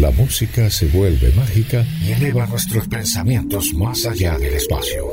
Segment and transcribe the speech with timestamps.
[0.00, 5.12] la música se vuelve mágica y eleva nuestros pensamientos más allá del espacio.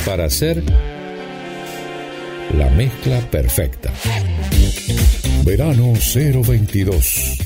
[0.05, 0.63] para hacer
[2.57, 3.93] la mezcla perfecta.
[5.45, 7.39] Verano 022.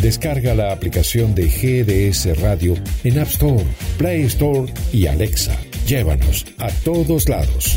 [0.00, 3.64] Descarga la aplicación de GDS Radio en App Store,
[4.00, 5.54] Play Store y Alexa.
[5.86, 7.76] Llévanos a todos lados.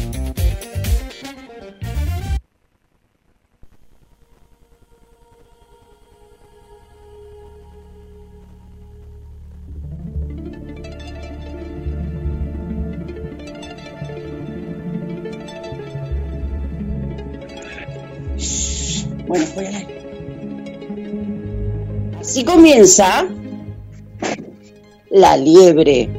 [19.27, 20.01] Bueno, voy al aire.
[22.21, 23.27] Así comienza
[25.13, 26.09] la liebre.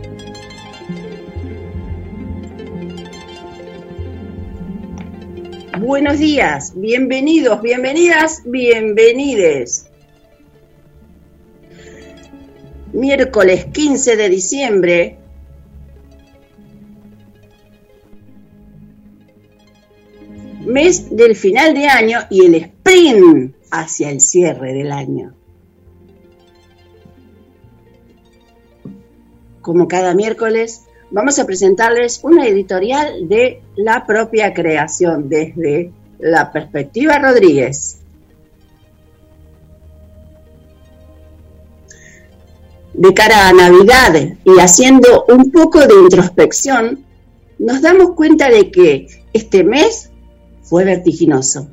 [5.80, 9.90] Buenos días, bienvenidos, bienvenidas, bienvenides.
[12.92, 15.18] Miércoles 15 de diciembre.
[20.64, 25.34] Mes del final de año y el sprint hacia el cierre del año.
[29.64, 37.18] Como cada miércoles, vamos a presentarles una editorial de la propia creación desde la perspectiva
[37.18, 37.96] Rodríguez.
[42.92, 47.02] De cara a Navidad y haciendo un poco de introspección,
[47.58, 50.10] nos damos cuenta de que este mes
[50.62, 51.68] fue vertiginoso.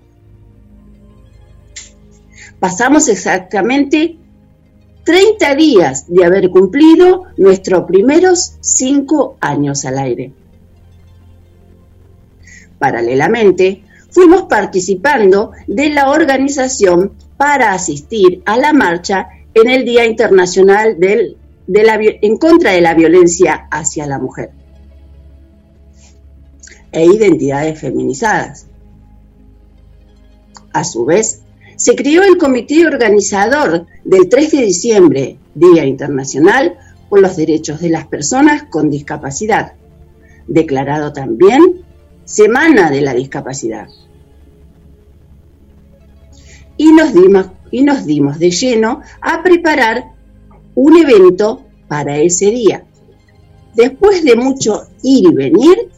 [2.57, 4.18] Pasamos exactamente
[5.12, 10.32] 30 días de haber cumplido nuestros primeros 5 años al aire.
[12.80, 20.98] Paralelamente, fuimos participando de la organización para asistir a la marcha en el Día Internacional
[20.98, 21.36] de
[21.68, 24.52] la, en contra de la violencia hacia la mujer
[26.94, 28.66] e identidades feminizadas.
[30.72, 31.42] A su vez,
[31.76, 36.78] se creó el comité organizador del 3 de diciembre, Día Internacional
[37.09, 39.73] por los Derechos de las Personas con Discapacidad,
[40.47, 41.84] declarado también
[42.25, 43.88] Semana de la Discapacidad.
[46.78, 50.06] Y nos dimos, y nos dimos de lleno a preparar
[50.73, 52.85] un evento para ese día.
[53.75, 55.89] Después de mucho ir y venir,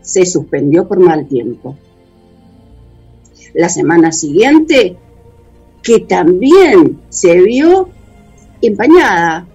[0.00, 1.76] se suspendió por mal tiempo.
[3.54, 4.96] La semana siguiente,
[5.82, 7.88] que también se vio
[8.60, 9.46] empañada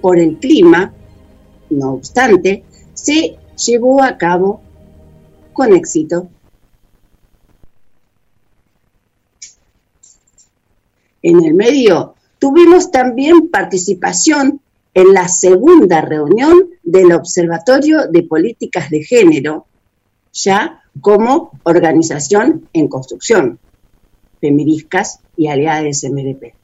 [0.00, 0.92] por el clima,
[1.70, 4.60] no obstante, se llevó a cabo
[5.52, 6.28] con éxito.
[11.22, 14.60] En el medio tuvimos también participación
[14.92, 19.66] en la segunda reunión del Observatorio de Políticas de Género,
[20.32, 23.58] ya como organización en construcción,
[25.36, 26.54] Y Aliadas MDP.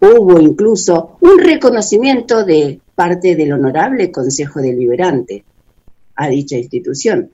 [0.00, 5.44] Hubo incluso un reconocimiento de parte del Honorable Consejo Deliberante
[6.14, 7.30] a dicha institución,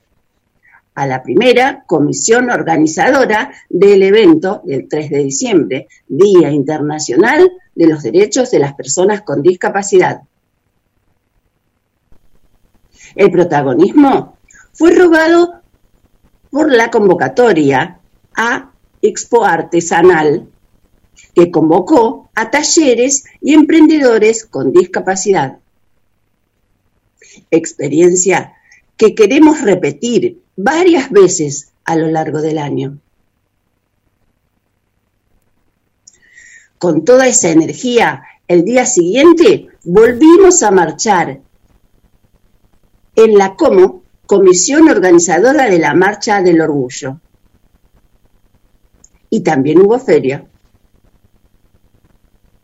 [0.95, 8.03] a la primera comisión organizadora del evento del 3 de diciembre, Día Internacional de los
[8.03, 10.23] Derechos de las Personas con Discapacidad.
[13.15, 14.37] El protagonismo
[14.73, 15.61] fue robado
[16.51, 18.01] por la convocatoria
[18.35, 18.73] a
[19.03, 20.49] Expo Artesanal,
[21.35, 25.59] que convocó a talleres y emprendedores con discapacidad.
[27.51, 28.55] Experiencia
[28.97, 32.99] que queremos repetir varias veces a lo largo del año.
[36.79, 41.41] Con toda esa energía, el día siguiente volvimos a marchar
[43.17, 47.21] en la COMO, Comisión Organizadora de la Marcha del Orgullo.
[49.35, 50.47] Y también hubo feria.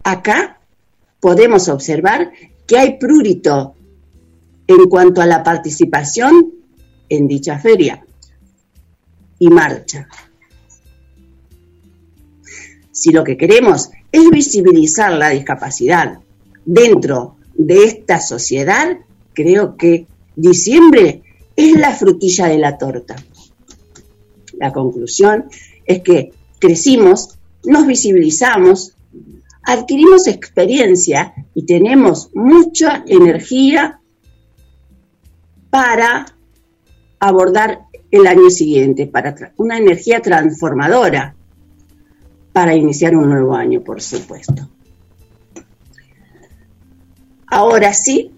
[0.04, 0.60] Acá
[1.18, 2.30] podemos observar
[2.64, 3.74] que hay prurito
[4.68, 6.52] en cuanto a la participación
[7.08, 8.06] en dicha feria
[9.40, 10.08] y marcha.
[12.92, 16.20] Si lo que queremos es visibilizar la discapacidad
[16.64, 18.96] dentro de esta sociedad,
[19.32, 20.06] creo que
[20.36, 21.24] diciembre
[21.56, 23.16] es la frutilla de la torta.
[24.52, 25.46] La conclusión
[25.84, 28.94] es que crecimos, nos visibilizamos,
[29.64, 34.00] adquirimos experiencia y tenemos mucha energía
[35.70, 36.26] para
[37.18, 41.34] abordar el año siguiente, para una energía transformadora
[42.52, 44.68] para iniciar un nuevo año, por supuesto.
[47.46, 48.32] Ahora sí,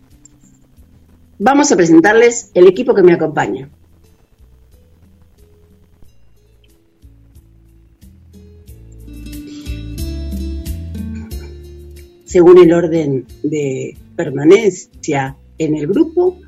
[1.39, 3.69] vamos a presentarles el equipo que me acompaña.
[12.33, 16.39] Según el orden de permanencia en el grupo,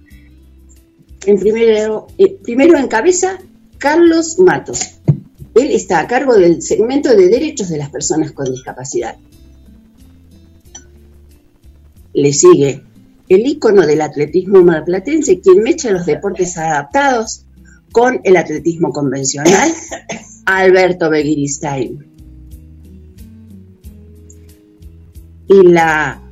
[1.26, 3.38] en primero, eh, primero en cabeza,
[3.76, 4.80] Carlos Matos.
[5.54, 9.16] Él está a cargo del segmento de derechos de las personas con discapacidad.
[12.14, 12.82] Le sigue
[13.28, 17.44] el ícono del atletismo marplatense, quien mecha los deportes adaptados
[17.92, 19.70] con el atletismo convencional,
[20.46, 22.13] Alberto Begiristain.
[25.48, 26.22] Y la,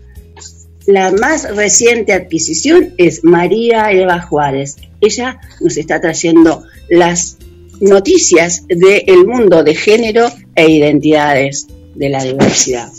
[0.87, 4.77] la más reciente adquisición es María Eva Juárez.
[5.01, 7.39] Ella nos está trayendo las
[7.81, 12.91] noticias del mundo de género e identidades de la diversidad.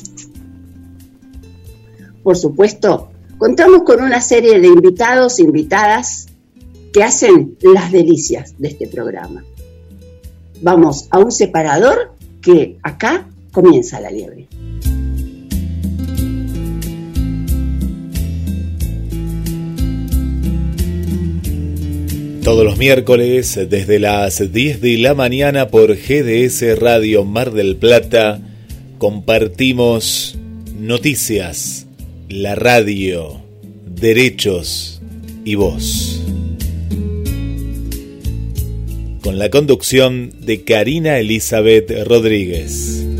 [2.22, 6.28] Por supuesto, contamos con una serie de invitados e invitadas
[6.94, 9.44] que hacen las delicias de este programa.
[10.62, 14.48] Vamos a un separador que acá comienza la liebre.
[22.44, 28.42] Todos los miércoles desde las 10 de la mañana por GDS Radio Mar del Plata
[28.98, 30.38] compartimos
[30.78, 31.88] noticias,
[32.28, 33.42] la radio,
[33.86, 35.02] derechos
[35.46, 36.22] y voz.
[39.22, 43.13] Con la conducción de Karina Elizabeth Rodríguez.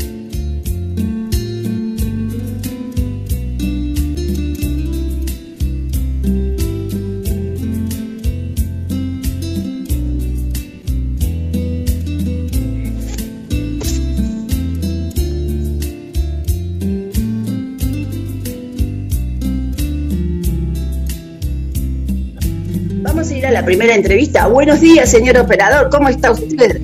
[23.76, 24.46] Primera entrevista.
[24.46, 26.80] Buenos días, señor operador, ¿cómo está usted?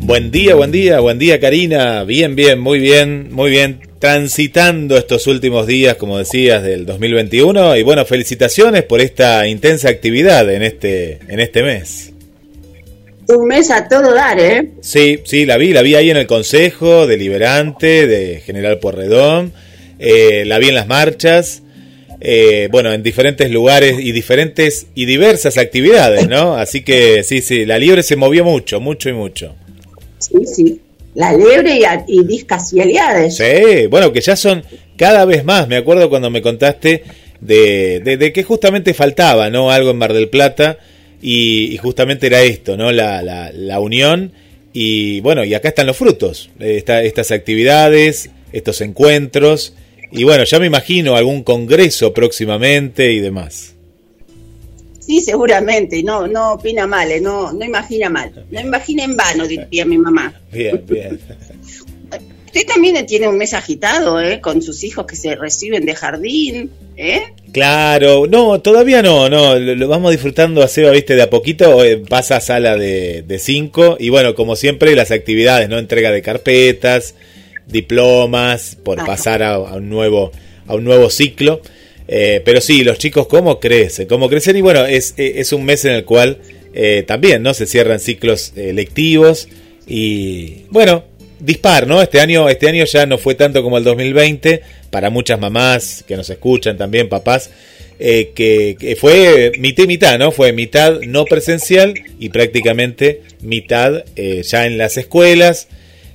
[0.00, 2.02] Buen día, buen día, buen día, Karina.
[2.04, 3.82] Bien, bien, muy bien, muy bien.
[3.98, 7.76] Transitando estos últimos días, como decías, del 2021.
[7.76, 12.10] Y bueno, felicitaciones por esta intensa actividad en este, en este mes.
[13.28, 14.70] Un mes a todo dar, ¿eh?
[14.80, 19.52] Sí, sí, la vi, la vi ahí en el Consejo Deliberante de General Porredón.
[19.98, 21.62] Eh, la vi en las marchas.
[22.20, 26.54] Eh, bueno, en diferentes lugares y diferentes y diversas actividades, ¿no?
[26.54, 29.54] Así que sí, sí, la liebre se movió mucho, mucho y mucho.
[30.18, 30.80] Sí, sí,
[31.14, 33.36] la liebre y, y discapacidades.
[33.36, 34.62] Sí, bueno, que ya son
[34.96, 35.66] cada vez más.
[35.66, 37.04] Me acuerdo cuando me contaste
[37.40, 39.70] de, de, que justamente faltaba, ¿no?
[39.70, 40.78] Algo en Mar del Plata
[41.22, 42.92] y, justamente era esto, ¿no?
[42.92, 44.32] La, la, la, unión
[44.72, 49.74] y bueno, y acá están los frutos, eh, estas actividades, estos encuentros
[50.12, 53.74] y bueno, ya me imagino algún congreso próximamente y demás.
[54.98, 59.46] Sí, seguramente, no, no opina mal, eh, no, no imagina mal, no imagina en vano,
[59.46, 60.40] diría mi mamá.
[60.52, 61.18] Bien, bien.
[62.46, 64.40] Usted también tiene un mes agitado, ¿eh?
[64.40, 67.22] Con sus hijos que se reciben de jardín, ¿eh?
[67.52, 71.98] Claro, no, todavía no, no, lo, vamos disfrutando a Seba, viste, de a poquito, eh,
[71.98, 75.78] pasa a sala de, de cinco, y bueno, como siempre, las actividades, ¿no?
[75.78, 77.14] Entrega de carpetas,
[77.70, 80.32] diplomas, por pasar a, un nuevo,
[80.66, 81.60] a un nuevo ciclo.
[82.12, 84.08] Eh, pero sí, los chicos, ¿cómo crecen?
[84.08, 84.56] ¿Cómo crecen?
[84.56, 86.38] Y bueno, es, es un mes en el cual
[86.74, 87.54] eh, también ¿no?
[87.54, 89.48] se cierran ciclos eh, lectivos.
[89.86, 91.04] Y bueno,
[91.38, 92.02] dispar, ¿no?
[92.02, 94.60] Este año, este año ya no fue tanto como el 2020,
[94.90, 97.50] para muchas mamás que nos escuchan también, papás.
[97.96, 100.32] que, que, fue mitad y mitad, ¿no?
[100.32, 104.04] Fue mitad no presencial y prácticamente mitad
[104.42, 105.68] ya en las escuelas,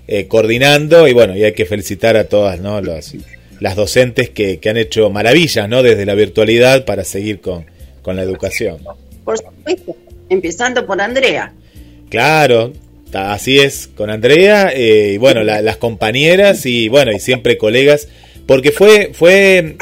[0.07, 2.81] eh, coordinando y bueno, y hay que felicitar a todas ¿no?
[2.81, 5.83] las docentes que, han hecho maravillas ¿no?
[5.83, 7.65] desde la virtualidad para seguir con,
[8.01, 8.77] con la educación.
[9.23, 9.95] Por supuesto,
[10.29, 11.53] empezando por Andrea.
[12.09, 12.73] Claro,
[13.13, 18.07] así es, con Andrea eh, y bueno, las compañeras y bueno, y siempre colegas,
[18.45, 19.77] porque fue, fue,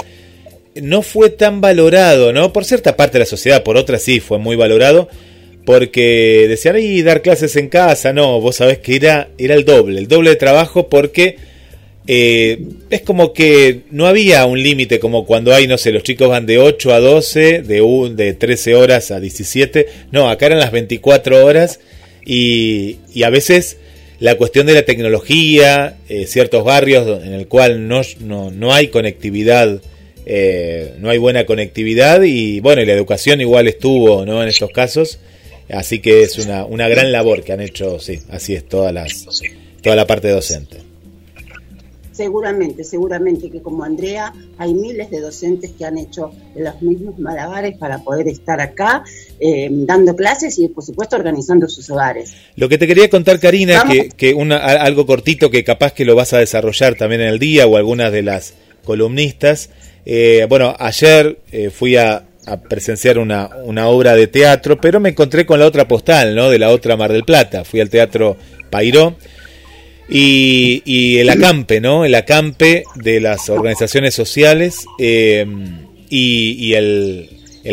[0.75, 2.53] no fue tan valorado, ¿no?
[2.53, 5.09] Por cierta parte de la sociedad, por otra sí fue muy valorado,
[5.65, 9.99] porque decían, y dar clases en casa, no, vos sabés que era, era el doble,
[9.99, 11.37] el doble de trabajo porque
[12.05, 16.27] eh, es como que no había un límite como cuando hay, no sé, los chicos
[16.27, 20.59] van de 8 a 12, de, un, de 13 horas a 17, no, acá eran
[20.59, 21.79] las 24 horas
[22.25, 23.77] y, y a veces
[24.19, 28.87] la cuestión de la tecnología, eh, ciertos barrios en el cual no, no, no hay
[28.87, 29.81] conectividad,
[30.25, 34.41] eh, no hay buena conectividad y bueno, y la educación igual estuvo ¿no?
[34.41, 35.19] en estos casos,
[35.69, 39.25] así que es una, una gran labor que han hecho, sí, así es, todas las,
[39.81, 40.77] toda la parte docente.
[42.13, 47.75] Seguramente, seguramente que como Andrea hay miles de docentes que han hecho los mismos malabares
[47.75, 49.03] para poder estar acá
[49.39, 52.35] eh, dando clases y por supuesto organizando sus hogares.
[52.55, 56.15] Lo que te quería contar, Karina, que, que una, algo cortito que capaz que lo
[56.15, 58.53] vas a desarrollar también en el día o algunas de las
[58.85, 59.71] columnistas.
[60.05, 65.09] Eh, bueno, ayer eh, fui a, a presenciar una, una, obra de teatro, pero me
[65.09, 66.49] encontré con la otra postal, ¿no?
[66.49, 67.63] De la otra Mar del Plata.
[67.63, 68.37] Fui al Teatro
[68.69, 69.15] Pairó
[70.09, 72.05] y, el acampe, ¿no?
[72.05, 75.45] El acampe de las organizaciones sociales eh,
[76.09, 77.29] y, el,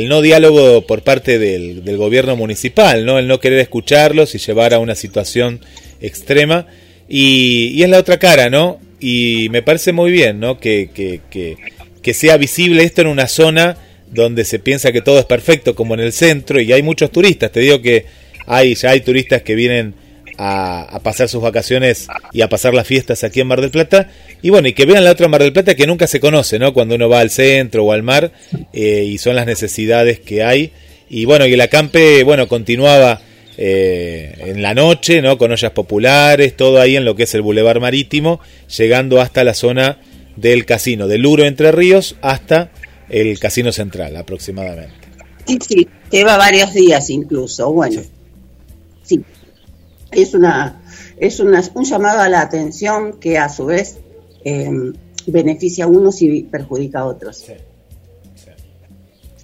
[0.09, 3.19] no diálogo por parte del, gobierno municipal, ¿no?
[3.19, 5.61] El no querer escucharlos y llevar a una situación
[6.01, 6.67] extrema.
[7.09, 8.81] Y, es la otra cara, ¿no?
[9.01, 10.61] Y me parece muy bien, ¿no?
[10.61, 11.21] Que, que,
[12.03, 13.77] que sea visible esto en una zona
[14.11, 17.53] donde se piensa que todo es perfecto, como en el centro, y hay muchos turistas.
[17.53, 18.07] Te digo que
[18.47, 19.95] hay, ya hay turistas que vienen
[20.43, 24.11] a, pasar sus vacaciones y a pasar las fiestas aquí en Mar del Plata.
[24.43, 26.73] Y bueno, y que vean la otra Mar del Plata que nunca se conoce, ¿no?
[26.73, 28.33] Cuando uno va al centro o al mar
[28.73, 30.73] eh, y son las necesidades que hay.
[31.09, 33.21] Y bueno, y el acampe, bueno, continuaba
[33.59, 35.37] eh, en la noche, ¿no?
[35.37, 38.41] Con ollas populares, todo ahí en lo que es el Boulevard Marítimo,
[38.79, 39.99] llegando hasta la zona
[40.37, 42.71] del casino, del Luro Entre Ríos hasta
[43.11, 44.95] el Casino Central aproximadamente.
[45.47, 48.01] Sí, sí, lleva varios días incluso, bueno.
[49.03, 49.25] sí
[50.13, 50.81] es una
[51.19, 53.99] es una, un llamado a la atención que a su vez
[54.45, 54.93] em,
[55.27, 57.45] beneficia a unos y perjudica a otros.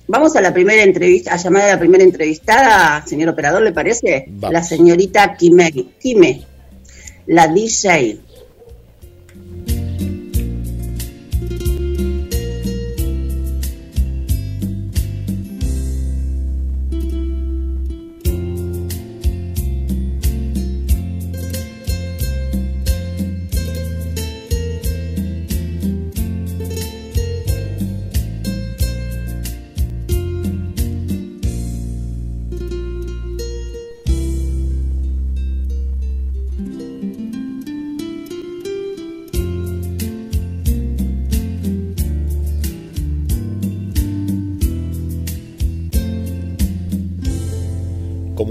[0.09, 4.27] Vamos a la primera entrevista, a llamar a la primera entrevistada, señor operador, ¿le parece?
[4.41, 6.47] La señorita Kime, Kime,
[7.27, 8.21] la DJ.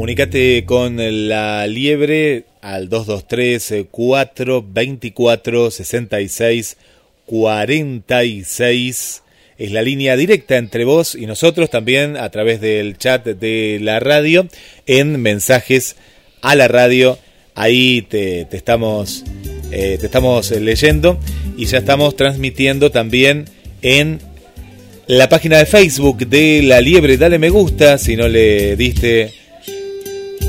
[0.05, 0.97] Comunicate con
[1.27, 6.77] la liebre al 223 424 66
[7.25, 9.23] 46.
[9.57, 13.99] Es la línea directa entre vos y nosotros también a través del chat de la
[13.99, 14.47] radio
[14.85, 15.95] en mensajes
[16.43, 17.17] a la radio.
[17.55, 19.23] Ahí te, estamos,
[19.71, 21.19] eh, te estamos leyendo
[21.57, 23.45] y ya estamos transmitiendo también
[23.81, 24.19] en
[25.07, 27.17] la página de Facebook de La Liebre.
[27.17, 29.44] Dale me gusta si no le diste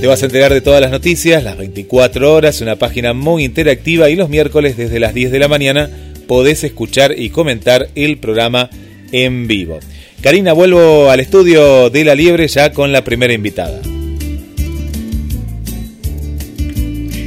[0.00, 4.10] te vas a enterar de todas las noticias, las 24 horas, una página muy interactiva
[4.10, 5.90] y los miércoles desde las 10 de la mañana
[6.26, 8.68] podés escuchar y comentar el programa
[9.12, 9.78] en vivo.
[10.20, 13.80] Karina, vuelvo al estudio de La Liebre ya con la primera invitada.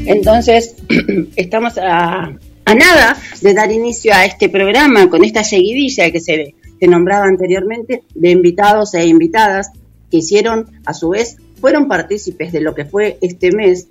[0.06, 0.76] Entonces,
[1.36, 2.34] estamos a,
[2.66, 8.04] nada de dar inicio a este programa con esta seguidilla que se, se nombraba anteriormente
[8.14, 9.72] de invitados e invitadas
[10.12, 13.88] que hicieron a su vez fueron partícipes de lo que fue este mes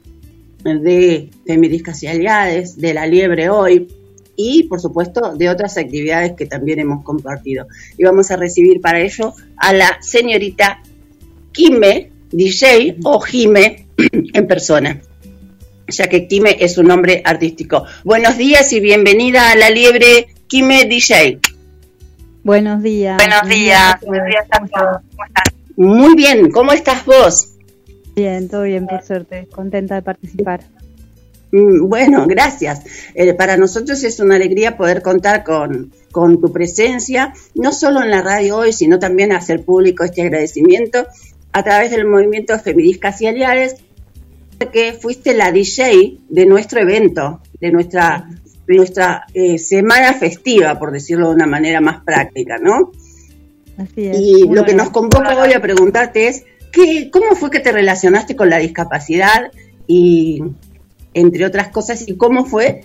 [0.64, 3.88] de Femidiscacialidades, de la liebre hoy
[4.36, 7.66] y por supuesto de otras actividades que también hemos compartido.
[7.96, 10.80] Y vamos a recibir para ello a la señorita
[11.52, 15.00] Kime, DJ o Jime en persona,
[15.88, 17.84] ya que Kime es su nombre artístico.
[18.04, 21.40] Buenos días y bienvenida a la liebre Kime DJ.
[22.44, 23.16] Buenos días.
[23.16, 24.00] Buenos días.
[24.06, 25.02] Buenos días a todos.
[25.10, 25.54] ¿Cómo estás?
[25.76, 27.57] Muy bien, ¿cómo estás vos?
[28.18, 29.46] Bien, todo bien, por suerte.
[29.46, 30.62] Contenta de participar.
[31.52, 32.82] Mm, bueno, gracias.
[33.14, 38.10] Eh, para nosotros es una alegría poder contar con, con, tu presencia, no solo en
[38.10, 41.06] la radio hoy, sino también hacer público este agradecimiento
[41.52, 43.76] a través del movimiento Feministas y Aliares,
[44.72, 48.28] que fuiste la DJ de nuestro evento, de nuestra,
[48.66, 52.90] nuestra eh, semana festiva, por decirlo de una manera más práctica, ¿no?
[53.76, 54.18] Así es.
[54.18, 56.44] Y lo que nos convoca hoy a preguntarte es,
[56.78, 59.50] ¿qué, ¿cómo fue que te relacionaste con la discapacidad
[59.86, 60.42] y
[61.14, 62.84] entre otras cosas y cómo fue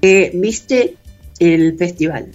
[0.00, 0.96] que viste
[1.38, 2.28] el festival?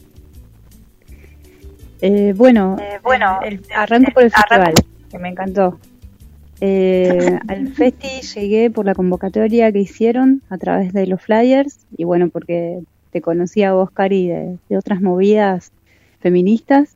[2.01, 3.39] Eh, bueno, bueno
[3.75, 4.73] arranco por el festival,
[5.09, 5.79] que me encantó.
[6.59, 12.03] Eh, al festi llegué por la convocatoria que hicieron a través de los flyers y
[12.03, 12.81] bueno, porque
[13.11, 15.71] te conocía a vos, Cari, de, otras movidas
[16.19, 16.95] feministas.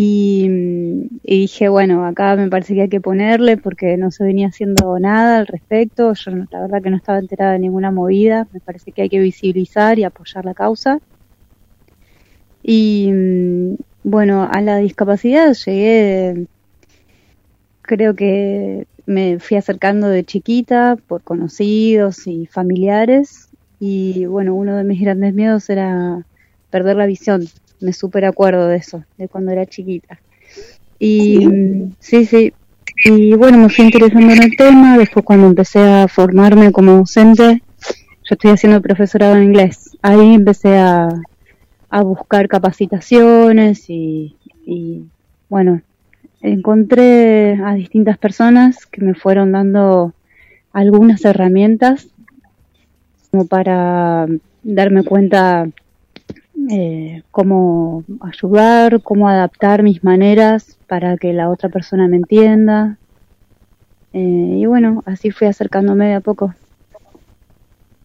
[0.00, 0.48] Y,
[1.24, 5.38] dije, bueno, acá me parece que hay que ponerle porque no se venía haciendo nada
[5.38, 6.12] al respecto.
[6.14, 8.46] Yo la verdad que no estaba enterada de ninguna movida.
[8.52, 11.00] Me parece que hay que visibilizar y apoyar la causa.
[12.62, 13.10] Y
[14.04, 16.46] bueno, a la discapacidad llegué
[17.88, 23.48] creo que me fui acercando de chiquita por conocidos y familiares
[23.80, 26.26] y bueno, uno de mis grandes miedos era
[26.70, 27.48] perder la visión.
[27.80, 30.18] Me súper acuerdo de eso, de cuando era chiquita.
[30.98, 31.46] Y
[32.00, 32.52] sí, sí.
[33.04, 34.98] Y bueno, me fui interesando en el tema.
[34.98, 39.96] Después cuando empecé a formarme como docente, yo estoy haciendo profesorado en inglés.
[40.02, 41.08] Ahí empecé a,
[41.90, 45.04] a buscar capacitaciones y, y
[45.48, 45.80] bueno,
[46.40, 50.12] encontré a distintas personas que me fueron dando
[50.72, 52.08] algunas herramientas
[53.30, 54.26] como para
[54.62, 55.68] darme cuenta
[56.70, 62.98] eh, cómo ayudar, cómo adaptar mis maneras para que la otra persona me entienda.
[64.12, 66.54] Eh, y bueno, así fui acercándome de a poco.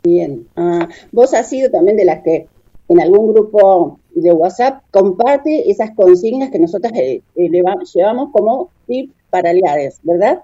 [0.03, 0.47] Bien.
[0.55, 2.47] Ah, vos has sido también de las que
[2.89, 9.13] en algún grupo de WhatsApp comparte esas consignas que nosotros eh, eh, llevamos como tips
[9.29, 9.51] para
[10.03, 10.43] ¿verdad?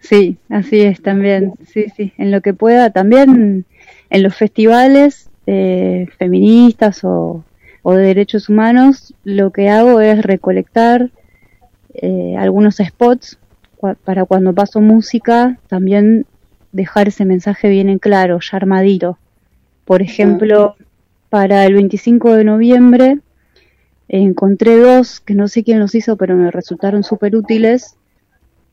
[0.00, 3.66] Sí, así es también, sí, sí, en lo que pueda, también
[4.08, 7.44] en los festivales eh, feministas o,
[7.84, 11.10] de derechos humanos, lo que hago es recolectar
[12.38, 13.38] algunos spots
[14.04, 16.26] para cuando paso música, también
[16.72, 19.18] dejar ese mensaje bien en claro, ya armadito.
[19.84, 20.76] Por ejemplo,
[21.30, 23.18] para el 25 de noviembre
[24.08, 27.96] encontré dos que no sé quién los hizo, pero me resultaron súper útiles,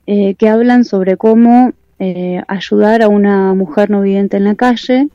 [0.07, 5.09] eh, que hablan sobre cómo eh, ayudar a una mujer no vidente en la calle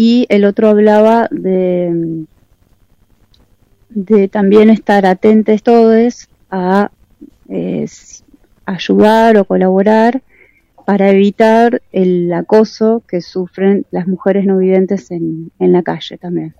[0.00, 2.24] y el otro hablaba de,
[3.88, 6.92] de también estar atentos todos a
[7.48, 7.84] eh,
[8.64, 10.22] ayudar o colaborar
[10.86, 16.54] para evitar el acoso que sufren las mujeres no videntes en, en la calle también.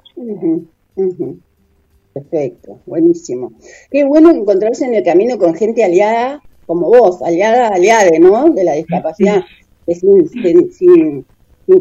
[2.12, 3.53] Perfecto, buenísimo.
[3.88, 8.51] Qué bueno encontrarse en el camino con gente aliada como vos, aliada, aliade, ¿no?
[8.51, 9.44] De la discapacidad,
[9.87, 11.24] sin,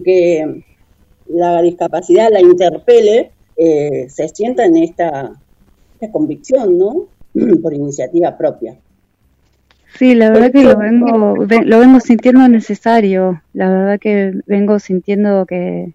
[0.03, 0.63] que
[1.29, 5.31] la discapacidad la interpele, eh, se sienta en esta,
[5.99, 7.07] esta convicción, ¿no?
[7.61, 8.75] Por iniciativa propia.
[9.97, 13.41] Sí, la verdad que lo vengo, lo vengo sintiendo necesario.
[13.53, 15.93] La verdad que vengo sintiendo que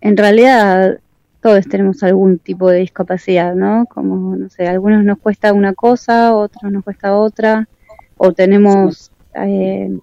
[0.00, 1.00] en realidad
[1.40, 3.86] todos tenemos algún tipo de discapacidad, ¿no?
[3.86, 7.68] Como, no sé, algunos nos cuesta una cosa, otros nos cuesta otra,
[8.16, 9.98] o tenemos, eh,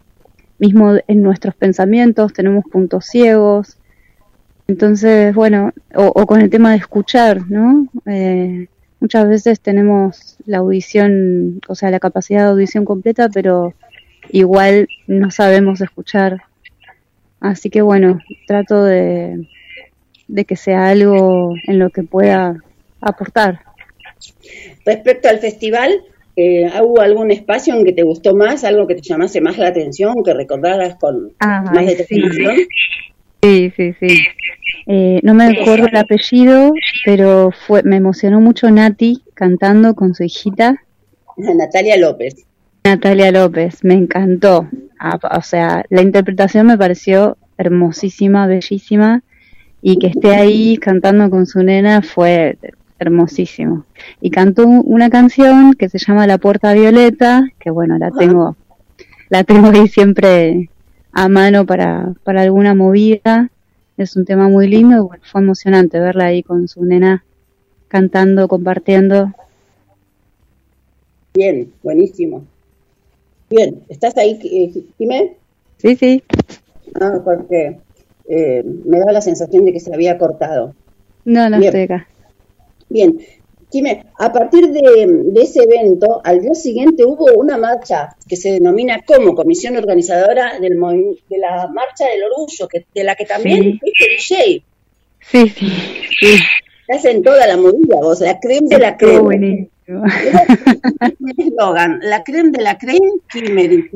[0.58, 3.77] mismo en nuestros pensamientos, tenemos puntos ciegos.
[4.67, 7.88] Entonces, bueno, o, con el tema de escuchar, ¿no?
[8.08, 8.67] Eh,
[8.99, 13.73] muchas veces tenemos la audición, o sea, la capacidad de audición completa, pero
[14.32, 16.41] igual no sabemos escuchar.
[17.39, 19.47] Así que bueno, trato de,
[20.28, 22.58] de que sea algo en lo que pueda
[23.01, 23.62] aportar.
[24.84, 26.01] Respecto al festival,
[26.36, 29.67] eh, ¿hubo algún espacio en que te gustó más, algo que te llamase más la
[29.67, 32.56] atención, que recordaras con más determinación?
[32.56, 32.67] Sí,
[33.75, 34.25] sí, sí.
[34.88, 36.71] Eh, no me acuerdo el apellido,
[37.05, 40.75] pero fue, me emocionó mucho Nati cantando con su hijita.
[41.38, 42.45] Natalia López.
[42.84, 44.69] Natalia López, me encantó.
[44.99, 49.23] Ah, o sea, la interpretación me pareció hermosísima, bellísima,
[49.81, 52.58] y que esté ahí cantando con su nena fue
[52.99, 53.86] hermosísimo.
[54.21, 58.55] Y cantó una canción que se llama La Puerta Violeta, que bueno, la tengo,
[59.29, 60.69] la tengo ahí siempre
[61.15, 63.49] a mano para, para alguna movida.
[63.97, 67.23] Es un tema muy lindo, fue emocionante verla ahí con su nena
[67.88, 69.32] cantando, compartiendo.
[71.34, 72.43] Bien, buenísimo.
[73.49, 74.38] Bien, ¿estás ahí,
[74.97, 75.38] Jimé?
[75.78, 76.23] Sí, sí.
[76.99, 77.78] Ah, porque
[78.28, 80.75] eh, me da la sensación de que se había cortado.
[81.23, 82.08] No, no estoy acá.
[82.89, 83.17] Bien,
[83.76, 89.02] Jimé, a partir de, ese evento, al día siguiente hubo una marcha que se denomina
[89.06, 90.80] como Comisión Organizadora del
[91.30, 94.64] de la Marcha del Orgullo, que, de la que también fuiste DJ.
[95.20, 95.68] Sí, sí,
[96.18, 96.40] sí.
[96.88, 99.34] Estás en toda la movida, vos, la creen de la crema.
[102.02, 103.90] la creme de la creme, Kimmery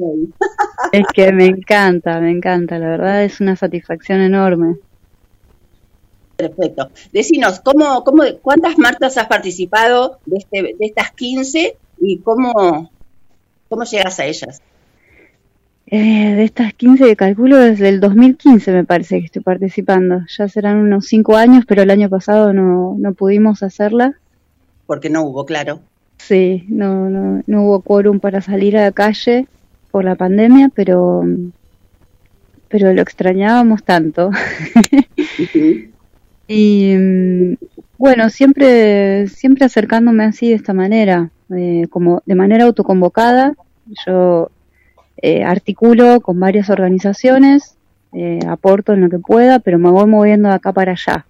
[0.92, 4.76] Es que me encanta, me encanta, la verdad es una satisfacción enorme.
[6.40, 6.90] Perfecto.
[7.12, 12.90] Decinos, ¿cómo, cómo, ¿cuántas marcas has participado de, este, de estas 15 y cómo,
[13.68, 14.62] cómo llegas a ellas?
[15.88, 20.22] Eh, de estas 15 que calculo desde el 2015 me parece que estoy participando.
[20.30, 24.14] Ya serán unos 5 años, pero el año pasado no, no pudimos hacerla.
[24.86, 25.82] Porque no hubo, claro.
[26.20, 29.46] Sí, no, no, no hubo quórum para salir a la calle
[29.92, 31.26] por la pandemia, pero,
[32.70, 34.30] pero lo extrañábamos tanto.
[36.52, 37.56] Y
[38.00, 43.54] bueno, siempre, siempre acercándome así de esta manera, eh, como de manera autoconvocada.
[44.06, 44.50] Yo
[45.22, 47.78] eh, articulo con varias organizaciones,
[48.14, 51.28] eh, aporto en lo que pueda, pero me voy moviendo de acá para allá.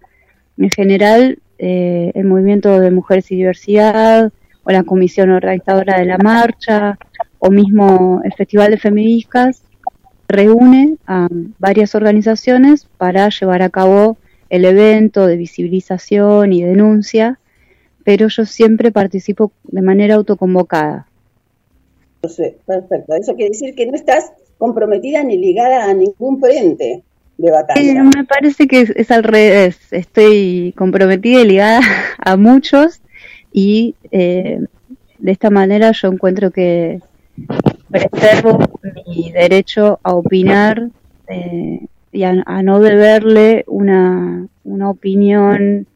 [0.57, 4.31] En general, eh, el movimiento de mujeres y diversidad,
[4.63, 6.97] o la comisión organizadora de la marcha,
[7.39, 9.63] o mismo el Festival de Feministas,
[10.29, 11.27] reúne a
[11.57, 14.17] varias organizaciones para llevar a cabo
[14.49, 17.39] el evento de visibilización y denuncia,
[18.03, 21.07] pero yo siempre participo de manera autoconvocada.
[22.21, 23.15] Perfecto.
[23.15, 27.03] Eso quiere decir que no estás comprometida ni ligada a ningún frente
[27.37, 27.81] de batalla.
[27.81, 29.77] Eh, me parece que es, al revés.
[29.91, 31.81] Estoy comprometida y ligada
[32.17, 33.01] a muchos
[33.53, 34.59] y eh,
[35.17, 37.01] de esta manera yo encuentro que
[37.89, 38.59] preservo
[39.07, 40.89] mi derecho a opinar
[41.27, 45.87] eh, y a, no deberle una, una opinión,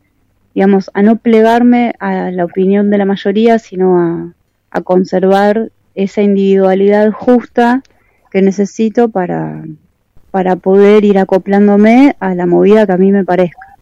[0.54, 4.34] digamos, a no plegarme a la opinión de la mayoría, sino a,
[4.72, 7.84] a conservar esa individualidad justa
[8.32, 9.64] que necesito para,
[10.32, 13.74] para poder ir acoplándome a la movida que a mí me parezca.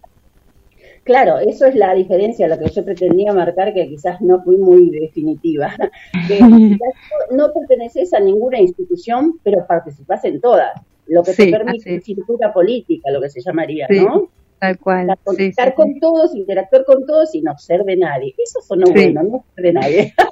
[1.03, 4.89] Claro, eso es la diferencia, lo que yo pretendía marcar, que quizás no fui muy
[4.89, 5.73] definitiva.
[6.27, 6.39] Que
[7.31, 10.71] no perteneces a ninguna institución, pero participas en todas,
[11.11, 14.29] lo que te permite estructura política, lo que se llamaría, ¿no?
[14.59, 15.09] Tal cual.
[15.37, 18.33] Estar con todos, interactuar con todos y no ser de nadie.
[18.37, 20.13] Eso sonó bueno, no ser de nadie.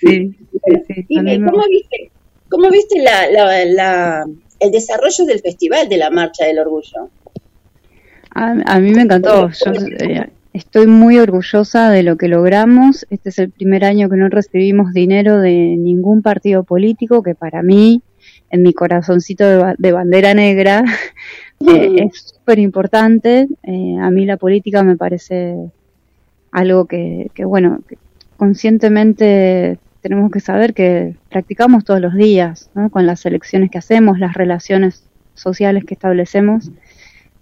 [0.00, 0.34] Sí,
[1.44, 2.10] ¿cómo viste,
[2.48, 4.24] cómo viste la,
[4.58, 7.10] el desarrollo del festival de la Marcha del Orgullo?
[8.30, 9.50] A, mí me encantó.
[9.50, 13.06] Yo eh, estoy muy orgullosa de lo que logramos.
[13.10, 17.62] Este es el primer año que no recibimos dinero de ningún partido político, que para
[17.62, 18.02] mí,
[18.50, 19.44] en mi corazoncito
[19.78, 20.84] de, bandera negra,
[21.66, 23.48] eh, es súper importante.
[23.62, 25.56] Eh, a mí la política me parece
[26.50, 27.80] algo que, que bueno,
[28.36, 34.34] conscientemente tenemos que saber que practicamos todos los días, con las elecciones que hacemos, las
[34.34, 36.70] relaciones sociales que establecemos,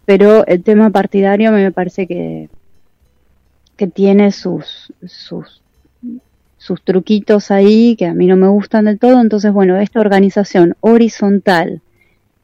[0.05, 2.49] pero el tema partidario me parece que,
[3.77, 5.63] que tiene sus, sus,
[6.69, 10.77] sus truquitos ahí que a mí no me gustan del todo, entonces bueno, esta organización
[10.81, 11.81] horizontal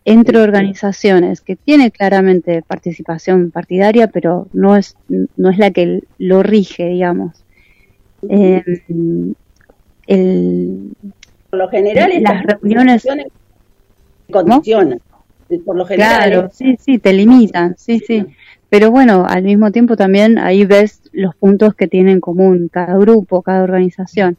[0.07, 6.43] entre organizaciones que tiene claramente participación partidaria, pero no es, no es la que lo
[6.43, 7.45] rige, digamos.
[8.29, 8.63] Eh,
[10.07, 10.93] el,
[11.51, 13.07] por lo general las reuniones
[14.31, 15.01] condicionan.
[15.67, 18.25] Por lo general claro sí sí te limitan sí sí
[18.75, 22.99] pero bueno al mismo tiempo también ahí ves los puntos que tienen en común cada
[22.99, 24.37] grupo cada organización.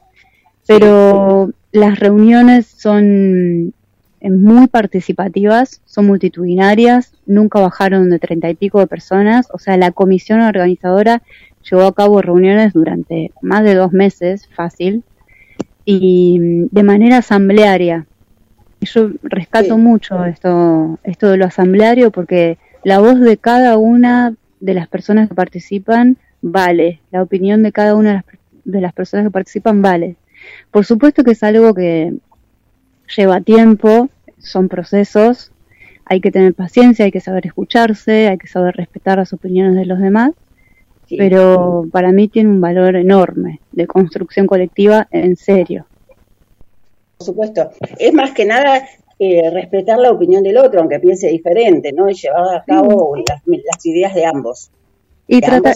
[0.68, 3.74] Pero las reuniones son
[4.20, 9.78] eh, muy participativas, son multitudinarias, nunca bajaron de treinta y pico de personas, o sea,
[9.78, 11.22] la comisión organizadora
[11.72, 15.06] llevó a cabo reuniones durante más de dos meses, fácil,
[15.86, 18.06] y mm, de manera asamblearia.
[18.82, 24.74] Yo rescato mucho esto, esto de lo asambleario porque la voz de cada una de
[24.76, 28.26] las personas que participan vale, la opinión de cada una de las,
[28.64, 30.18] de las personas que participan vale.
[30.70, 32.14] Por supuesto que es algo que
[33.18, 35.52] lleva tiempo, son procesos,
[36.06, 39.88] hay que tener paciencia, hay que saber escucharse, hay que saber respetar las opiniones de
[39.88, 40.34] los demás,
[41.10, 45.88] pero para mí tiene un valor enorme de construcción colectiva en serio.
[47.18, 48.84] Por supuesto, es más que nada
[49.20, 52.10] eh, respetar la opinión del otro, aunque piense diferente, ¿no?
[52.10, 54.72] Y llevar a cabo las, ideas de ambos.
[55.28, 55.76] Y tratar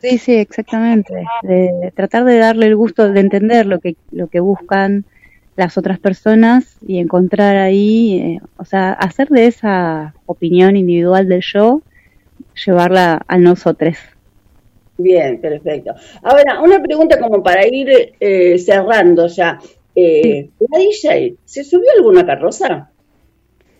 [0.00, 1.12] Sí, sí, exactamente.
[1.42, 5.04] De, tratar de darle el gusto de entender lo que lo que buscan
[5.56, 11.42] las otras personas y encontrar ahí, eh, o sea, hacer de esa opinión individual del
[11.42, 11.82] yo
[12.64, 13.96] llevarla a nosotros.
[14.96, 15.94] Bien, perfecto.
[16.22, 19.58] Ahora, una pregunta como para ir eh, cerrando ya.
[20.02, 22.90] Eh, ¿La DJ se subió alguna carroza?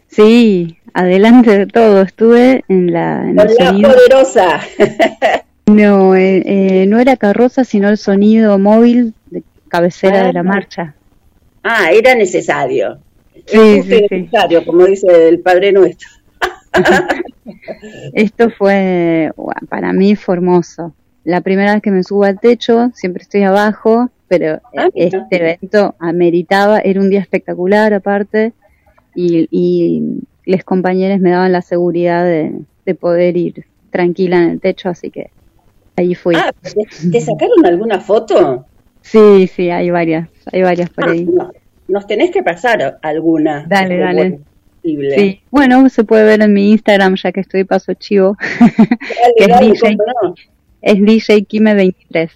[0.09, 2.03] Sí, adelante de todo.
[2.03, 3.23] Estuve en la.
[3.23, 3.45] En la
[3.89, 4.61] poderosa.
[5.67, 10.43] No, eh, eh, no era carroza, sino el sonido móvil de cabecera de la ah.
[10.43, 10.95] marcha.
[11.63, 12.99] Ah, era necesario.
[13.47, 16.09] Sí, sí, necesario, como dice el Padre Nuestro.
[18.15, 19.31] Esto fue,
[19.69, 20.93] para mí fue hermoso.
[21.23, 25.97] La primera vez que me subo al techo, siempre estoy abajo, pero ah, este evento
[25.99, 28.53] ameritaba, era un día espectacular aparte,
[29.13, 32.65] y, y los compañeros me daban la seguridad de,
[32.95, 35.31] poder ir tranquila en el techo, así que
[35.97, 36.37] ahí fui.
[36.37, 38.67] Ah, ¿te, sacaron alguna foto?
[39.01, 41.29] Sí, sí, hay varias, hay varias por ah, ahí.
[41.89, 43.65] Nos tenés que pasar alguna.
[43.69, 44.41] Dale, dale.
[44.83, 48.37] Sí, bueno, se puede ver en mi Instagram, ya que estoy paso chivo.
[49.37, 49.97] es, DJ,
[50.83, 52.31] es DJ Kime23.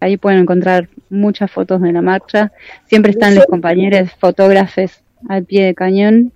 [0.00, 2.52] Ahí pueden encontrar muchas fotos de la marcha.
[2.86, 6.32] Siempre están los compañeros fotógrafos al pie de cañón.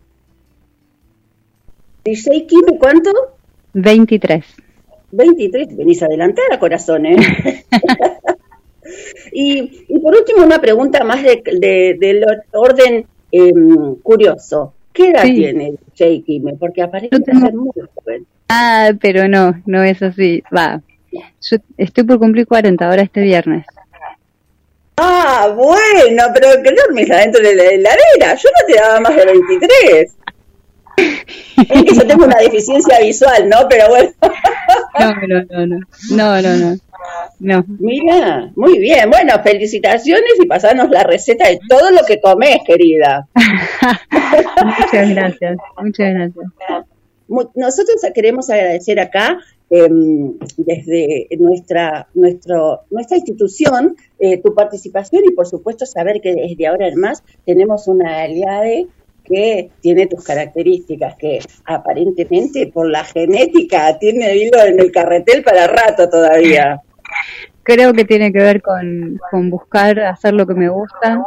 [2.04, 3.10] ¿DJ Kime cuánto?
[3.74, 4.44] 23.
[5.12, 7.16] 23, venís adelantada, corazón, ¿eh?
[9.32, 14.74] y, y, por último, una pregunta más de, del orden em, curioso.
[14.92, 16.54] ¿Qué edad tiene Jay Kime?
[16.54, 18.26] Porque aparece ser muy joven.
[18.48, 20.42] Ah, pero no, no es así.
[20.54, 23.66] Va, yo estoy por cumplir 40 ahora este viernes.
[24.96, 28.34] Ah, bueno, pero que dormís adentro de la heladera.
[28.34, 30.16] Yo no te daba más de 23.
[30.96, 33.66] es que yo tengo una deficiencia visual, ¿no?
[33.68, 34.10] Pero bueno.
[34.98, 35.78] no, no, no, no.
[36.10, 36.76] No, no, no.
[37.40, 37.64] No.
[37.80, 39.10] Mira, muy bien.
[39.10, 43.26] Bueno, felicitaciones y pasanos la receta de todo lo que comes, querida.
[44.64, 46.46] muchas gracias, muchas gracias.
[47.54, 49.38] Nosotros queremos agradecer acá
[49.74, 56.66] em, desde nuestra, nuestro, nuestra institución eh, tu participación y por supuesto saber que desde
[56.66, 58.68] ahora en más tenemos una aliada
[59.24, 65.68] que tiene tus características, que aparentemente por la genética tiene hilo en el carretel para
[65.68, 66.82] rato todavía.
[67.62, 71.24] Creo que tiene que ver con, con buscar hacer lo que me gusta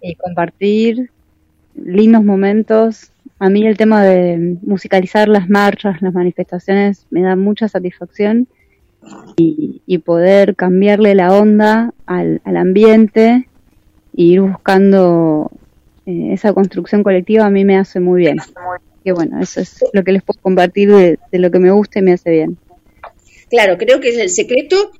[0.00, 1.10] y compartir
[1.74, 3.10] lindos momentos.
[3.40, 8.46] A mí el tema de musicalizar las marchas, las manifestaciones, me da mucha satisfacción
[9.36, 13.48] y, y poder cambiarle la onda al, al ambiente
[14.16, 15.50] e ir buscando
[16.06, 18.38] eh, esa construcción colectiva a mí me hace muy bien.
[19.04, 22.02] Que bueno, eso es lo que les puedo compartir de, lo que me gusta y
[22.02, 22.58] me hace bien.
[23.48, 24.92] Claro, creo que es el secreto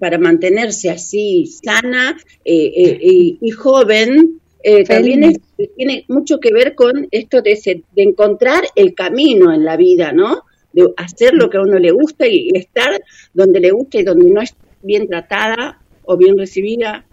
[0.00, 4.40] para mantenerse así sana eh, eh, y joven.
[4.86, 5.42] También
[5.76, 10.42] tiene mucho que ver con esto de, de, encontrar el camino en la vida, ¿no?
[10.72, 12.98] De hacer lo que a uno le gusta y, estar
[13.34, 17.04] donde le gusta y donde no es bien tratada o bien recibida,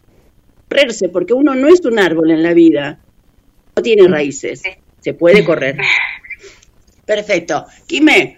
[0.70, 3.00] correrse, porque uno no es un árbol en la vida,
[3.76, 4.64] no tiene raíces,
[5.00, 5.78] se puede correr.
[7.06, 7.66] Perfecto.
[7.86, 8.38] Quime,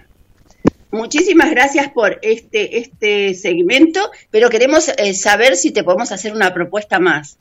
[0.89, 6.52] muchísimas gracias por este, este segmento, pero queremos eh, saber si te podemos hacer una
[6.54, 7.38] propuesta más.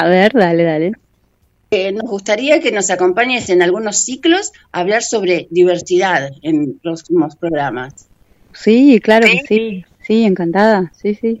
[0.00, 0.92] A ver, dale, dale.
[1.70, 7.36] Eh, nos gustaría que nos acompañes en algunos ciclos a hablar sobre diversidad en próximos
[7.36, 8.08] programas.
[8.52, 11.40] Sí, claro que sí, sí, encantada, sí, sí.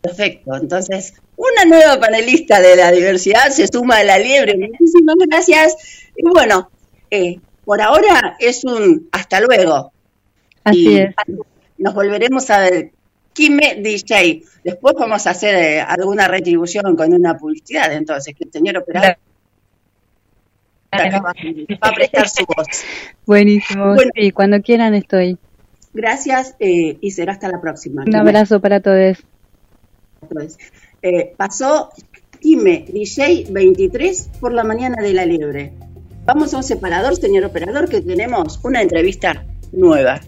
[0.00, 4.56] Perfecto, entonces una nueva panelista de la diversidad se suma a la liebre.
[4.56, 5.76] Muchísimas gracias.
[6.16, 6.70] Y bueno,
[7.10, 9.92] eh, por ahora es un hasta luego.
[10.64, 11.14] Así es.
[11.78, 12.92] Nos volveremos a ver.
[13.36, 14.42] Kime DJ.
[14.64, 19.18] Después vamos a hacer eh, alguna retribución con una publicidad, entonces, que el señor operador
[20.90, 21.34] va
[21.82, 22.66] a prestar su voz.
[23.26, 23.94] Buenísimo.
[24.14, 25.36] sí, cuando quieran estoy.
[25.92, 28.04] Gracias eh, y será hasta la próxima.
[28.06, 29.18] Un abrazo para todos.
[31.02, 31.90] Eh, pasó
[32.40, 35.74] Time DJ 23 por la mañana de la libre.
[36.24, 40.20] Vamos a un separador, señor operador, que tenemos una entrevista nueva.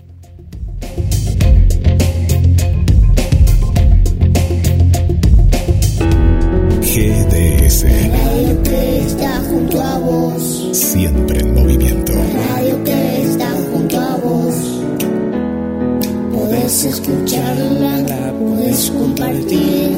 [6.99, 7.85] GDS.
[8.11, 10.69] Radio que está junto a vos.
[10.73, 12.13] Siempre en movimiento.
[12.13, 14.55] Radio que está junto a vos.
[16.33, 19.97] Podés escucharla, podés compartir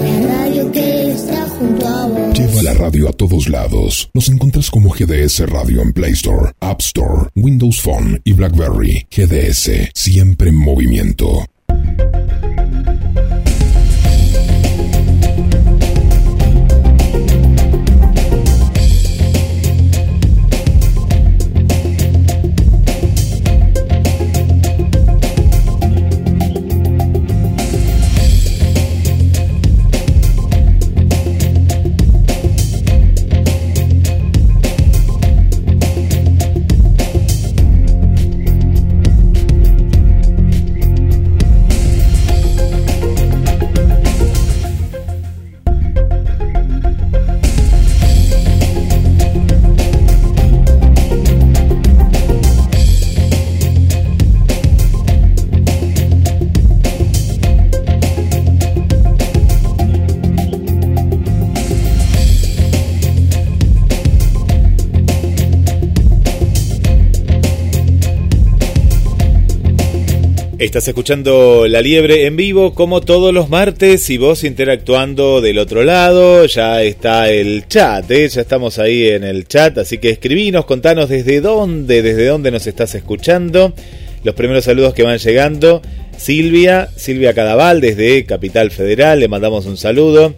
[0.00, 2.38] la radio que está junto a vos.
[2.38, 4.08] Lleva la radio a todos lados.
[4.14, 9.08] Nos encuentras como GDS Radio en Play Store, App Store, Windows Phone y BlackBerry.
[9.10, 11.44] GDS, siempre en movimiento.
[70.68, 75.82] Estás escuchando La Liebre en vivo como todos los martes y vos interactuando del otro
[75.82, 76.44] lado.
[76.44, 78.28] Ya está el chat, ¿eh?
[78.28, 82.66] ya estamos ahí en el chat, así que escribinos, contanos desde dónde, desde dónde nos
[82.66, 83.72] estás escuchando.
[84.24, 85.80] Los primeros saludos que van llegando.
[86.18, 90.34] Silvia, Silvia Cadaval desde Capital Federal, le mandamos un saludo.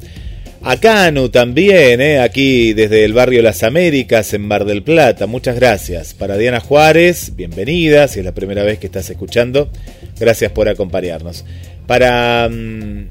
[0.63, 2.21] A Canu también, ¿eh?
[2.21, 5.27] aquí desde el barrio Las Américas en Mar del Plata.
[5.27, 6.13] Muchas gracias.
[6.13, 9.71] Para Diana Juárez, bienvenida, si es la primera vez que estás escuchando.
[10.19, 11.47] Gracias por acompañarnos.
[11.87, 13.07] Para mm,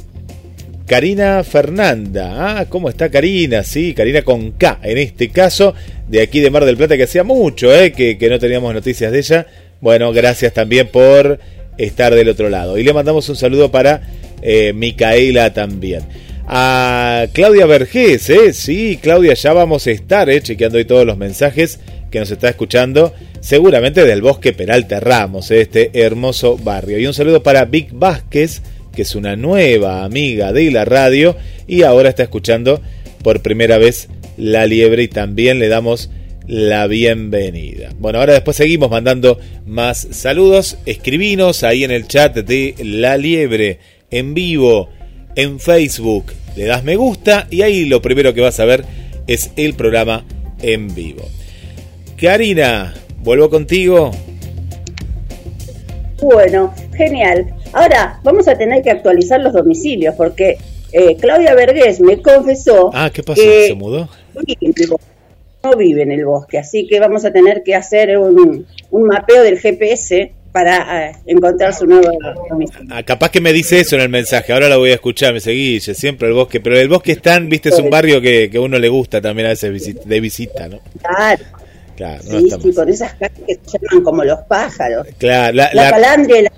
[0.86, 2.60] Karina Fernanda.
[2.60, 3.64] Ah, ¿cómo está Karina?
[3.64, 4.82] Sí, Karina con K.
[4.84, 5.74] En este caso,
[6.08, 7.94] de aquí de Mar del Plata, que hacía mucho ¿eh?
[7.94, 9.48] que, no teníamos noticias de ella.
[9.82, 11.40] Bueno, gracias también por
[11.80, 12.78] estar del otro lado.
[12.78, 14.04] Y le mandamos un saludo para
[14.44, 16.04] eh, Micaela también
[16.52, 18.54] a Claudia Vergés, ¿eh?
[18.54, 20.42] Sí, Claudia, ya vamos a estar, ¿eh?
[20.42, 25.62] Chequeando ahí todos los mensajes que nos está escuchando, seguramente del Bosque Peralta Ramos, ¿eh?
[25.62, 26.98] este hermoso barrio.
[26.98, 28.64] Y un saludo para Vic Vázquez,
[28.96, 32.82] que es una nueva amiga de la radio y ahora está escuchando
[33.24, 36.10] por primera vez La Liebre y también le damos
[36.48, 37.92] la bienvenida.
[38.00, 40.80] Bueno, ahora después seguimos mandando más saludos.
[40.88, 43.78] Escribinos ahí en el chat de La Liebre
[44.10, 44.90] en vivo
[45.36, 46.34] en Facebook.
[46.56, 48.84] Le das me gusta y ahí lo primero que vas a ver
[49.28, 50.26] es el programa
[50.62, 51.24] en vivo.
[52.20, 54.12] Karina, vuelvo contigo.
[56.22, 57.54] Bueno, genial.
[57.72, 60.58] Ahora vamos a tener que actualizar los domicilios porque
[60.92, 62.90] eh, Claudia Vergés me confesó.
[62.94, 63.42] Ah, ¿qué pasó?
[63.42, 64.10] ¿Se mudó?
[65.64, 69.44] No vive en el bosque, así que vamos a tener que hacer un, un mapeo
[69.44, 72.10] del GPS para eh, encontrar su nuevo
[72.90, 75.40] ah, capaz que me dice eso en el mensaje, ahora la voy a escuchar, me
[75.40, 78.58] seguí, siempre el bosque, pero el bosque es tan, viste, es un barrio que, que
[78.58, 80.80] a uno le gusta también a veces de visita, ¿no?
[81.02, 81.44] Claro.
[81.96, 85.06] Claro, sí, sí, con esas calles que se llaman como los pájaros.
[85.18, 86.52] Claro, la, la, calandria y la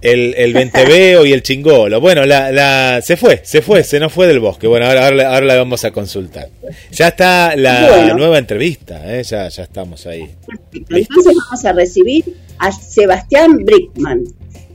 [0.00, 2.00] el, el venteveo y el chingolo.
[2.00, 4.66] Bueno, la, la, se fue, se fue, se nos fue del bosque.
[4.66, 6.48] Bueno, ahora, ahora, la vamos a consultar.
[6.92, 9.22] Ya está la nueva entrevista, ¿eh?
[9.22, 10.30] ya, ya estamos ahí.
[10.72, 14.24] Entonces vamos a recibir a Sebastián Brickman.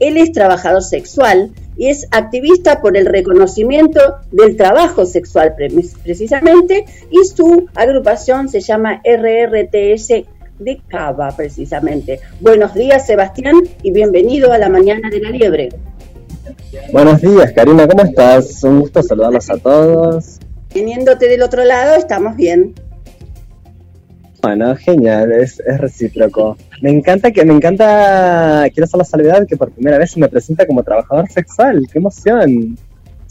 [0.00, 5.54] Él es trabajador sexual y es activista por el reconocimiento del trabajo sexual
[6.02, 10.24] precisamente y su agrupación se llama RRTS
[10.58, 12.20] de Cava, precisamente.
[12.40, 15.68] Buenos días, Sebastián, y bienvenido a la Mañana de la Liebre.
[16.92, 18.62] Buenos días, Karina, ¿cómo estás?
[18.64, 20.38] Un gusto saludarlos a todos.
[20.68, 22.74] Teniéndote del otro lado, estamos bien.
[24.42, 26.56] Bueno, genial, es, es, recíproco.
[26.80, 30.28] Me encanta que, me encanta, quiero hacer la salvedad que por primera vez se me
[30.28, 32.76] presenta como trabajador sexual, qué emoción.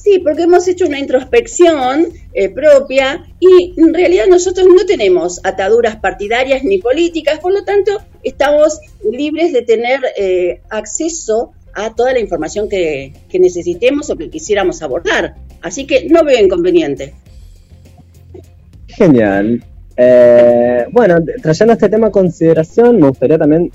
[0.03, 5.97] Sí, porque hemos hecho una introspección eh, propia y en realidad nosotros no tenemos ataduras
[5.97, 7.91] partidarias ni políticas, por lo tanto
[8.23, 8.79] estamos
[9.11, 15.35] libres de tener eh, acceso a toda la información que, necesitemos o que quisiéramos abordar.
[15.61, 17.13] Así que no veo inconveniente.
[18.87, 19.63] Genial.
[19.97, 23.71] Eh, bueno, trayendo este tema a consideración, me gustaría también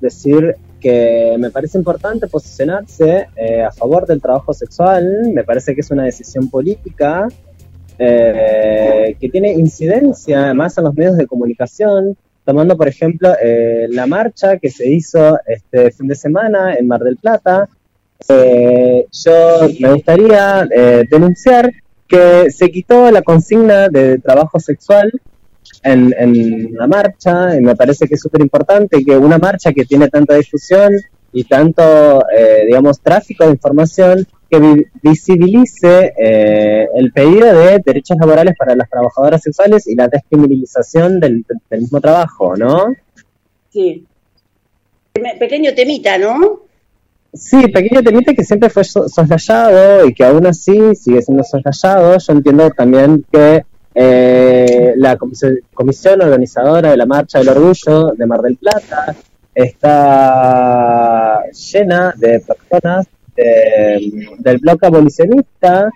[0.00, 5.80] decir que me parece importante posicionarse eh, a favor del trabajo sexual, me parece que
[5.80, 7.26] es una decisión política
[7.98, 14.06] eh, que tiene incidencia además en los medios de comunicación, tomando por ejemplo eh, la
[14.06, 17.66] marcha que se hizo este fin de semana en Mar del Plata.
[18.28, 20.68] yo me gustaría
[21.10, 21.72] denunciar
[22.06, 25.10] que se quitó la consigna de trabajo sexual
[25.82, 30.08] en, la marcha, y me parece que es súper importante que una marcha que tiene
[30.08, 30.92] tanta difusión
[31.32, 38.54] y tanto, eh, digamos, tráfico de información, que visibilice eh, el pedido de derechos laborales
[38.56, 42.94] para las trabajadoras sexuales y la descriminalización del, mismo trabajo, ¿no?
[43.70, 44.06] Sí.
[45.12, 46.62] Pequeño temita, ¿no?
[47.32, 52.16] Sí, pequeño temita que siempre fue soslayado y que aún así sigue siendo soslayado.
[52.18, 53.64] Yo entiendo también que
[53.94, 59.14] eh, la comisión, organizadora de la Marcha del Orgullo de Mar del Plata
[59.54, 65.90] está llena de personas del bloque abolicionista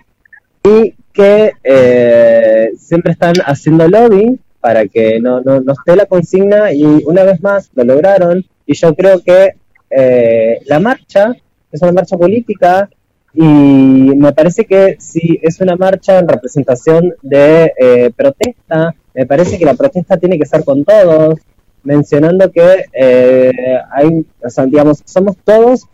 [0.63, 6.71] y que eh, siempre están haciendo lobby para que no, no, no, esté la consigna
[6.71, 8.45] y una vez más lo lograron.
[8.65, 9.55] Y yo creo que
[9.89, 11.33] eh, la marcha
[11.71, 12.89] es una marcha política
[13.33, 19.57] y me parece que si es una marcha en representación de eh, protesta, me parece
[19.59, 21.35] que la protesta tiene que ser con todos,
[21.83, 23.51] mencionando que eh,
[23.91, 25.85] hay, o sea, digamos, somos todos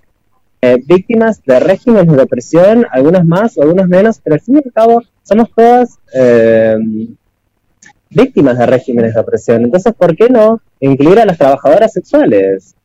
[0.61, 4.73] eh, víctimas de regímenes de opresión, algunas más, algunas menos, pero al fin y al
[4.73, 5.99] cabo somos todas
[8.09, 9.63] víctimas de regímenes de opresión.
[9.65, 12.75] Entonces, ¿por qué no incluir a las trabajadoras sexuales?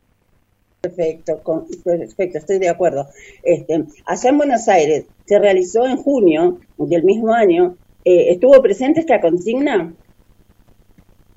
[0.80, 3.06] Perfecto, con- perfecto, estoy de acuerdo.
[3.42, 7.76] Este, allá en Buenos Aires se realizó en junio del mismo año.
[8.04, 9.92] eh, ¿Estuvo presente esta consigna?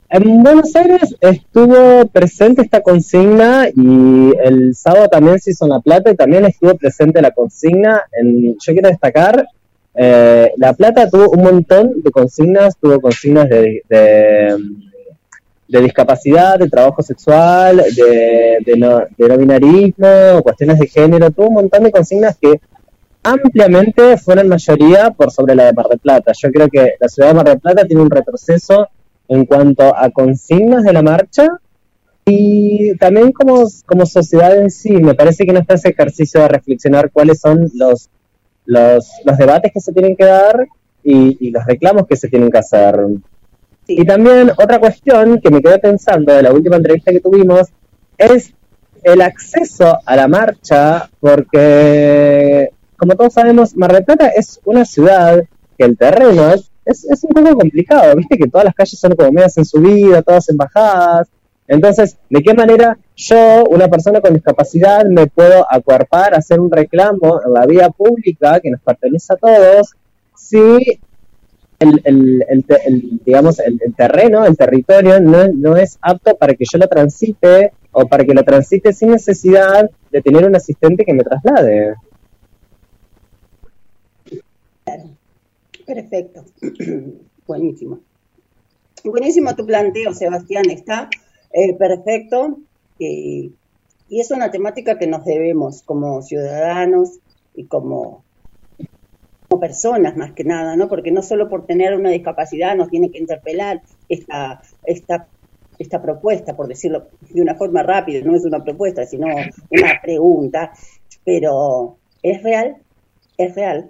[0.10, 5.82] En Buenos Aires estuvo presente esta consigna y el sábado también se hizo en La
[5.82, 8.02] Plata y también estuvo presente la consigna.
[8.14, 9.46] En, yo quiero destacar,
[9.96, 14.56] eh, La Plata tuvo un montón de consignas, tuvo consignas de, de,
[15.68, 21.48] de discapacidad, de trabajo sexual, de, de, no, de no binarismo, cuestiones de género, tuvo
[21.48, 22.60] un montón de consignas que
[23.24, 26.34] ampliamente fueron mayoría por sobre la de Mar del Plata.
[26.38, 28.90] Yo creo que la ciudad de Mar del Plata tiene un retroceso
[29.30, 31.48] en cuanto a consignas de la marcha
[32.26, 36.50] y también como, como sociedad en sí, me parece que no está ese ejercicio de
[36.50, 38.10] reflexionar cuáles son los,
[38.66, 40.68] los, los debates que se tienen que dar
[41.06, 42.98] y los reclamos que se tienen que hacer.
[43.88, 47.68] Y también otra cuestión que me quedé pensando de la última entrevista que tuvimos
[48.18, 48.54] es
[49.04, 55.44] el acceso a la marcha, porque como todos sabemos, Mar del Plata es una ciudad
[55.78, 59.16] que el terreno es, es, es un poco complicado, viste que todas las calles son
[59.16, 61.28] como medias en subida, todas en bajadas.
[61.68, 67.42] Entonces, ¿de qué manera yo, una persona con discapacidad, me puedo acuerpar, hacer un reclamo
[67.46, 69.94] en la vía pública que nos pertenece a todos,
[70.36, 71.00] si
[71.84, 76.78] el, el, el, digamos, el, terreno, el territorio, no, no es apto para que yo
[76.80, 81.24] lo transite o para que lo transite sin necesidad de tener un asistente que me
[81.24, 81.96] traslade.
[85.86, 86.46] Perfecto.
[87.48, 88.00] Buenísimo.
[89.04, 90.70] Buenísimo tu planteo, Sebastián.
[90.70, 91.10] Está
[91.52, 92.58] eh, perfecto.
[93.00, 93.52] eh,
[94.10, 97.20] y es una temática que nos debemos como ciudadanos
[97.56, 98.23] y como
[99.60, 100.88] personas más que nada, ¿no?
[100.88, 105.28] Porque no solo por tener una discapacidad nos tiene que interpelar esta, esta,
[105.80, 110.72] esta propuesta, por decirlo de una forma rápida, no es una propuesta, sino una pregunta,
[111.26, 112.76] pero es real,
[113.38, 113.90] es real.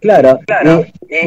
[0.00, 0.40] Claro,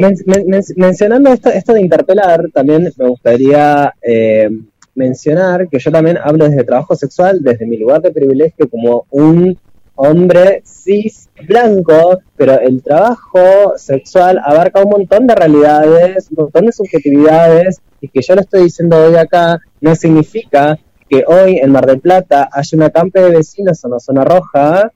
[0.00, 4.50] men- men- men- mencionando esto, esto de interpelar, también me gustaría eh,
[4.94, 9.58] mencionar que yo también hablo desde trabajo sexual, desde mi lugar de privilegio como un
[9.96, 16.72] hombre cis blanco, pero el trabajo sexual abarca un montón de realidades, un montón de
[16.72, 20.78] subjetividades, y que yo lo estoy diciendo hoy acá no significa
[21.08, 24.92] que hoy en Mar del Plata haya una campe de vecinos en la zona roja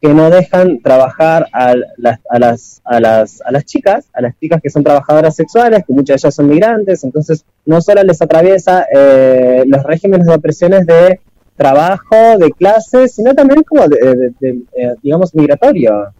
[0.00, 4.38] que no dejan trabajar a las, a las, a las, a las chicas, a las
[4.38, 8.20] chicas que son trabajadoras sexuales, que muchas de ellas son migrantes, entonces no solo les
[8.20, 11.20] atraviesa eh, los regímenes de opresiones de
[11.56, 16.12] trabajo, de clases, sino también como de, de- de, eh, digamos, migratorio.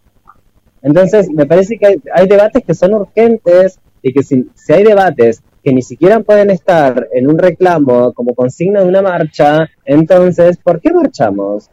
[0.83, 5.43] Entonces, me parece que hay, debates que son urgentes y que si, si hay debates
[5.65, 10.81] que ni siquiera pueden estar en un reclamo como consigna de una marcha, entonces, ¿por
[10.81, 11.69] qué marchamos?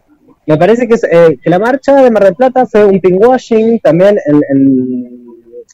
[0.48, 4.18] Me parece que, eh, que la marcha de Mar del Plata fue un pinkwashing también
[4.26, 4.42] en,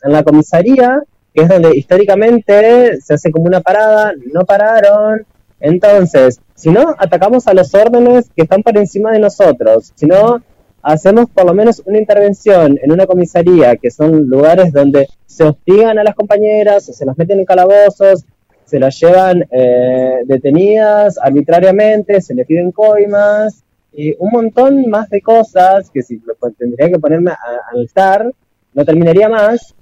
[0.04, 1.02] en la comisaría,
[1.34, 5.26] que es donde históricamente se hace como una parada, no pararon.
[5.60, 10.42] Entonces, si no atacamos a los órdenes que están por encima de nosotros, si no
[10.82, 16.00] hacemos por lo menos una intervención en una comisaría, que son lugares donde se hostigan
[16.00, 18.26] a las compañeras, se las meten en calabozos,
[18.66, 25.22] se las llevan eh, detenidas arbitrariamente, se les piden coimas, y un montón más de
[25.22, 26.22] cosas que si
[26.58, 28.32] tendría que ponerme a, a listar,
[28.74, 29.74] no terminaría más.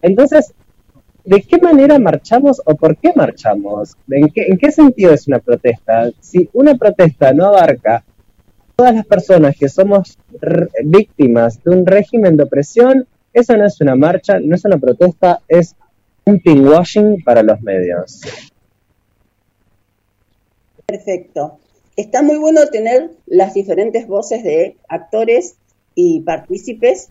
[0.00, 0.54] Entonces,
[1.28, 3.94] ¿de qué manera marchamos o por qué marchamos?
[4.10, 6.10] ¿En qué, en qué sentido es una protesta?
[6.20, 8.02] Si una protesta no abarca
[8.74, 10.16] todas las personas que somos
[10.84, 15.40] víctimas de un régimen de opresión, eso no es una marcha, no es una protesta,
[15.48, 15.76] es
[16.24, 18.22] un pinkwashing para los medios.
[20.86, 21.58] Perfecto.
[21.94, 25.56] Está muy bueno tener las diferentes voces de actores
[25.94, 27.10] y partícipes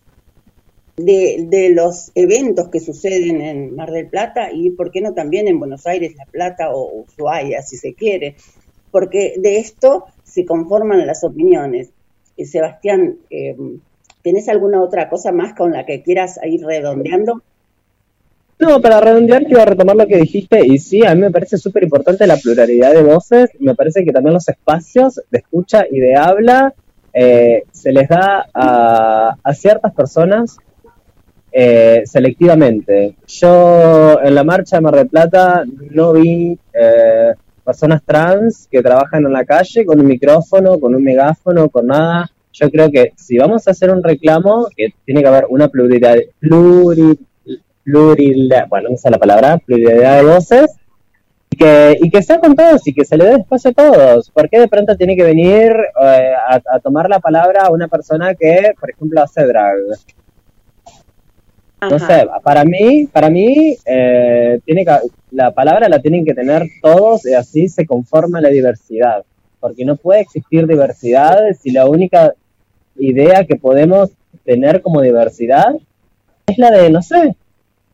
[0.98, 5.48] de, de los eventos que suceden en Mar del Plata y, ¿por qué no también
[5.48, 8.36] en Buenos Aires, La Plata o Ushuaia, si se quiere?
[8.92, 11.92] Porque de esto se conforman las opiniones.
[12.36, 13.56] Eh, Sebastián, eh,
[14.24, 17.44] ¿tenés alguna otra cosa más con la que quieras ir redondeando?
[18.60, 21.84] No, para redondear, quiero retomar lo que dijiste, y sí, a mí me parece súper
[21.84, 26.16] importante la pluralidad de voces, me parece que también los espacios de escucha y de
[26.16, 26.74] habla
[27.14, 30.58] eh, se les da a, a ciertas personas
[31.60, 33.16] eh, selectivamente.
[33.26, 37.34] Yo en la marcha de Mar del Plata no vi eh,
[37.66, 42.30] personas trans que trabajan en la calle con un micrófono, con un megáfono, con nada.
[42.54, 46.18] Yo creo que si vamos a hacer un reclamo, que tiene que haber una pluralidad,
[46.40, 47.18] pluri,
[47.84, 50.76] pluralidad, bueno, no sé la palabra, pluralidad de voces,
[51.58, 54.30] que, y que sea con todos y que se le dé espacio a todos.
[54.30, 55.72] ¿Por qué de pronto tiene que venir
[56.04, 59.78] eh, a, a tomar la palabra una persona que, por ejemplo, hace drag?
[61.80, 64.98] No sé, para mí, para mí, eh, tiene que,
[65.32, 69.24] la palabra la tienen que tener todos y así se conforma la diversidad.
[69.60, 72.34] Porque no puede existir diversidad si la única
[72.96, 74.12] idea que podemos
[74.44, 75.76] tener como diversidad
[76.48, 77.36] es la de, no sé,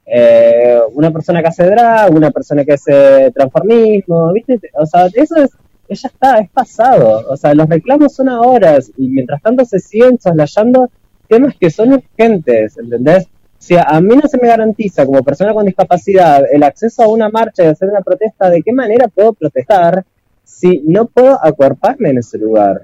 [0.06, 4.60] eh, una persona que hace drag, una persona que hace transformismo, ¿viste?
[4.76, 5.52] O sea, eso es,
[5.90, 7.24] ya está, es pasado.
[7.30, 10.90] O sea, los reclamos son ahora y mientras tanto se siguen soslayando
[11.28, 13.28] temas que son urgentes, ¿entendés?
[13.64, 17.30] Si a mí no se me garantiza como persona con discapacidad el acceso a una
[17.30, 20.04] marcha y hacer una protesta, ¿de qué manera puedo protestar
[20.44, 22.82] si no puedo acuerparme en ese lugar?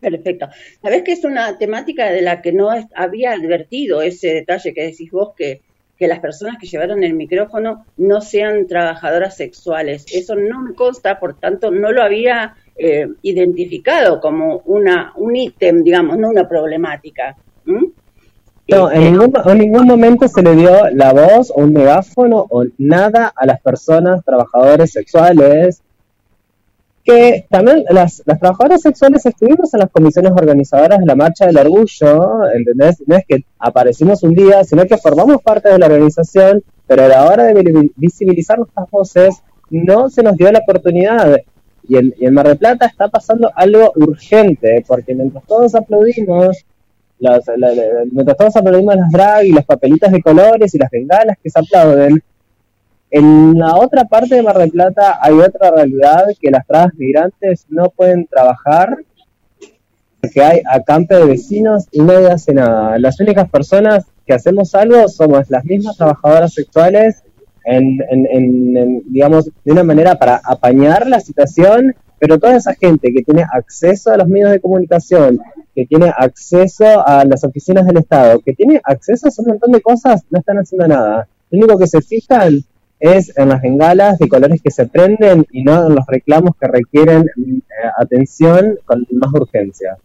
[0.00, 0.48] Perfecto.
[0.80, 5.10] Sabés que es una temática de la que no había advertido ese detalle que decís
[5.10, 5.60] vos que,
[5.98, 10.06] que las personas que llevaron el micrófono no sean trabajadoras sexuales.
[10.10, 15.84] Eso no me consta, por tanto, no lo había eh, identificado como una un ítem,
[15.84, 17.36] digamos, no una problemática.
[18.68, 22.64] No, en ningún, en ningún momento se le dio la voz o un megáfono o
[22.78, 25.82] nada a las personas trabajadores sexuales.
[27.04, 31.58] Que también las, las trabajadoras sexuales estuvimos en las comisiones organizadoras de la Marcha del
[31.58, 32.96] Orgullo, ¿entendés?
[33.06, 37.08] No es que aparecimos un día, sino que formamos parte de la organización, pero a
[37.08, 39.36] la hora de vi- visibilizar nuestras voces
[39.70, 41.36] no se nos dio la oportunidad.
[41.88, 46.64] Y en, y en Mar del Plata está pasando algo urgente, porque mientras todos aplaudimos
[48.12, 51.58] mientras todos aplaudimos las drag y las papelitas de colores y las bengalas que se
[51.58, 52.22] aplauden,
[53.10, 57.64] en la otra parte de Mar del Plata hay otra realidad que las trabas migrantes
[57.68, 58.96] no pueden trabajar
[60.20, 62.98] porque hay acampe de vecinos y nadie hace nada.
[62.98, 67.22] Las únicas personas que hacemos algo somos las mismas trabajadoras sexuales
[67.64, 73.22] en- en, digamos, de una manera para apañar la situación, pero toda esa gente que
[73.22, 75.38] tiene acceso a los medios de comunicación,
[75.76, 79.82] que tiene acceso a las oficinas del Estado, que tiene acceso a un montón de
[79.82, 81.28] cosas, no están haciendo nada.
[81.50, 82.64] Lo único que se fijan
[82.98, 86.66] es en las bengalas de colores que se prenden y no en los reclamos que
[86.66, 87.62] requieren eh,
[87.98, 89.98] atención con más urgencia.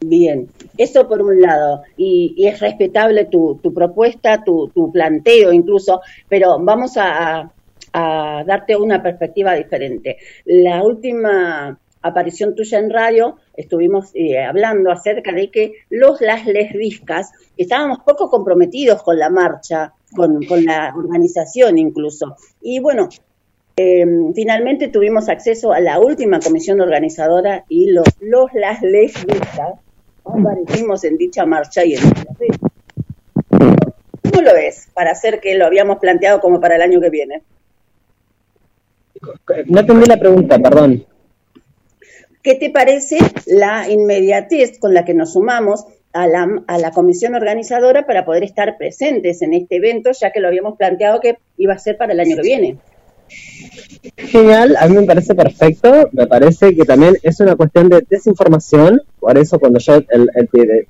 [0.00, 6.58] Bien, eso por un lado, y, es respetable tu, propuesta, tu, tu planteo incluso, pero
[6.58, 7.50] vamos a
[7.92, 10.18] darte una perspectiva diferente.
[10.44, 17.32] La última aparición tuya en radio, estuvimos eh, hablando acerca de que los las lesbiscas
[17.56, 22.36] estábamos poco comprometidos con la marcha, con, la organización incluso.
[22.60, 23.08] Y bueno,
[23.76, 29.74] eh, finalmente tuvimos acceso a la última comisión organizadora y los, los las lesbiscas
[30.24, 32.02] aparecimos en dicha marcha y en.
[33.50, 37.42] ¿Cómo lo ves para hacer que lo habíamos planteado como para el año que viene?
[39.66, 41.06] No entendí la pregunta, perdón.
[42.46, 47.34] ¿Qué te parece la inmediatez con la que nos sumamos a la, a la comisión
[47.34, 51.74] organizadora para poder estar presentes en este evento, ya que lo habíamos planteado que iba
[51.74, 52.76] a ser para el año que viene?
[54.16, 59.02] Genial, a mí me parece perfecto, me parece que también es una cuestión de desinformación,
[59.18, 60.86] por eso cuando yo el, el-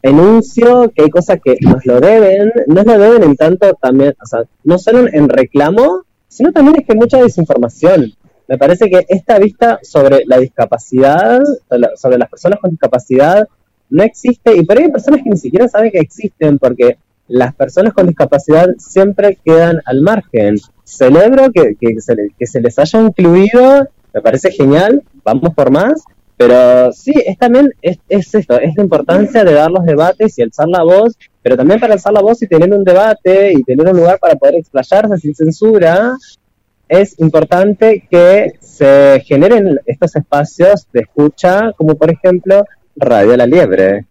[0.00, 4.26] enuncio que hay cosas que nos lo deben, nos lo deben en tanto también, o
[4.26, 8.14] sea, no solo en reclamo, sino también es que hay mucha desinformación.
[8.48, 13.48] Me parece que esta vista sobre la discapacidad, sobre la- sobre las personas con discapacidad,
[13.90, 16.96] no existe, y por ahí hay personas que ni siquiera saben que existen, porque
[17.28, 20.56] las personas con discapacidad siempre quedan al margen.
[20.84, 26.04] Celebro que, que, se, que se les haya incluido, me parece genial, vamos por más,
[26.36, 30.42] pero sí, es también es, es esto, es la importancia de dar los debates y
[30.42, 33.88] alzar la voz, pero también para alzar la voz y tener un debate y tener
[33.88, 36.16] un lugar para poder explayarse sin censura,
[36.88, 42.64] es importante que se generen estos espacios de escucha, como por ejemplo
[42.96, 44.06] Radio La Liebre.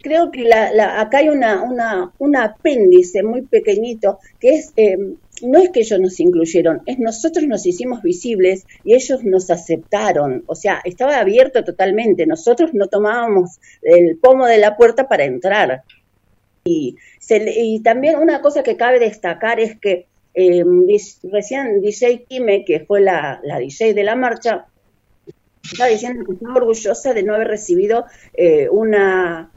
[0.00, 4.96] creo que la, la- acá hay una, una, un apéndice muy pequeñito que es, eh,
[5.42, 10.42] no es que ellos nos incluyeron, es nosotros nos hicimos visibles y ellos nos aceptaron,
[10.46, 15.82] o sea, estaba abierto totalmente, nosotros no tomábamos el pomo de la puerta para entrar.
[16.64, 20.64] Y, se y también una cosa que cabe destacar es que eh,
[21.24, 24.66] recién DJ Kime, que fue la, la DJ de la marcha,
[25.62, 28.04] estaba diciendo que estaba orgullosa de no haber recibido
[28.34, 29.50] eh, una,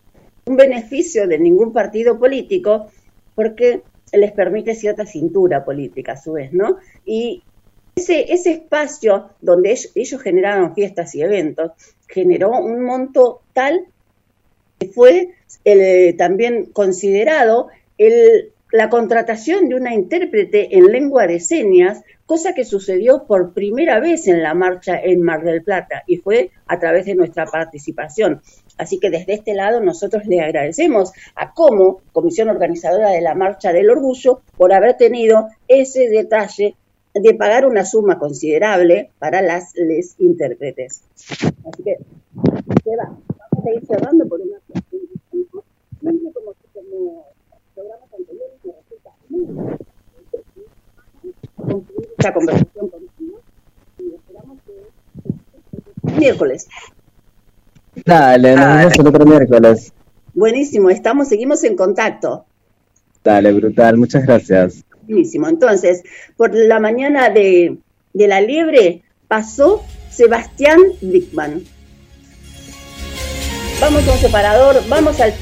[0.46, 2.92] un beneficio de ningún partido político
[3.34, 6.78] porque les permite cierta cintura política a su vez, ¿no?
[7.06, 7.44] Y
[7.96, 11.72] ese, ese espacio donde ellos, ellos generaron fiestas y eventos
[12.08, 13.88] generó un monto tal
[14.80, 15.30] que fue
[15.64, 22.66] el, también considerado el, la contratación de una intérprete en lengua de señas, cosa que
[22.66, 27.06] sucedió por primera vez en la marcha en Mar del Plata y fue a través
[27.06, 28.42] de nuestra participación.
[28.78, 33.72] Así que desde este lado nosotros le agradecemos a como Comisión Organizadora de la Marcha
[33.72, 36.76] del Orgullo por haber tenido ese detalle
[37.14, 41.02] de pagar una suma considerable para las les intérpretes.
[41.66, 41.96] Así que.
[42.84, 45.02] Vamos a ir cerrando por una cuestión.
[46.34, 46.54] Como
[47.76, 49.25] programas anteriores, me resulta muy
[51.56, 53.42] concluir esta conversación contigo
[54.00, 56.68] y esperamos que miércoles.
[58.06, 59.94] Dale, nos Ah, vemos el otro miércoles.
[60.34, 62.46] Buenísimo, estamos, seguimos en contacto.
[63.24, 64.84] Dale, brutal, muchas gracias.
[65.08, 65.48] Buenísimo.
[65.48, 66.04] Entonces,
[66.36, 67.78] por la mañana de,
[68.14, 71.64] de la liebre pasó Sebastián Dickman.
[73.82, 75.34] Vamos a un separador, vamos al...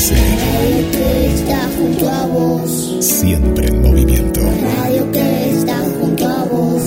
[0.00, 2.96] GDS, Radio que está junto a vos.
[3.00, 4.40] siempre en movimiento.
[4.40, 6.82] Radio que está junto a vos.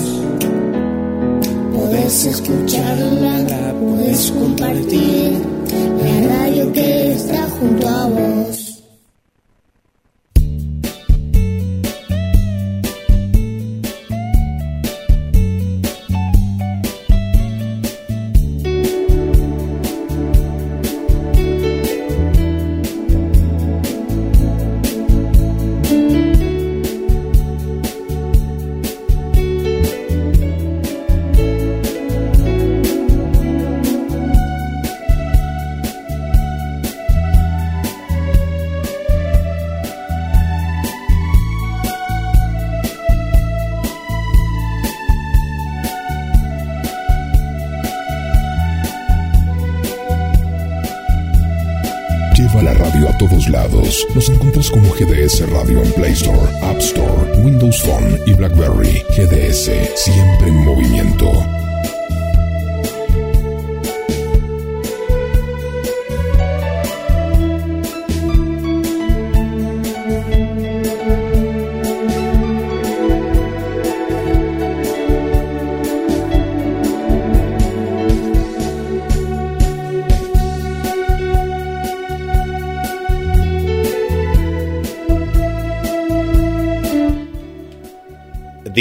[1.75, 5.31] Podés escucharla, podés compartir.
[6.03, 8.62] La radio que está junto a vos.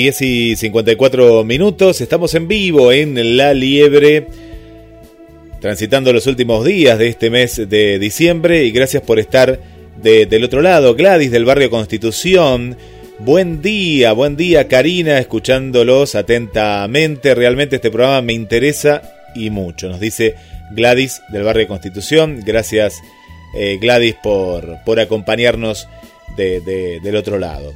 [0.03, 2.01] 10 y 54 minutos.
[2.01, 4.27] Estamos en vivo en La Liebre,
[5.61, 8.65] transitando los últimos días de este mes de diciembre.
[8.65, 9.61] Y gracias por estar
[10.03, 10.97] del otro lado.
[10.97, 12.77] Gladys del barrio Constitución.
[13.21, 17.37] Buen día, buen día Karina, escuchándolos atentamente.
[17.37, 19.03] Realmente este programa me interesa
[19.37, 19.89] y mucho.
[19.89, 20.35] Nos dice
[20.73, 22.43] Gladys del barrio Constitución.
[22.45, 23.01] Gracias
[23.55, 25.87] eh, Gladys por, por acompañarnos
[26.37, 27.73] del otro lado.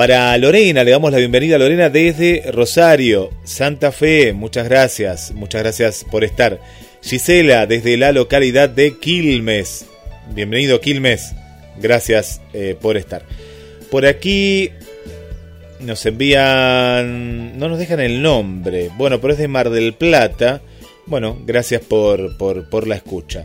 [0.00, 5.60] Para Lorena, le damos la bienvenida a Lorena desde Rosario, Santa Fe, muchas gracias, muchas
[5.62, 6.58] gracias por estar.
[7.02, 9.84] Gisela desde la localidad de Quilmes,
[10.34, 11.34] bienvenido Quilmes,
[11.78, 13.24] gracias eh, por estar.
[13.90, 14.70] Por aquí
[15.80, 20.62] nos envían, no nos dejan el nombre, bueno, pero es de Mar del Plata,
[21.04, 23.44] bueno, gracias por, por, por la escucha.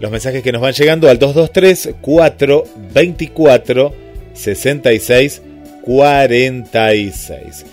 [0.00, 3.94] Los mensajes que nos van llegando al 223 424
[4.32, 5.42] 66
[5.84, 7.66] 46.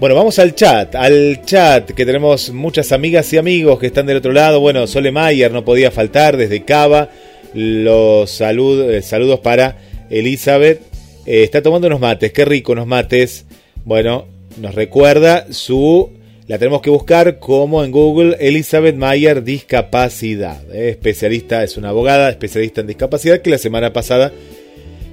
[0.00, 4.16] Bueno, vamos al chat, al chat que tenemos muchas amigas y amigos que están del
[4.16, 4.58] otro lado.
[4.58, 7.08] Bueno, Sole Mayer no podía faltar desde Cava.
[7.54, 9.76] Los eh, saludos para
[10.10, 10.80] Elizabeth.
[11.24, 13.46] Eh, está tomando unos mates, qué rico unos mates.
[13.84, 14.26] Bueno,
[14.60, 16.10] nos recuerda su...
[16.48, 20.62] La tenemos que buscar como en Google Elizabeth Mayer Discapacidad.
[20.74, 24.32] eh, especialista, es una abogada especialista en discapacidad que la semana pasada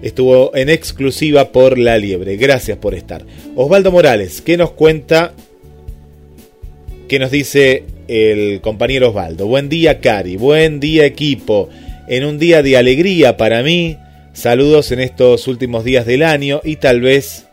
[0.02, 2.38] estuvo en exclusiva por La Liebre.
[2.38, 3.26] Gracias por estar.
[3.56, 5.34] Osvaldo Morales, ¿qué nos cuenta?
[7.08, 9.48] ¿Qué nos dice el compañero Osvaldo?
[9.48, 10.38] Buen día, Cari.
[10.38, 11.70] Buen día, equipo.
[12.08, 13.98] En un día de alegría para mí.
[14.34, 17.48] Saludos en estos últimos días del año y tal vez,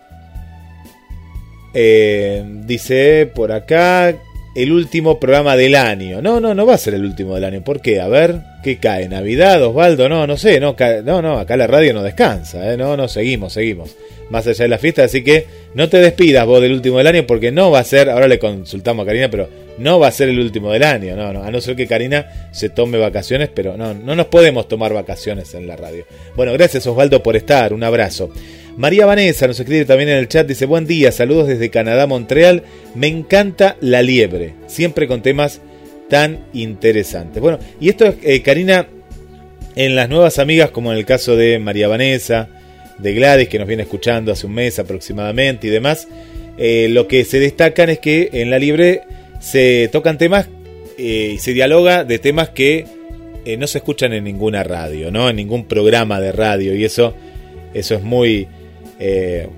[1.75, 4.15] eh, dice por acá,
[4.57, 6.23] el último programa del año.
[6.23, 7.63] No, no, no va a ser el último del año.
[7.63, 8.01] ¿Por qué?
[8.01, 9.07] A ver, ¿qué cae?
[9.07, 10.09] ¿Navidad, Osvaldo?
[10.09, 10.59] No, no sé.
[10.59, 12.73] No, no, no, acá la radio no descansa.
[12.73, 12.77] ¿eh?
[12.77, 13.95] No, no, seguimos, seguimos.
[14.31, 17.27] Más allá de la fiesta, así que no te despidas vos del último del año
[17.27, 19.49] porque no va a ser, ahora le consultamos a Karina, pero
[19.79, 21.15] no va a ser el último del año.
[21.15, 24.69] No, no, a no ser que Karina se tome vacaciones, pero no, no nos podemos
[24.69, 26.07] tomar vacaciones en la radio.
[26.35, 27.75] Bueno, gracias Osvaldo por estar.
[27.75, 28.31] Un abrazo.
[28.77, 32.62] María Vanessa nos escribe también en el chat, dice, buen día, saludos desde Canadá, Montreal,
[32.95, 35.62] me encanta la liebre, siempre con temas
[36.11, 37.41] tan interesantes.
[37.41, 38.87] Bueno, y esto es, eh, Karina,
[39.77, 42.51] en las nuevas amigas, como en el caso de María Vanessa,
[42.99, 46.07] de Gladys, que nos viene escuchando hace un mes aproximadamente y demás,
[46.59, 49.03] eh, lo que se destacan es que en la libre
[49.41, 50.49] se tocan temas
[50.99, 52.85] eh, y se dialoga de temas que
[53.59, 55.31] no se escuchan en ninguna radio, ¿no?
[55.31, 56.74] En ningún programa de radio.
[56.74, 57.14] Y eso,
[57.74, 58.49] eso es muy,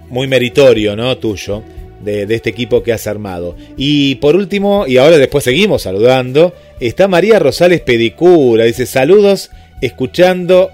[0.09, 1.17] muy meritorio, ¿no?
[1.19, 1.63] Tuyo.
[1.99, 3.57] De, de, este equipo que has armado.
[3.77, 8.65] Y por último, y ahora después seguimos saludando, está María Rosales Pedicura.
[8.67, 10.71] Dice saludos escuchando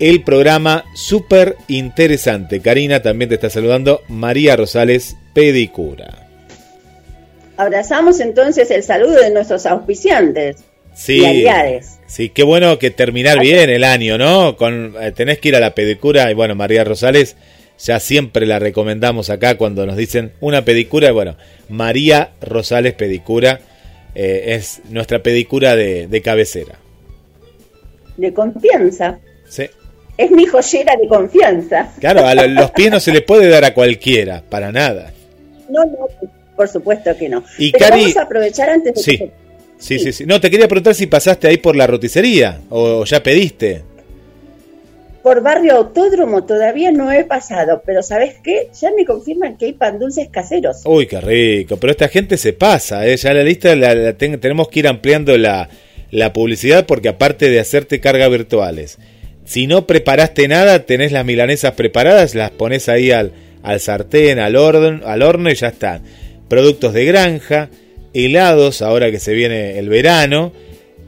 [0.00, 2.60] el programa súper interesante.
[2.60, 4.02] Karina también te está saludando.
[4.08, 6.26] María Rosales Pedicura.
[7.56, 10.64] Abrazamos entonces el saludo de nuestros auspiciantes.
[10.94, 11.46] Sí, y
[12.06, 14.56] sí, qué bueno que terminar bien el año, ¿no?
[14.56, 17.36] Con, eh, tenés que ir a la pedicura y bueno, María Rosales,
[17.82, 21.12] ya siempre la recomendamos acá cuando nos dicen una pedicura.
[21.12, 21.36] Bueno,
[21.68, 23.60] María Rosales Pedicura
[24.14, 26.78] eh, es nuestra pedicura de, de cabecera
[28.20, 29.18] de confianza.
[29.48, 29.64] Sí.
[30.16, 31.92] Es mi joyera de confianza.
[31.98, 35.12] Claro, a los pies no se le puede dar a cualquiera, para nada.
[35.70, 36.08] No, no,
[36.56, 37.42] por supuesto que no.
[37.58, 39.18] Y Pero vamos a aprovechar antes de sí.
[39.18, 39.30] Que...
[39.78, 40.26] Sí, sí, sí.
[40.26, 43.82] No, te quería preguntar si pasaste ahí por la roticería o ya pediste.
[45.30, 48.68] Por barrio autódromo todavía no he pasado, pero ¿sabes qué?
[48.80, 50.78] Ya me confirman que hay pan dulces caseros.
[50.84, 51.76] Uy, qué rico.
[51.76, 53.16] Pero esta gente se pasa, ¿eh?
[53.16, 55.68] Ya la lista la, la ten, tenemos que ir ampliando la,
[56.34, 58.98] publicidad porque aparte de hacerte cargas virtuales,
[59.44, 63.30] si no preparaste nada, tenés las milanesas preparadas, las pones ahí al,
[63.62, 66.02] al sartén, al, orden, al horno y ya están.
[66.48, 67.70] Productos de granja,
[68.14, 70.50] helados ahora que se viene el verano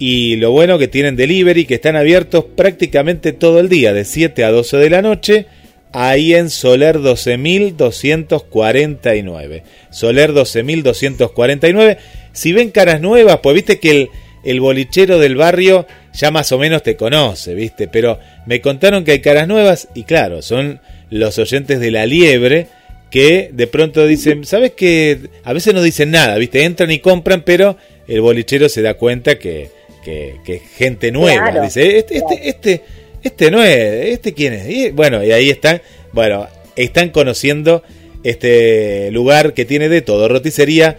[0.05, 4.43] y lo bueno que tienen delivery que están abiertos prácticamente todo el día de 7
[4.43, 5.47] a 12 de la noche
[5.93, 9.63] ahí en Soler 12.249.
[9.93, 11.99] Soler 12.249.
[12.33, 14.09] Si ven caras nuevas, pues viste que el,
[14.43, 17.87] el bolichero del barrio ya más o menos te conoce, ¿viste?
[17.87, 20.81] Pero me contaron que hay caras nuevas y claro, son
[21.11, 22.67] los oyentes de la liebre
[23.09, 25.31] que de pronto dicen, ¿sabes qué?
[25.45, 26.65] A veces no dicen nada, ¿viste?
[26.65, 27.77] Entran y compran, pero
[28.09, 29.71] el bolichero se da cuenta que,
[30.03, 31.51] que, que gente nueva.
[31.51, 32.83] Claro, dice, este, este, este,
[33.23, 34.69] este no es, ¿este quién es?
[34.69, 35.81] Y bueno, y ahí están,
[36.13, 36.47] bueno,
[36.77, 37.83] están conociendo
[38.25, 40.99] este lugar que tiene de todo, roticería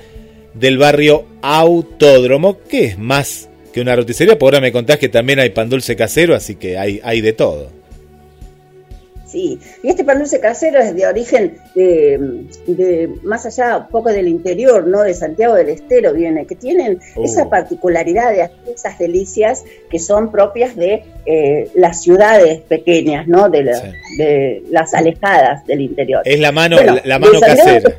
[0.54, 5.40] del barrio Autódromo, que es más que una roticería, por ahora me contás que también
[5.40, 7.72] hay pan dulce casero, así que hay, hay de todo.
[9.34, 14.10] Sí, y este pan dulce casero es de origen de, de, más allá, un poco
[14.12, 15.02] del interior, ¿no?
[15.02, 17.24] De Santiago del Estero viene, que tienen Uh.
[17.26, 23.50] esa particularidad de hacer esas delicias que son propias de eh, las ciudades pequeñas, ¿no?
[23.50, 23.88] De, la- Sí.
[24.20, 26.22] de las alejadas del interior.
[26.26, 27.78] Es la mano, Bueno, la, la mano casera.
[27.78, 27.96] Estero,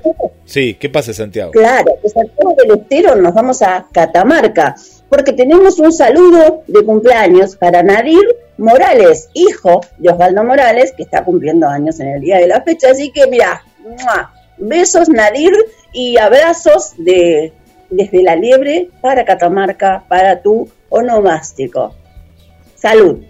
[0.47, 1.51] Sí, ¿qué pasa Santiago?
[1.51, 4.77] Claro, de Santiago del Estero nos vamos a Catamarca,
[5.15, 8.25] porque tenemos un saludo de cumpleaños para Nadir
[8.59, 12.91] Morales, hijo de Osvaldo Morales, que está cumpliendo años en el día de la fecha.
[12.91, 13.63] Así que mira,
[14.59, 15.53] besos Nadir
[15.93, 17.53] y abrazos de
[17.91, 21.95] desde la liebre para Catamarca, para tu onomástico.
[22.75, 23.23] Salud.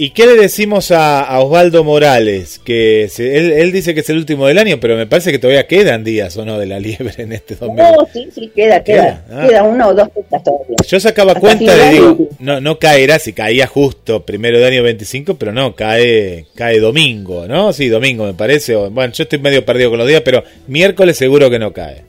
[0.00, 2.60] ¿Y qué le decimos a, a Osvaldo Morales?
[2.64, 5.40] Que se- él, él dice que es el último del año, pero me parece que
[5.40, 7.76] todavía quedan días o no de la liebre en este 2000.
[7.76, 9.24] No, sí, sí, queda, queda.
[9.28, 9.46] Queda, ah.
[9.48, 10.76] Queda uno o dos fechas todavía.
[10.86, 14.84] Yo sacaba Hasta cuenta de digo, no, no caerá si caía justo primero de año
[14.84, 17.72] 25, pero no, cae, cae domingo, ¿no?
[17.72, 18.76] Sí, domingo me parece.
[18.76, 22.02] o- bueno, yo estoy medio perdido con los días, pero miércoles seguro que no cae.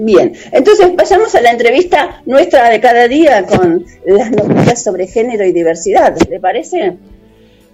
[0.00, 5.44] Bien, entonces pasamos a la entrevista nuestra de cada día con las noticias sobre género
[5.44, 6.94] y diversidad, ¿le parece?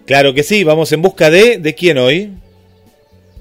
[0.06, 1.58] Claro que sí, vamos en busca de...
[1.58, 2.32] ¿De quién hoy?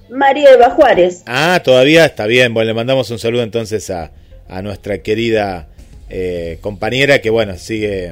[0.10, 1.24] María Eva Juárez.
[1.26, 2.54] Ah, todavía está bien.
[2.54, 4.12] Bueno, le mandamos un saludo entonces a,
[4.48, 5.68] a nuestra querida
[6.10, 8.12] eh, compañera que, bueno, sigue...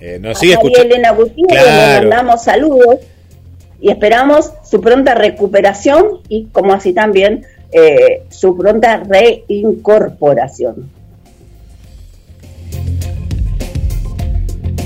[0.00, 0.94] eh, nos a sigue María escuchando.
[0.94, 1.94] Elena Gutiérrez Claro.
[2.04, 2.96] le mandamos saludos
[3.80, 10.90] y esperamos su pronta recuperación y como así también eh, su pronta reincorporación.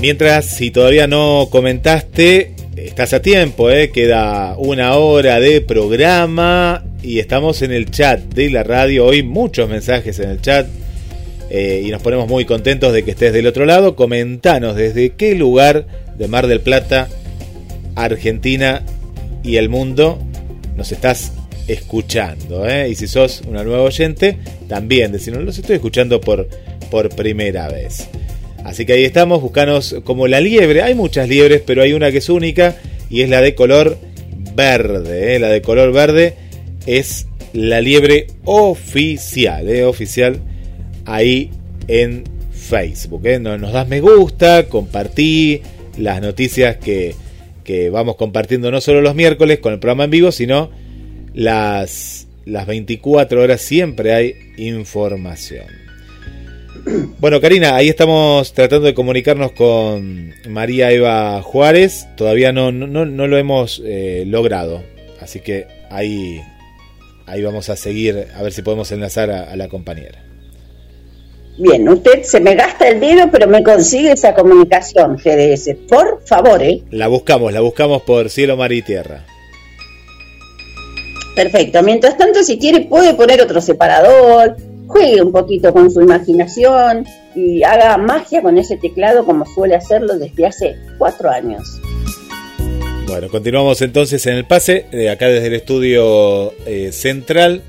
[0.01, 3.89] Mientras, si todavía no comentaste, estás a tiempo, ¿eh?
[3.91, 9.05] queda una hora de programa y estamos en el chat de la radio.
[9.05, 10.67] Hoy muchos mensajes en el chat
[11.49, 13.95] eh, y nos ponemos muy contentos de que estés del otro lado.
[13.95, 15.85] Comentanos desde qué lugar
[16.17, 17.07] de Mar del Plata,
[17.95, 18.83] Argentina
[19.41, 20.19] y el mundo
[20.75, 21.31] nos estás
[21.67, 22.67] escuchando.
[22.67, 22.89] ¿eh?
[22.89, 24.37] Y si sos una nueva oyente,
[24.67, 26.47] también decirnos, los estoy escuchando por,
[26.89, 28.07] por primera vez.
[28.63, 30.81] Así que ahí estamos, buscanos como la liebre.
[30.81, 32.75] Hay muchas liebres, pero hay una que es única
[33.09, 33.97] y es la de color
[34.55, 35.35] verde.
[35.35, 35.39] ¿eh?
[35.39, 36.35] La de color verde
[36.85, 39.83] es la liebre oficial, ¿eh?
[39.83, 40.39] oficial.
[41.05, 41.51] Ahí
[41.87, 43.25] en Facebook.
[43.25, 43.39] ¿eh?
[43.39, 45.61] Nos, nos das me gusta, compartí
[45.97, 47.15] las noticias que,
[47.63, 50.71] que vamos compartiendo no solo los miércoles con el programa en vivo, sino
[51.33, 55.65] las, las 24 horas siempre hay información.
[57.19, 62.07] Bueno, Karina, ahí estamos tratando de comunicarnos con María Eva Juárez.
[62.17, 64.83] Todavía no, no, no lo hemos eh, logrado.
[65.21, 66.41] Así que ahí,
[67.25, 70.23] ahí vamos a seguir a ver si podemos enlazar a, a la compañera.
[71.57, 75.75] Bien, usted se me gasta el dedo, pero me consigue esa comunicación, GDS.
[75.87, 76.81] Por favor, ¿eh?
[76.89, 79.23] La buscamos, la buscamos por cielo, mar y tierra.
[81.35, 81.81] Perfecto.
[81.81, 84.55] Mientras tanto, si quiere, puede poner otro separador,
[84.87, 87.05] juegue un poquito con su imaginación
[87.35, 91.79] y haga magia con ese teclado como suele hacerlo desde hace cuatro años.
[93.07, 97.63] Bueno, continuamos entonces en el pase, de acá desde el estudio eh, central.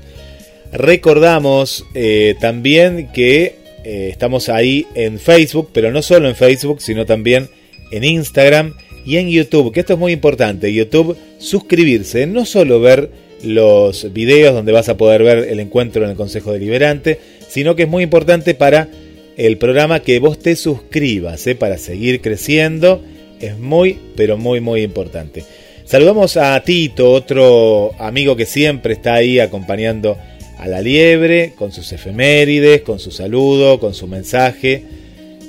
[0.71, 7.05] Recordamos eh, también que eh, estamos ahí en Facebook, pero no solo en Facebook, sino
[7.05, 7.49] también
[7.91, 8.73] en Instagram
[9.05, 10.73] y en YouTube, que esto es muy importante.
[10.73, 13.09] YouTube, suscribirse, no solo ver
[13.45, 17.83] los videos donde vas a poder ver el encuentro en el Consejo Deliberante, sino que
[17.83, 18.89] es muy importante para
[19.37, 21.55] el programa que vos te suscribas, ¿eh?
[21.55, 23.01] para seguir creciendo.
[23.39, 25.43] Es muy, pero muy, muy importante.
[25.83, 30.17] Saludamos a Tito, otro amigo que siempre está ahí acompañando
[30.57, 34.83] a la liebre, con sus efemérides, con su saludo, con su mensaje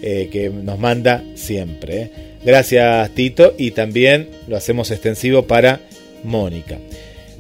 [0.03, 2.03] eh, que nos manda siempre.
[2.03, 2.11] ¿eh?
[2.45, 5.81] Gracias Tito y también lo hacemos extensivo para
[6.23, 6.79] Mónica.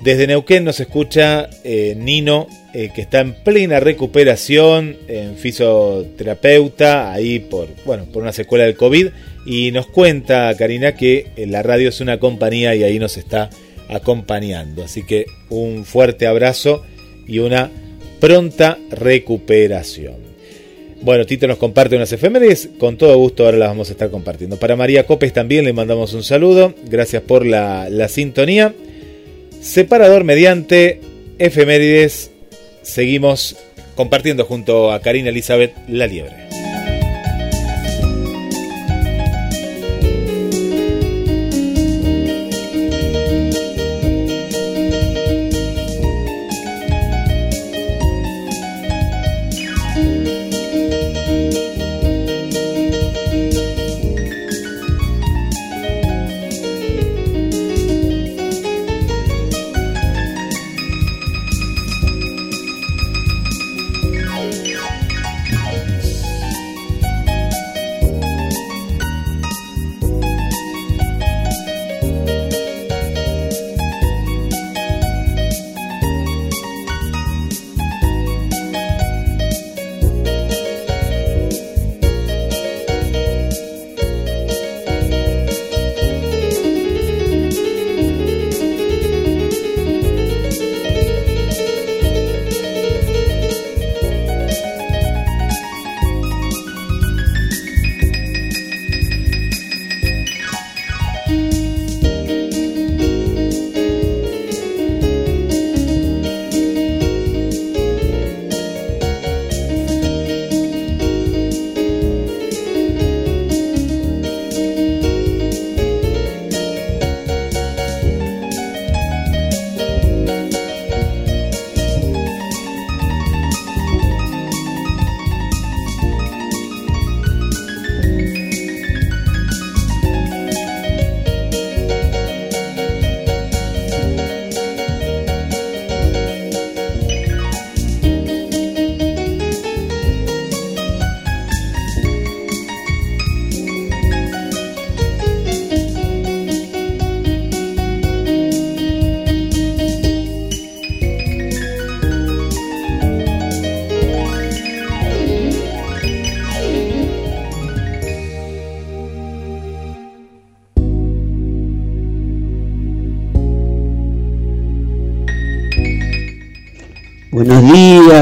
[0.03, 7.39] Desde Neuquén nos escucha eh, Nino, eh, que está en plena recuperación, en fisioterapeuta, ahí
[7.39, 9.09] por, bueno, por una secuela del COVID,
[9.47, 13.51] y nos cuenta, Karina, que eh, la radio es una compañía y ahí nos está
[13.89, 14.85] acompañando.
[14.85, 16.83] Así que un fuerte abrazo
[17.27, 17.71] y una
[18.21, 20.27] pronta recuperación.
[21.03, 24.57] Bueno, Tito nos comparte unas efemérides, con todo gusto ahora las vamos a estar compartiendo.
[24.57, 28.75] Para María Copes también le mandamos un saludo, gracias por la, la sintonía.
[29.67, 31.01] Separador mediante
[31.41, 32.31] efemérides.
[32.83, 33.57] Seguimos
[33.97, 36.46] compartiendo junto a Karina Elizabeth La Liebre.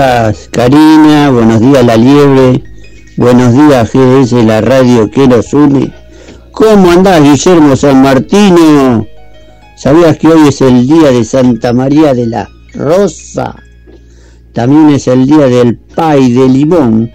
[0.04, 1.30] Días, Karina.
[1.30, 2.62] Buenos días, La Liebre.
[3.16, 5.92] Buenos días, GDS, la radio que nos une.
[6.50, 9.06] ¿Cómo andás, Guillermo San Martino?
[9.76, 13.56] ¿Sabías que hoy es el día de Santa María de la Rosa?
[14.52, 17.10] También es el día del pay de limón.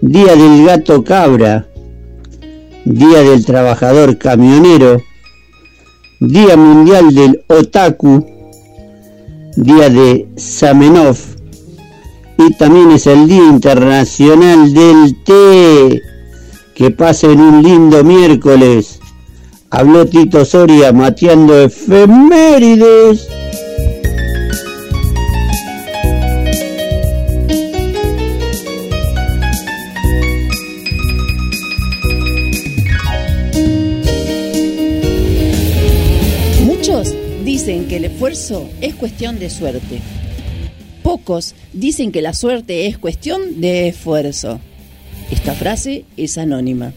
[0.00, 1.66] Día del gato cabra.
[2.84, 5.02] Día del trabajador camionero.
[6.20, 8.26] Día mundial del otaku.
[9.56, 11.33] Día de Samenov
[12.38, 16.02] y también es el Día Internacional del Té.
[16.74, 18.98] Que pasen un lindo miércoles.
[19.70, 23.28] Habló Tito Soria mateando efemérides.
[36.64, 37.14] Muchos
[37.44, 40.00] dicen que el esfuerzo es cuestión de suerte.
[41.04, 44.58] Pocos dicen que la suerte es cuestión de esfuerzo.
[45.30, 46.94] Esta frase es anónima.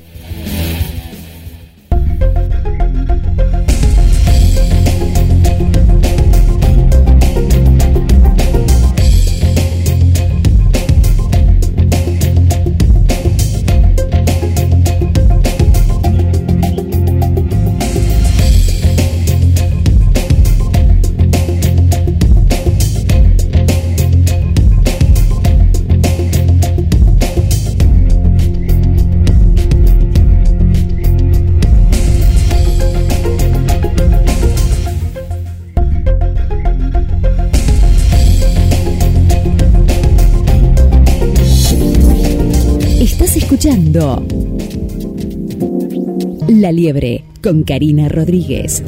[46.67, 48.83] La Liebre con Karina Rodríguez.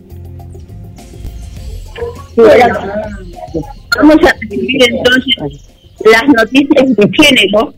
[2.37, 2.55] Vamos
[4.23, 5.35] a recibir entonces
[6.05, 7.73] las noticias de género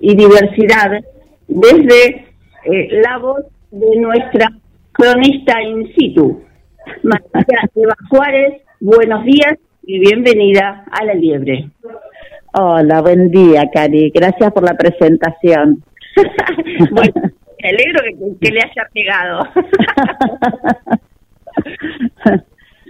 [0.00, 0.92] y diversidad
[1.48, 2.33] desde
[2.64, 4.50] eh, la voz de nuestra
[4.92, 6.42] cronista in situ,
[7.02, 8.62] María Eva Juárez.
[8.80, 11.70] Buenos días y bienvenida a La Liebre.
[12.54, 14.10] Hola, buen día, Cari.
[14.14, 15.82] Gracias por la presentación.
[16.90, 17.12] bueno,
[17.62, 19.40] me alegro que, que le haya pegado.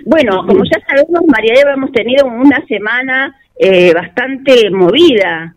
[0.06, 5.54] bueno, como ya sabemos, María Eva, hemos tenido una semana eh, bastante movida.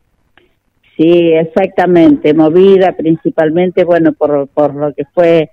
[0.97, 5.51] Sí, exactamente, movida principalmente, bueno, por, por lo que fue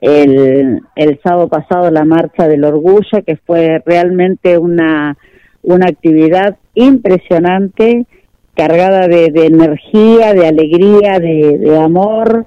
[0.00, 5.14] el, el sábado pasado la marcha del orgullo, que fue realmente una,
[5.62, 8.06] una actividad impresionante,
[8.54, 12.46] cargada de, de energía, de alegría, de, de amor.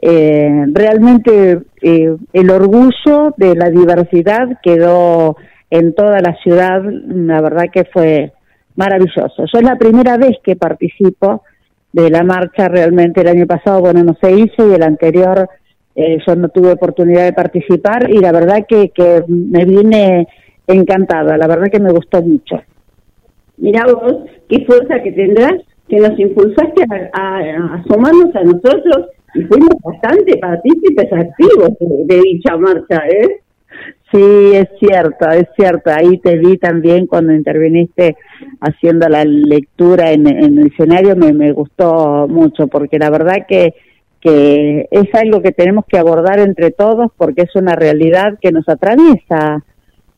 [0.00, 5.36] Eh, realmente eh, el orgullo de la diversidad quedó
[5.70, 8.32] en toda la ciudad, la verdad que fue
[8.76, 9.44] maravilloso.
[9.52, 11.42] Yo es la primera vez que participo
[11.92, 15.48] de la marcha, realmente el año pasado, bueno, no se hizo y el anterior
[15.94, 20.28] eh, yo no tuve oportunidad de participar y la verdad que, que me vine
[20.66, 22.62] encantada, la verdad que me gustó mucho.
[23.56, 25.54] Mira vos, qué fuerza que tendrás,
[25.88, 32.14] que nos impulsaste a, a, a asomarnos a nosotros y fuimos bastante partícipes activos de,
[32.14, 33.40] de dicha marcha, ¿eh?
[34.12, 35.90] Sí, es cierto, es cierto.
[35.90, 38.16] Ahí te vi también cuando interviniste
[38.60, 43.74] haciendo la lectura en, en el escenario, me, me gustó mucho, porque la verdad que,
[44.20, 48.68] que es algo que tenemos que abordar entre todos, porque es una realidad que nos
[48.68, 49.64] atraviesa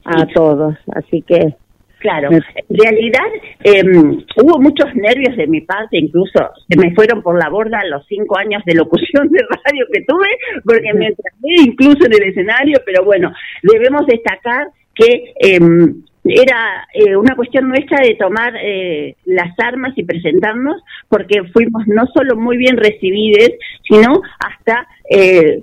[0.05, 0.75] a todos.
[0.95, 1.55] Así que
[2.03, 3.29] Claro, en realidad
[3.63, 8.05] eh, hubo muchos nervios de mi parte, incluso se me fueron por la borda los
[8.09, 10.27] cinco años de locución de radio que tuve,
[10.65, 11.31] porque me entré
[11.65, 13.33] incluso en el escenario, pero bueno,
[13.63, 15.61] debemos destacar que eh,
[16.25, 22.07] era eh, una cuestión nuestra de tomar eh, las armas y presentarnos, porque fuimos no
[22.15, 23.51] solo muy bien recibidos,
[23.89, 25.63] sino hasta eh,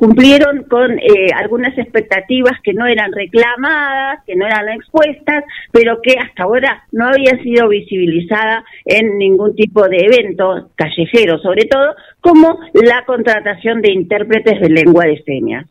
[0.00, 6.14] cumplieron con eh, algunas expectativas que no eran reclamadas, que no eran expuestas, pero que
[6.18, 12.60] hasta ahora no habían sido visibilizadas en ningún tipo de evento callejero, sobre todo como
[12.72, 15.66] la contratación de intérpretes de lengua de señas.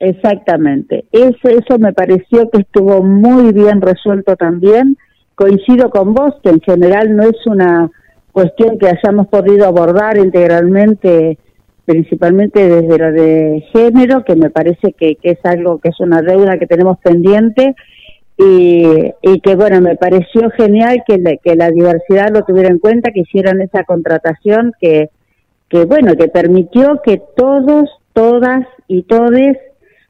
[0.00, 1.04] Exactamente.
[1.12, 4.96] Eso, eso me pareció que estuvo muy bien resuelto también.
[5.36, 7.88] Coincido con vos que en general no es una
[8.32, 11.38] cuestión que hayamos podido abordar integralmente
[11.90, 16.22] principalmente desde lo de género, que me parece que, que es algo que es una
[16.22, 17.74] deuda que tenemos pendiente.
[18.38, 18.84] Y,
[19.20, 23.10] y que bueno, me pareció genial que, la- que la diversidad lo tuviera en cuenta,
[23.12, 25.10] que hicieran esa contratación que,
[25.68, 29.58] que bueno, que permitió que todos, todas y todes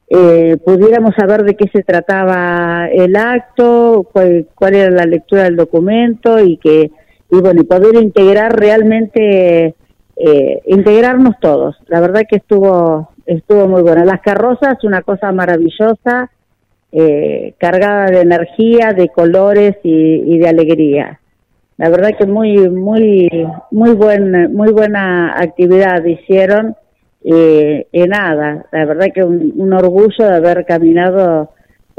[0.09, 5.55] eh, pudiéramos saber de qué se trataba el acto, cuál, cuál era la lectura del
[5.57, 6.91] documento y que
[7.33, 9.75] y bueno poder integrar realmente
[10.15, 11.75] eh, integrarnos todos.
[11.87, 14.03] La verdad que estuvo estuvo muy bueno.
[14.03, 16.31] Las carrozas una cosa maravillosa,
[16.91, 21.19] eh, cargada de energía, de colores y, de alegría.
[21.77, 23.29] La verdad que muy muy
[23.71, 26.75] muy buen muy buena actividad hicieron
[27.23, 31.51] y nada, la verdad que un, un orgullo de haber caminado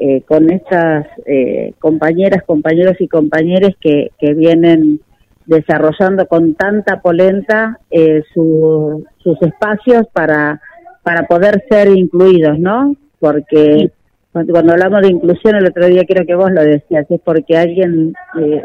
[0.05, 5.01] eh, con estas eh, compañeras, compañeros y compañeras que, que vienen
[5.47, 10.61] desarrollando con tanta polenta eh, su- sus espacios para,
[11.03, 12.95] para poder ser incluidos, ¿no?
[13.19, 13.91] Porque
[14.33, 18.15] cuando, hablamos de inclusión, el otro día creo que vos lo decías, es porque alguien,
[18.41, 18.63] eh,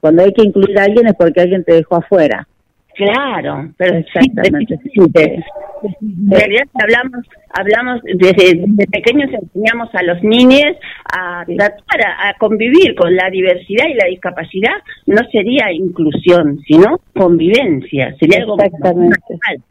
[0.00, 2.46] cuando hay que incluir a alguien es porque alguien te dejó afuera.
[2.98, 4.76] Claro, pero Exactamente.
[4.82, 5.00] sí, sí.
[6.02, 7.24] En realidad hablamos,
[7.54, 10.74] hablamos desde, desde pequeños enseñamos a los niños
[11.16, 14.74] a tratar a, a convivir con la diversidad y la discapacidad.
[15.06, 18.16] No sería inclusión, sino convivencia.
[18.18, 19.16] Sería algo Exactamente.
[19.20, 19.62] natural.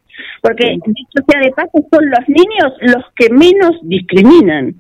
[0.41, 4.75] Porque dicho sea de paso, son los niños los que menos discriminan.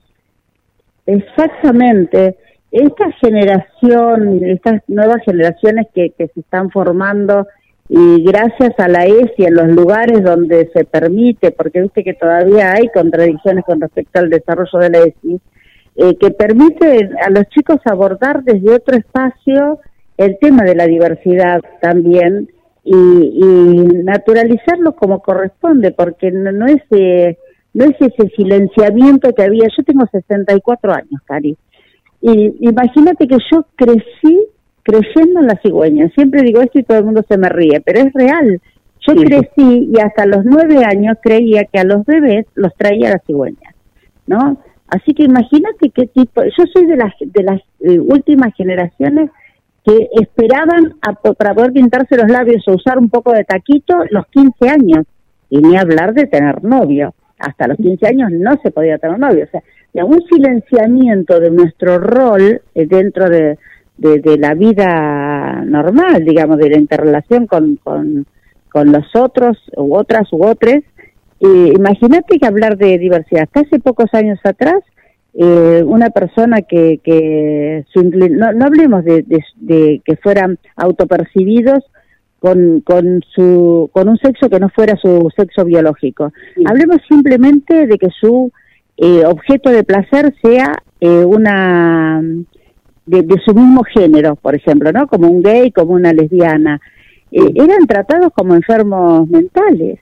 [1.05, 2.37] Exactamente.
[2.71, 7.45] Esta generación, estas nuevas generaciones que, que se están formando
[7.89, 12.73] y gracias a la ESI en los lugares donde se permite, porque viste que todavía
[12.73, 15.41] hay contradicciones con respecto al desarrollo de la ESI,
[15.95, 19.79] eh, que permite a los chicos abordar desde otro espacio
[20.17, 22.49] el tema de la diversidad también
[22.83, 27.37] y, y naturalizarlo como corresponde, porque no, no es eh,
[27.73, 29.67] no es ese silenciamiento que había.
[29.77, 31.55] Yo tengo 64 años, Cari,
[32.21, 34.47] y imagínate que yo crecí
[34.87, 36.09] creyendo en la cigüeña.
[36.15, 38.61] Siempre digo esto y todo el mundo se me ríe, pero es real.
[39.05, 43.21] Yo crecí y hasta los nueve años creía que a los bebés los traía la
[43.25, 43.75] cigüeña,
[44.25, 44.57] ¿no?
[44.87, 46.41] Así que imagínate qué tipo.
[46.43, 49.29] Yo soy de las de las eh, últimas generaciones
[49.85, 54.25] que esperaban a para poder pintarse los labios o usar un poco de taquito los
[54.27, 55.05] 15 años
[55.49, 57.13] y ni hablar de tener novio.
[57.39, 59.43] Hasta los 15 años no se podía tener novio.
[59.43, 59.61] O sea,
[59.93, 63.57] de un silenciamiento de nuestro rol eh, dentro de,
[63.97, 68.25] de, de la vida normal, digamos, de la interrelación con, con,
[68.71, 70.75] con los otros u otras u otros.
[71.39, 73.43] Eh, Imagínate que hablar de diversidad.
[73.43, 74.79] Hasta hace pocos años atrás,
[75.33, 81.83] eh, una persona que, que su no, no hablemos de, de- de que fueran autopercibidos
[82.39, 86.31] con, con, su, con un sexo que no fuera su sexo biológico.
[86.65, 88.51] Hablemos simplemente de que su
[88.97, 92.21] eh, objeto de placer sea eh, una
[93.07, 95.07] de, de su mismo género, por ejemplo, ¿no?
[95.07, 96.79] Como un gay, como una lesbiana.
[97.31, 99.99] Eh, eran tratados como enfermos mentales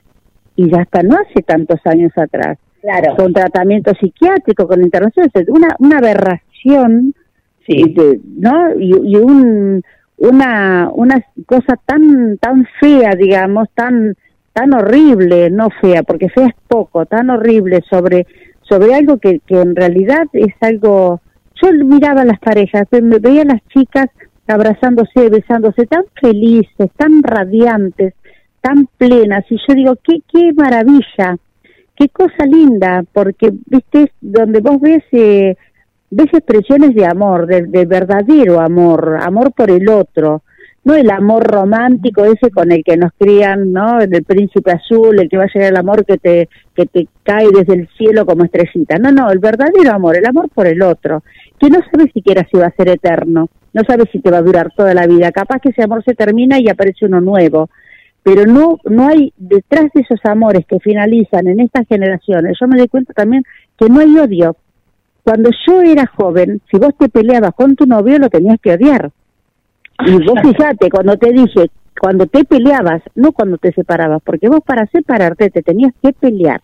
[0.54, 2.58] y ya hasta no hace tantos años atrás.
[2.82, 3.16] Claro.
[3.16, 7.14] Con tratamiento psiquiátrico, con internaciones, una, una aberración,
[7.66, 8.78] de- ¿no?
[8.78, 9.82] Y, y un,
[10.18, 14.14] una, una cosa tan, tan fea, digamos, tan,
[14.52, 18.26] tan horrible, no fea, porque fea es poco, tan horrible sobre,
[18.62, 21.20] sobre algo que, que en realidad es algo,
[21.62, 24.06] yo miraba a las parejas, me veía a las chicas
[24.46, 28.14] abrazándose, besándose, tan felices, tan radiantes,
[28.60, 31.36] tan plenas, y yo digo, qué, qué maravilla,
[31.96, 35.56] qué cosa linda, porque, viste, donde vos ves, eh,
[36.10, 40.42] ves expresiones de amor, de verdadero amor, amor por el otro,
[40.86, 44.00] no el amor romántico ese con el que nos crían, ¿no?
[44.00, 47.48] El príncipe azul, el que va a llegar el amor que te, que te cae
[47.52, 48.96] desde el cielo como estrellita.
[48.96, 51.24] No, no, el verdadero amor, el amor por el otro,
[51.58, 54.42] que no sabes siquiera si va a ser eterno, no sabes si te va a
[54.42, 55.32] durar toda la vida.
[55.32, 57.68] Capaz que ese amor se termina y aparece uno nuevo.
[58.22, 62.78] Pero no, no hay, detrás de esos amores que finalizan en estas generaciones, yo me
[62.78, 63.42] doy cuenta también
[63.76, 64.56] que no hay odio.
[65.24, 69.10] Cuando yo era joven, si vos te peleabas con tu novio, lo tenías que odiar.
[70.04, 71.70] Y vos fíjate, cuando te dije,
[72.00, 76.60] cuando te peleabas, no cuando te separabas, porque vos para separarte te tenías que pelear.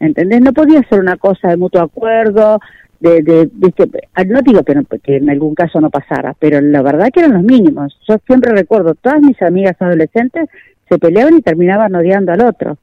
[0.00, 0.40] ¿Entendés?
[0.40, 2.58] No podía ser una cosa de mutuo acuerdo,
[3.00, 3.50] de, de,
[4.14, 7.20] ah, no digo que, no- que en algún caso no pasara, pero la verdad que
[7.20, 7.96] eran los mínimos.
[8.08, 10.48] Yo siempre recuerdo, todas mis amigas adolescentes
[10.88, 12.78] se peleaban y terminaban odiando al otro.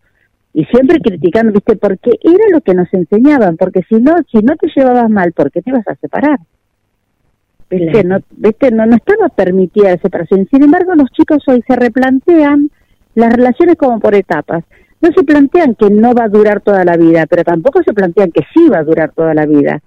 [0.54, 4.56] Y siempre criticando, viste, porque era lo que nos enseñaban, porque si no, si no
[4.58, 6.40] te llevabas mal, ¿por qué te ibas a separar?
[7.72, 8.72] No, ¿viste?
[8.72, 10.48] No, no estaba permitida la separación.
[10.52, 12.70] Sin embargo, los chicos hoy se replantean
[13.16, 14.64] las relaciones como por etapas.
[15.02, 18.32] no se plantean que no va a durar toda la vida, pero tampoco se plantean
[18.32, 19.82] que sí va a durar toda la vida.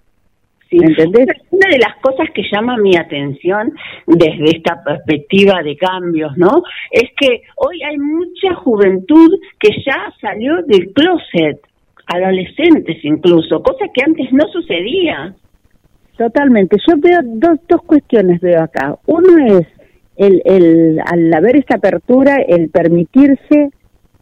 [0.70, 0.78] Sí.
[0.80, 1.26] ¿Entendés?
[1.50, 3.72] Una de las cosas que llama mi atención
[4.06, 6.62] desde esta perspectiva de cambios, ¿no?
[6.90, 11.60] Es que hoy hay mucha juventud que ya salió del closet,
[12.06, 15.34] adolescentes incluso, cosa que antes no sucedía.
[16.16, 16.76] Totalmente.
[16.86, 18.96] Yo veo dos, dos cuestiones veo acá.
[19.06, 19.66] Uno es
[20.16, 23.70] el, el al haber esta apertura, el permitirse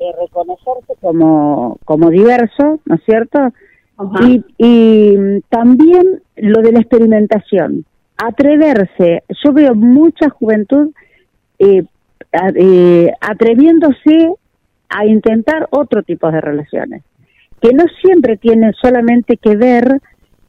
[0.03, 3.53] eh, reconocerse como, como diverso, ¿no es cierto?
[4.21, 7.85] Y, y también lo de la experimentación,
[8.17, 9.23] atreverse.
[9.45, 10.91] Yo veo mucha juventud
[11.59, 11.85] eh,
[12.33, 14.33] eh, atreviéndose
[14.89, 17.05] a intentar otro tipo de relaciones,
[17.61, 20.01] que no siempre tienen solamente que ver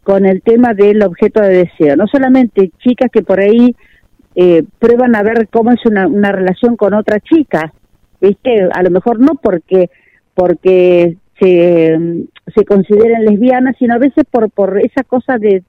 [0.04, 3.76] con el tema del objeto de deseo, no solamente chicas que por ahí
[4.36, 7.74] eh, prueban a ver cómo es una, una relación con otra chica,
[8.20, 8.68] ¿viste?
[8.74, 9.90] A lo mejor no porque
[10.34, 12.26] porque se,
[12.56, 15.64] se consideren lesbianas, sino a veces por por esa cosa de,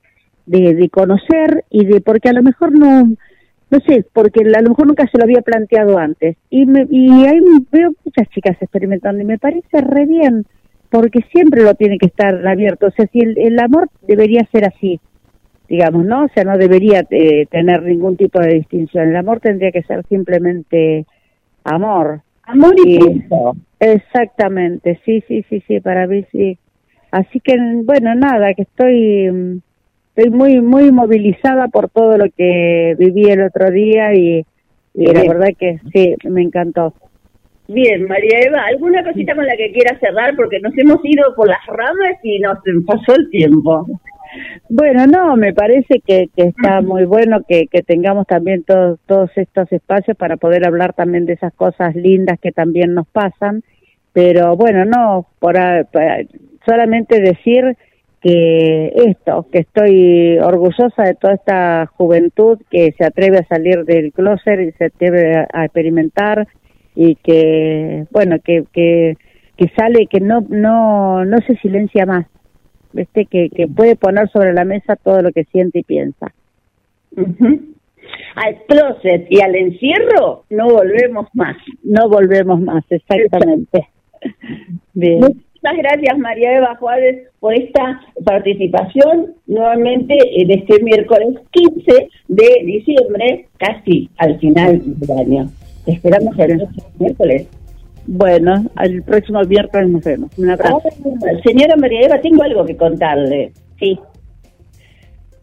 [0.47, 3.15] de, de conocer y de porque a lo mejor no
[3.71, 6.37] no sé, porque a lo mejor nunca se lo había planteado antes.
[6.49, 7.41] Y, me, y ahí
[7.73, 10.47] veo muchas chicas experimentando y me parece re bien,
[10.95, 12.87] porque siempre lo tiene que estar abierto.
[12.87, 15.01] O sea, si el, el amor debería ser así,
[15.69, 16.27] digamos, ¿no?
[16.27, 19.09] O sea, no debería eh, tener ningún tipo de distinción.
[19.09, 21.05] El amor tendría que ser simplemente
[21.65, 22.23] amor.
[22.45, 23.57] Amor y, punto.
[23.81, 26.59] Exactamente, sí, sí, sí, sí, para mí sí.
[27.11, 29.61] Así que, bueno, nada, que estoy,
[30.15, 34.47] estoy muy, muy movilizada por todo lo que viví el otro día y,
[34.95, 36.95] y la verdad que sí, me encantó.
[37.67, 40.37] Bien, María Eva, ¿alguna cosita con la que quieras cerrar?
[40.37, 43.87] Porque nos hemos ido por las ramas y nos pasó el tiempo.
[44.69, 49.31] Bueno, no, me parece que, que está muy bueno que, que tengamos también todos todos
[49.37, 53.63] estos espacios para poder hablar también de esas cosas lindas que también nos pasan,
[54.13, 55.55] pero bueno, no, por,
[55.93, 56.03] por
[56.67, 57.77] solamente decir
[58.21, 64.13] que esto, que estoy orgullosa de toda esta juventud que se atreve a salir del
[64.13, 66.47] closet y se atreve a, a experimentar
[66.95, 69.17] y que, bueno, que, que,
[69.57, 72.27] que sale, que no, no, no se silencia más,
[72.95, 76.33] este que, que puede poner sobre la mesa todo lo que siente y piensa.
[77.17, 81.57] Al closet y al encierro no volvemos más.
[81.83, 83.89] No volvemos más, exactamente.
[84.95, 85.21] Bien.
[85.21, 93.47] Muchas gracias María Eva Juárez por esta participación nuevamente en este miércoles 15 de diciembre,
[93.57, 95.49] casi al final del año.
[95.85, 97.49] Te esperamos el próximo miércoles.
[98.07, 100.39] Bueno, el próximo viernes nos vemos.
[100.39, 100.83] Un abrazo.
[100.85, 103.53] Ah, señora María Eva, tengo algo que contarle.
[103.79, 103.99] Sí.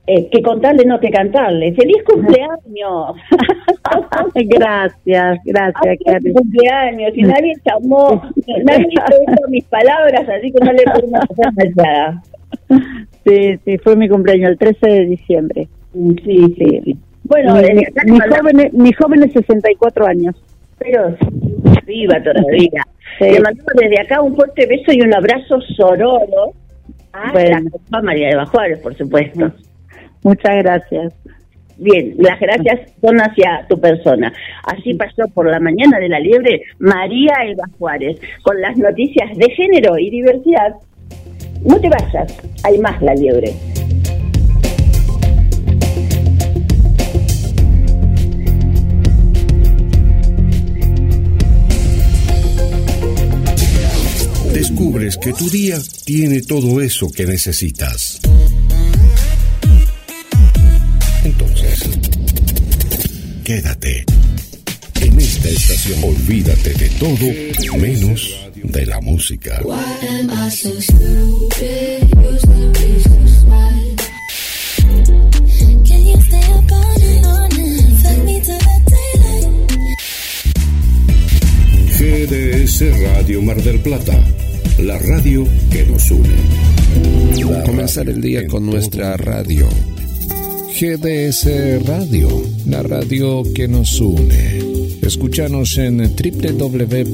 [0.07, 1.73] Eh, que contarle, no que cantarle.
[1.73, 3.15] ¡Feliz cumpleaños!
[4.35, 7.11] gracias, gracias, Feliz cumpleaños.
[7.15, 8.21] Y nadie llamó,
[8.65, 12.23] nadie hizo mis palabras, así que no le podemos hacer nada.
[13.25, 15.67] Sí, sí, fue mi cumpleaños el 13 de diciembre.
[15.93, 16.97] Sí, sí, sí.
[17.31, 20.35] Bueno, mi, eh, mi joven, mi joven es 64 años.
[20.77, 21.15] pero
[21.85, 22.83] viva todavía.
[23.19, 23.25] Sí.
[23.25, 26.53] Le mandamos desde acá un fuerte beso y un abrazo sororo
[27.13, 27.69] a Bueno.
[27.89, 29.51] la María de Juárez, por supuesto.
[30.23, 31.13] Muchas gracias.
[31.77, 34.31] Bien, las gracias son hacia tu persona.
[34.65, 39.49] Así pasó por la mañana de la liebre María Eva Juárez con las noticias de
[39.51, 40.75] género y diversidad.
[41.65, 43.53] No te vayas, hay más la liebre.
[54.61, 58.19] Descubres que tu día tiene todo eso que necesitas.
[61.23, 61.79] Entonces,
[63.43, 64.05] quédate.
[65.01, 69.59] En esta estación, olvídate de todo menos de la música.
[82.01, 84.23] GDS Radio Mar del Plata,
[84.79, 86.29] la radio que nos une.
[87.49, 89.67] La Comenzar el día con nuestra radio.
[90.79, 92.29] GDS Radio,
[92.67, 94.59] la radio que nos une.
[95.01, 97.11] Escúchanos en www.gdsradio.com.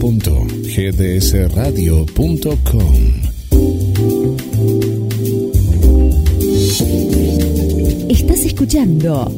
[8.10, 9.32] Estás escuchando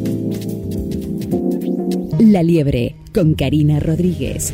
[2.20, 4.54] La Liebre con Karina Rodríguez.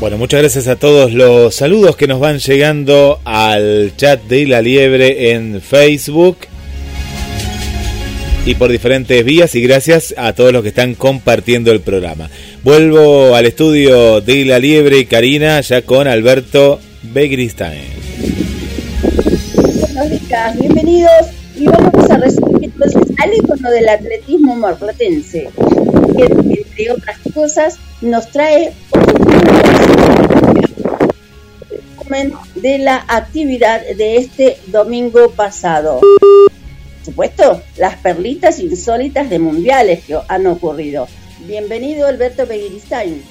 [0.00, 4.62] Bueno, muchas gracias a todos los saludos que nos van llegando al chat de La
[4.62, 6.38] Liebre en Facebook
[8.46, 12.30] y por diferentes vías y gracias a todos los que están compartiendo el programa.
[12.64, 17.84] Vuelvo al estudio de La Liebre y Karina ya con Alberto Begristain.
[19.92, 21.26] Buenos bienvenidos
[21.58, 25.50] y vamos a recibir entonces al ícono del atletismo marplatense,
[26.16, 28.72] que entre otras cosas nos trae
[32.60, 36.00] de la actividad de este domingo pasado.
[36.00, 41.08] Por supuesto, las perlitas insólitas de mundiales que han ocurrido.
[41.46, 43.22] Bienvenido Alberto Begiristain.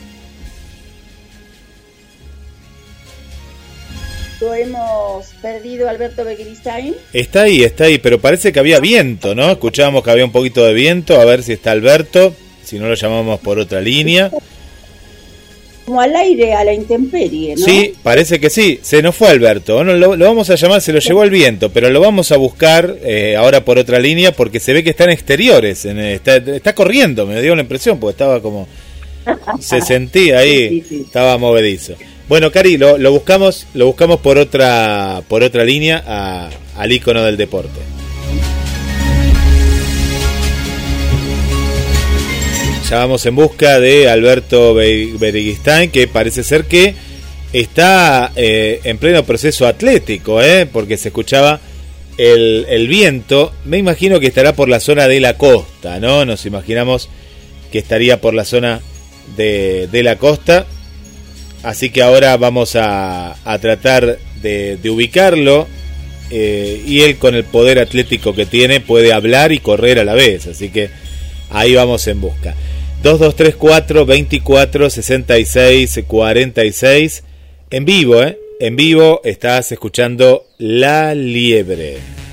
[4.41, 6.95] Lo hemos perdido Alberto Begiristain.
[7.14, 9.52] Está ahí, está ahí, pero parece que había viento, ¿no?
[9.52, 12.34] Escuchábamos que había un poquito de viento, a ver si está Alberto,
[12.64, 14.31] si no lo llamamos por otra línea.
[15.90, 17.66] Como al aire, a la intemperie, ¿no?
[17.66, 18.80] Sí, parece que sí.
[18.84, 19.74] Se nos fue Alberto.
[19.74, 22.38] Bueno, lo, lo vamos a llamar, se lo llevó el viento, pero lo vamos a
[22.38, 25.86] buscar eh, ahora por otra línea porque se ve que está en exteriores.
[25.86, 28.68] en- está, está corriendo, me dio la impresión, porque estaba como.
[29.60, 31.95] Se sentía ahí, estaba movedizo.
[32.28, 37.24] Bueno, Cari, lo, lo buscamos, lo buscamos por otra, por otra línea a- al icono
[37.24, 37.80] del deporte.
[42.90, 46.95] Ya vamos en busca de Alberto Be- Bereguistán, que parece ser que
[47.53, 50.66] está eh, en pleno proceso atlético, ¿eh?
[50.66, 51.60] porque se escuchaba
[52.18, 53.53] el, el viento.
[53.66, 56.26] Me imagino que estará por la zona de la costa, ¿no?
[56.26, 57.10] Nos imaginamos
[57.72, 58.82] que estaría por la zona
[59.38, 60.66] de, de la costa.
[61.61, 65.68] Así que ahora vamos a, a tratar de, de ubicarlo.
[66.32, 70.16] eh, y él con el poder atlético que tiene puede hablar y correr a la
[70.16, 70.48] vez.
[70.48, 70.90] Así que
[71.52, 72.56] ahí vamos en busca.
[73.02, 77.24] 2234 24 66 46
[77.70, 78.38] en vivo, ¿eh?
[78.60, 82.28] En vivo estás escuchando La Liebre.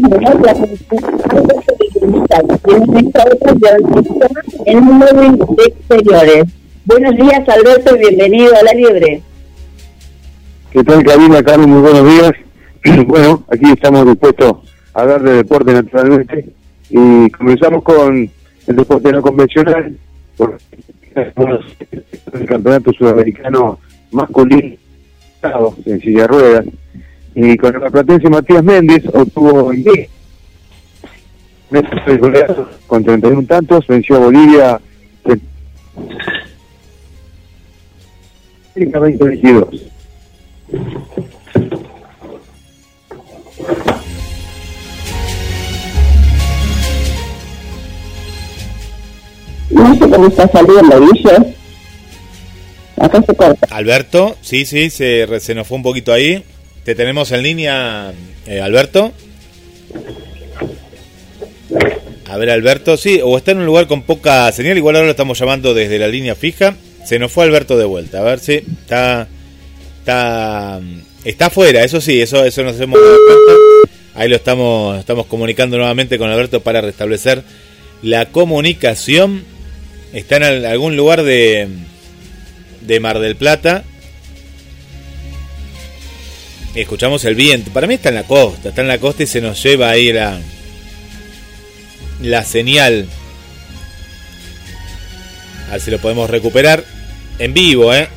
[0.00, 0.54] La
[4.64, 6.44] en un de exteriores.
[6.86, 9.20] Buenos días, Alberto, bienvenido a La Liebre.
[10.70, 11.42] ¿Qué tal, Karina?
[11.42, 12.32] Carlos, muy buenos días.
[13.06, 14.56] Bueno, aquí estamos dispuestos
[14.94, 16.46] a hablar de deporte naturalmente
[16.88, 18.30] y comenzamos con
[18.66, 19.94] el deporte no convencional,
[20.36, 20.58] por
[21.14, 23.78] el campeonato sudamericano
[24.10, 24.76] masculino
[25.84, 26.64] en silla ruedas
[27.34, 30.08] y con el platense Matías Méndez obtuvo el 10
[31.70, 34.80] metros de goleazo con 31 tantos, venció a Bolivia
[35.24, 35.40] en
[38.90, 39.68] 2022.
[49.70, 51.54] No sé cómo está saliendo, ¿viste?
[52.98, 53.66] Acá se corta.
[53.74, 56.44] Alberto, sí, sí, se, se nos fue un poquito ahí.
[56.84, 58.12] Te tenemos en línea,
[58.46, 59.12] eh, Alberto.
[62.28, 65.10] A ver, Alberto, sí, o está en un lugar con poca señal, igual ahora lo
[65.12, 66.74] estamos llamando desde la línea fija.
[67.04, 69.28] Se nos fue Alberto de vuelta, a ver si está
[69.98, 70.80] está
[71.24, 73.52] está fuera, eso sí, eso eso nos hemos dado cuenta.
[74.14, 77.42] Ahí lo estamos estamos comunicando nuevamente con Alberto para restablecer
[78.02, 79.44] la comunicación.
[80.12, 81.68] Está en al- algún lugar de
[82.80, 83.84] de Mar del Plata.
[86.74, 87.70] Escuchamos el viento.
[87.70, 90.12] Para mí está en la costa, está en la costa y se nos lleva ahí
[90.12, 90.38] la,
[92.22, 93.06] la señal.
[95.68, 96.84] A ver si lo podemos recuperar
[97.38, 98.08] en vivo, ¿eh?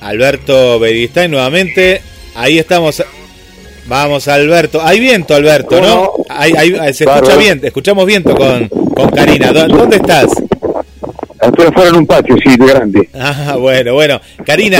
[0.00, 2.02] Alberto Beristain nuevamente.
[2.34, 3.02] Ahí estamos.
[3.86, 4.80] Vamos, Alberto.
[4.82, 6.12] Hay viento, Alberto, ¿no?
[6.28, 9.52] Hay, hay- se escucha viento, escuchamos viento con, con Karina.
[9.52, 10.26] ¿Dó- ¿Dónde estás?
[11.42, 13.08] Estoy afuera en un patio, sí, de grande.
[13.14, 14.20] Ah, bueno, bueno.
[14.44, 14.78] Karina.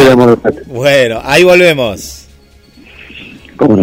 [0.66, 2.19] Bueno, ahí volvemos.
[3.60, 3.82] ¿Cómo no?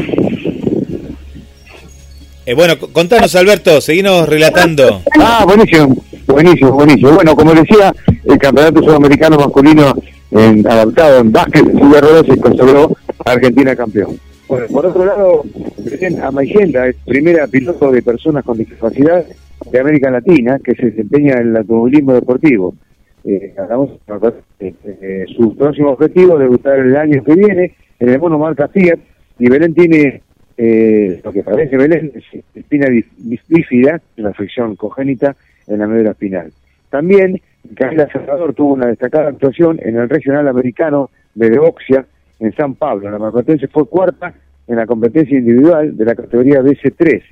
[2.47, 5.03] Eh, bueno, contanos, Alberto, seguinos relatando.
[5.19, 5.95] Ah, buenísimo,
[6.25, 7.11] buenísimo, buenísimo.
[7.11, 7.93] Bueno, como decía,
[8.25, 9.93] el campeonato sudamericano masculino
[10.31, 14.19] en, adaptado en básquet de ruedas se consagró a Argentina campeón.
[14.47, 15.43] Bueno, por otro lado,
[15.77, 19.25] Belén Amaigenda es primera piloto de personas con discapacidad
[19.71, 22.73] de América Latina que se desempeña en el automovilismo deportivo.
[23.25, 23.91] Eh, hablamos,
[24.59, 28.99] eh, eh, su próximo objetivo es debutar el año que viene en el monomarca Fiat
[29.39, 30.21] y Belén tiene
[30.57, 32.87] eh, lo que parece Belén es espina
[33.47, 35.35] bífida, una afección congénita
[35.67, 36.51] en la médula espinal.
[36.89, 37.41] También
[37.75, 42.05] Camila Salvador tuvo una destacada actuación en el regional americano de Deoxia
[42.39, 43.09] en San Pablo.
[43.11, 44.33] La marplatense fue cuarta
[44.67, 47.23] en la competencia individual de la categoría BC3.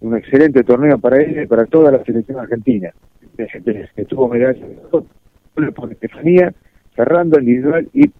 [0.00, 2.90] Un excelente torneo para ella y para toda la selección argentina.
[3.36, 4.58] BC3, que tuvo medallas
[4.90, 6.52] por Estefanía,
[6.94, 8.10] Ferrando individual y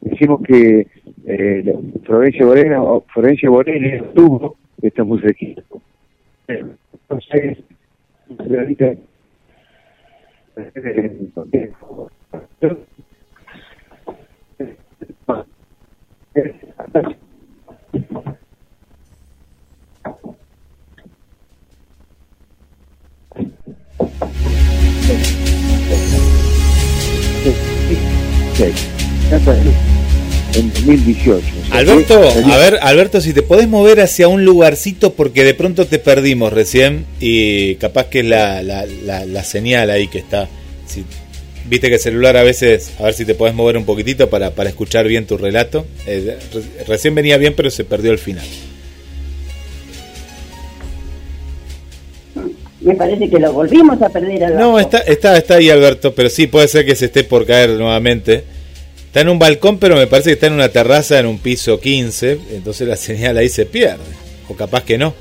[0.00, 0.86] decimos que
[1.26, 1.74] eh,
[2.04, 5.62] Florencia Borena, o Florencia Borena estuvo esta musiquita.
[27.48, 28.17] Thank you.
[30.52, 31.46] 2018.
[31.70, 35.98] Alberto, a ver, Alberto, si te podés mover hacia un lugarcito porque de pronto te
[35.98, 40.48] perdimos recién y capaz que es la, la, la, señal ahí que está.
[41.68, 44.50] Viste que el celular a veces, a ver si te podés mover un poquitito para,
[44.50, 45.86] para escuchar bien tu relato.
[46.06, 46.38] Eh,
[46.86, 48.46] recién venía bien, pero se perdió el final.
[52.88, 56.30] Me parece que lo volvimos a perder al No, está, está, está ahí Alberto, pero
[56.30, 58.44] sí puede ser que se esté por caer nuevamente.
[59.06, 61.78] Está en un balcón, pero me parece que está en una terraza en un piso
[61.80, 63.98] 15, entonces la señal ahí se pierde.
[64.48, 65.12] O capaz que no.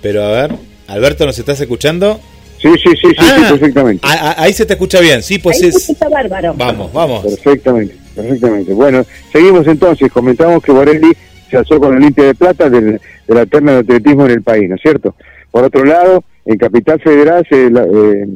[0.00, 0.54] Pero a ver,
[0.86, 2.20] Alberto, ¿nos estás escuchando?
[2.62, 4.06] Sí, sí, sí, sí, Ah, sí, perfectamente.
[4.36, 5.90] ahí se te escucha bien, sí, pues Ahí es...
[5.90, 6.54] está bárbaro.
[6.56, 7.24] Vamos, vamos.
[7.24, 8.72] Perfectamente, perfectamente.
[8.72, 10.10] Bueno, seguimos entonces.
[10.12, 11.12] Comentamos que Borelli
[11.50, 14.42] se alzó con el Olimpia de Plata del, de la terna de atletismo en el
[14.42, 15.14] país, ¿no es cierto?
[15.50, 18.26] Por otro lado, en Capital Federal se, la- eh,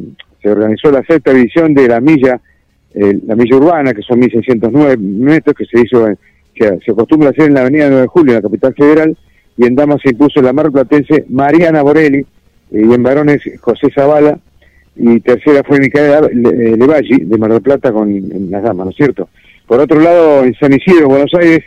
[0.43, 2.41] se organizó la sexta edición de la milla,
[2.95, 6.19] eh, la milla urbana, que son 1.609 metros, que se hizo, en-
[6.55, 9.17] que se acostumbra hacer en la avenida 9 de Julio, en la Capital Federal,
[9.57, 12.27] y en damas se impuso la mar platense Mariana Borelli, eh,
[12.89, 14.39] y en varones José Zavala,
[14.95, 18.13] y tercera fue Micaela Le- eh, Levalli de Mar del Plata con
[18.51, 19.29] las damas, ¿no es cierto?
[19.67, 21.65] Por otro lado, en San Isidro, Buenos Aires,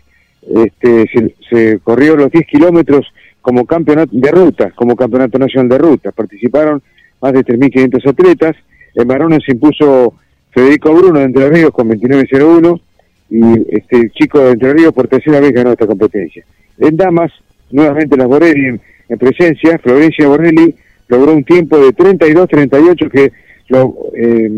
[0.56, 1.10] este,
[1.50, 3.12] se corrió los 10 kilómetros
[3.46, 6.12] como campeonato de ruta, como campeonato nacional de ruta.
[6.12, 6.82] Participaron
[7.22, 8.56] más de 3.500 atletas.
[8.96, 10.16] En varones se impuso
[10.50, 12.82] Federico Bruno de Entre Ríos con 29.01
[13.30, 16.44] y este chico de Entre Ríos por tercera vez ganó esta competencia.
[16.80, 17.32] En damas,
[17.70, 20.74] nuevamente las Borelli en, en presencia, Florencia Borelli
[21.08, 23.32] logró un tiempo de 32-38 que
[23.68, 24.50] lo, eh,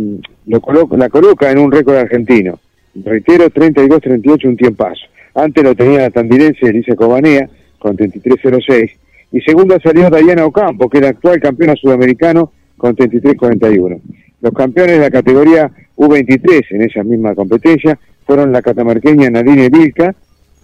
[0.45, 2.57] lo coloca, la coloca en un récord argentino.
[2.95, 5.01] Reitero, 32-38, un tiempazo.
[5.35, 8.91] Antes lo tenía la tandilense Elisa Cobanea con 33-06.
[9.31, 13.99] Y segunda salió Dayana Ocampo, que es la actual campeona sudamericano con 33-41.
[14.41, 20.15] Los campeones de la categoría U23 en esa misma competencia fueron la catamarqueña Nadine Vilca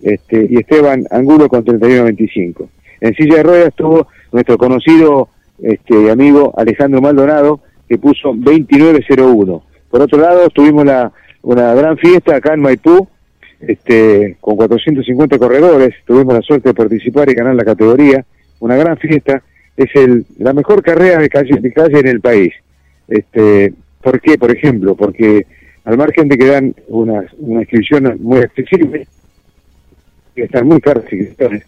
[0.02, 2.68] este, y Esteban Angulo con 31-25.
[3.02, 5.30] En silla de ruedas estuvo nuestro conocido
[5.62, 9.62] este, amigo Alejandro Maldonado, que puso 29-01.
[9.90, 11.12] Por otro lado, tuvimos la,
[11.42, 13.08] una gran fiesta acá en Maipú,
[13.68, 18.26] este, con 450 corredores, tuvimos la suerte de participar y ganar la categoría,
[18.60, 19.42] una gran fiesta,
[19.76, 22.54] es el, la mejor carrera de calle, de calle en el país.
[23.08, 24.38] Este, ¿Por qué?
[24.38, 25.46] Por ejemplo, porque
[25.86, 29.08] al margen de que dan una, una inscripción muy accesible,
[30.36, 31.64] que están muy caras inscripciones,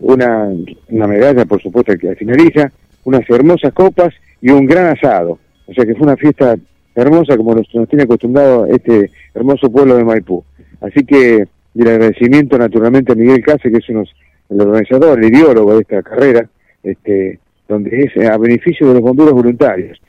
[0.00, 0.48] una,
[0.88, 2.70] una medalla, por supuesto, que finaliza,
[3.04, 5.38] unas hermosas copas y un gran asado.
[5.66, 6.56] O sea que fue una fiesta
[6.94, 10.44] hermosa como nos, nos tiene acostumbrado este hermoso pueblo de Maipú.
[10.80, 14.04] Así que, el agradecimiento naturalmente a Miguel Case, que es uno,
[14.50, 16.48] el organizador, el ideólogo de esta carrera,
[16.82, 17.38] este,
[17.68, 20.00] donde es a beneficio de los bomberos voluntarios.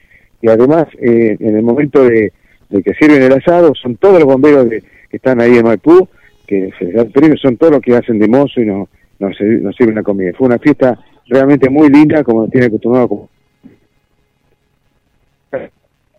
[0.42, 2.32] Y además, eh, en el momento de,
[2.70, 6.08] que sirven el asado, son todos los bomberos de- que están ahí en Maipú,
[6.48, 8.88] que se les da el son todos los que hacen de mozo y nos,
[9.20, 10.32] nos, nos sirven la comida.
[10.38, 10.98] Fue una fiesta
[11.28, 13.30] realmente muy linda, como tiene acostumbrado como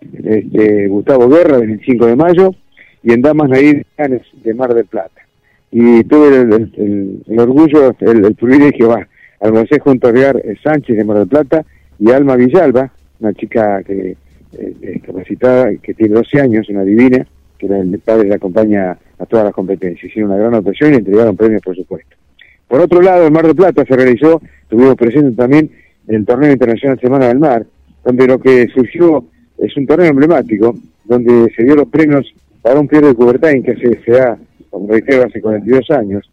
[0.02, 2.55] este, Gustavo Guerra, el 25 de mayo,
[3.02, 5.20] y en Damas Nair de Mar del Plata.
[5.70, 9.06] Y tuve el, orgullo, el, privilegio, va,
[9.40, 11.64] almorcé junto a Rear Sánchez de Mar del Plata
[11.98, 12.90] y Alma Villalba,
[13.20, 14.16] una chica que
[14.59, 17.24] eh, discapacitada, que tiene 12 años, una divina,
[17.56, 20.10] que el padre la acompaña a todas las competencias.
[20.10, 22.16] Hicieron una gran actuación y entregaron premios, por supuesto.
[22.66, 25.70] Por otro lado, en Mar del Plata se realizó, tuvimos presente también
[26.09, 27.64] el Torneo Internacional Semana del Mar,
[28.05, 29.24] donde lo que surgió
[29.59, 30.74] es un torneo emblemático,
[31.05, 34.38] donde se dio los premios para un Pierre de Coubertin que se, da,
[34.70, 36.30] como reitero, hace 42 años,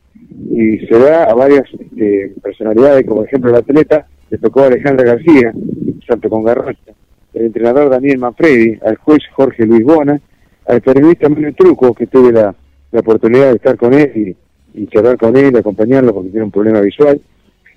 [0.51, 5.05] y se da a varias este, personalidades, como ejemplo el atleta, le tocó a Alejandra
[5.05, 5.53] García,
[6.07, 6.93] Santo con Garrocha,
[7.33, 10.19] el entrenador Daniel Manfredi, al juez Jorge Luis Bona,
[10.65, 12.53] al periodista Manuel Truco, que tuve la,
[12.91, 16.51] la oportunidad de estar con él y, y charlar con él, acompañarlo porque tiene un
[16.51, 17.21] problema visual,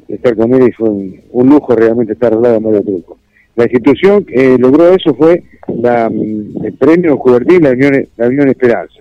[0.09, 2.85] de estar con él y fue un, un lujo realmente estar al lado de Manuel
[2.85, 3.19] Truco.
[3.57, 5.43] La institución que logró eso fue
[5.83, 9.01] la, mm, el premio Juvenil, la Unión, la Unión Esperanza.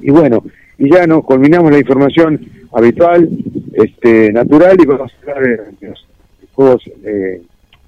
[0.00, 0.44] Y bueno,
[0.78, 2.40] y ya nos culminamos la información
[2.72, 3.28] habitual,
[3.74, 5.42] este, natural, y vamos a hablar
[5.80, 6.06] de los
[6.52, 7.40] Juegos eh,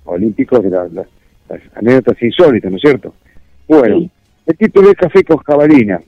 [0.04, 1.06] Olímpicos, de la- la-
[1.48, 3.14] las anécdotas insólitas, ¿no es cierto?
[3.68, 4.08] Bueno,
[4.46, 6.00] el título es Café con Jabalina.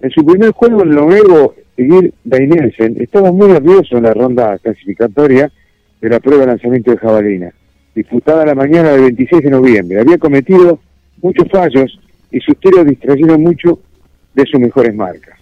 [0.00, 5.50] En su primer juego, el noruego Egil Danielsen estaba muy nervioso en la ronda clasificatoria
[6.00, 7.52] de la prueba de lanzamiento de jabalina,
[7.98, 10.00] disputada la mañana del 26 de noviembre.
[10.00, 10.78] Había cometido
[11.20, 11.98] muchos fallos
[12.30, 13.80] y sus tiros distrayeron mucho
[14.34, 15.36] de sus mejores marcas.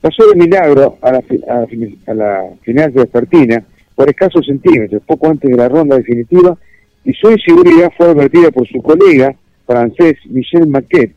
[0.00, 3.64] Pasó de milagro a la, a a la final de Espartina
[3.94, 6.56] por escasos centímetros, poco antes de la ronda definitiva,
[7.04, 9.34] y su inseguridad fue advertida por su colega
[9.64, 11.12] francés Michel Maquet,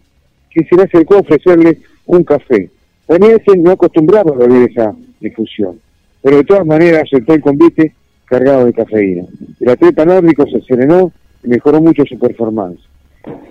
[0.52, 2.70] que se le acercó a ofrecerle un café.
[3.08, 5.80] Danielsen no acostumbraba a beber esa difusión,
[6.22, 7.94] pero de todas maneras aceptó el convite
[8.30, 9.26] cargado de cafeína.
[9.60, 11.12] El atleta nórdico se serenó
[11.44, 12.80] y mejoró mucho su performance,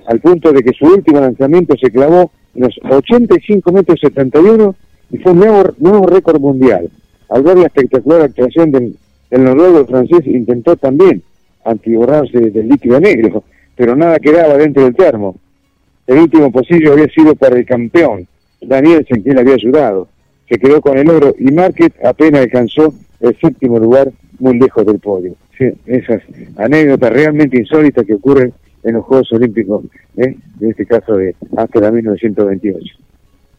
[0.06, 4.74] al punto de que su último lanzamiento se clavó en los 85 metros 71
[5.10, 6.88] y fue un nuevo, nuevo récord mundial.
[7.28, 8.96] Al ver la espectacular actuación del,
[9.30, 11.22] noruego, francés intentó también
[11.64, 13.44] antiborrarse del líquido negro,
[13.76, 15.36] pero nada quedaba dentro del termo.
[16.06, 18.26] El último pocillo había sido para el campeón,
[18.62, 20.08] Danielsen, que él había ayudado.
[20.48, 24.98] Se quedó con el oro y Marquez apenas alcanzó el séptimo lugar muy lejos del
[24.98, 25.34] podio.
[25.56, 26.22] Sí, esas
[26.56, 28.52] anécdotas realmente insólitas que ocurren
[28.84, 29.84] en los Juegos Olímpicos,
[30.16, 30.36] ¿eh?
[30.60, 32.96] en este caso de hasta la 1928.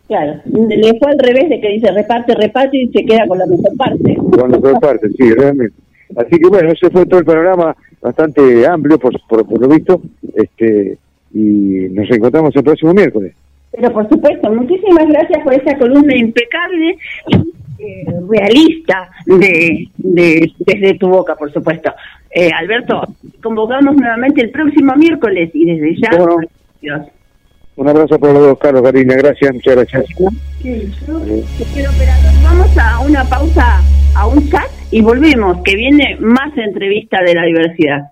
[0.07, 3.45] Claro, le fue al revés de que dice reparte, reparte y se queda con la
[3.45, 4.15] mejor parte.
[4.15, 5.75] Con las dos partes, sí, realmente.
[6.15, 10.01] Así que bueno, ese fue todo el panorama bastante amplio, por, por, por lo visto,
[10.33, 10.97] este
[11.31, 13.35] y nos encontramos el próximo miércoles.
[13.71, 16.97] Pero por supuesto, muchísimas gracias por esa columna impecable
[17.27, 21.91] y eh, realista de, de- desde tu boca, por supuesto.
[22.31, 23.01] Eh, Alberto,
[23.41, 26.09] convocamos nuevamente el próximo miércoles y desde ya.
[27.75, 30.05] Un abrazo para los dos, Carlos, Karina, gracias, muchas gracias.
[32.43, 33.81] Vamos a una pausa,
[34.15, 38.11] a un chat y volvemos, que viene más entrevista de la diversidad.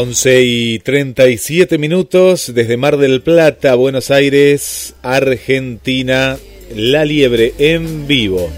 [0.00, 6.38] 11 y 37 minutos desde Mar del Plata, Buenos Aires, Argentina,
[6.74, 8.50] La Liebre en vivo.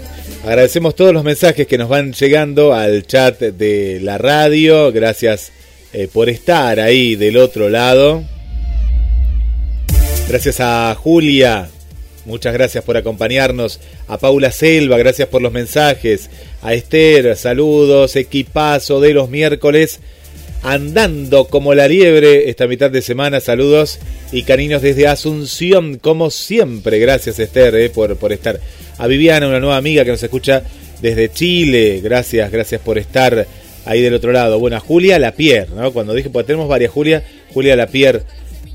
[0.45, 4.93] Agradecemos todos los mensajes que nos van llegando al chat de la radio.
[4.93, 5.51] Gracias
[5.91, 8.23] eh, por estar ahí del otro lado.
[10.29, 11.67] Gracias a Julia.
[12.23, 13.81] Muchas gracias por acompañarnos.
[14.07, 16.29] A Paula Selva, gracias por los mensajes.
[16.61, 18.15] A Esther, saludos.
[18.15, 19.99] Equipazo de los miércoles.
[20.63, 23.39] Andando como la liebre esta mitad de semana.
[23.39, 23.99] Saludos
[24.31, 26.99] y cariños desde Asunción, como siempre.
[26.99, 28.59] Gracias Esther eh, por, por estar.
[28.97, 30.63] A Viviana, una nueva amiga que nos escucha
[31.01, 31.99] desde Chile.
[32.01, 33.45] Gracias, gracias por estar
[33.85, 34.59] ahí del otro lado.
[34.59, 35.91] Bueno, a Julia Lapierre, ¿no?
[35.91, 37.23] Cuando dije, pues tenemos varias Julia,
[37.53, 38.21] Julia Lapierre,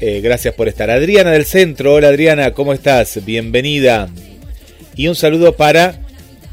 [0.01, 0.90] eh, gracias por estar.
[0.90, 3.24] Adriana del Centro, hola Adriana, ¿cómo estás?
[3.24, 4.09] Bienvenida.
[4.94, 6.01] Y un saludo para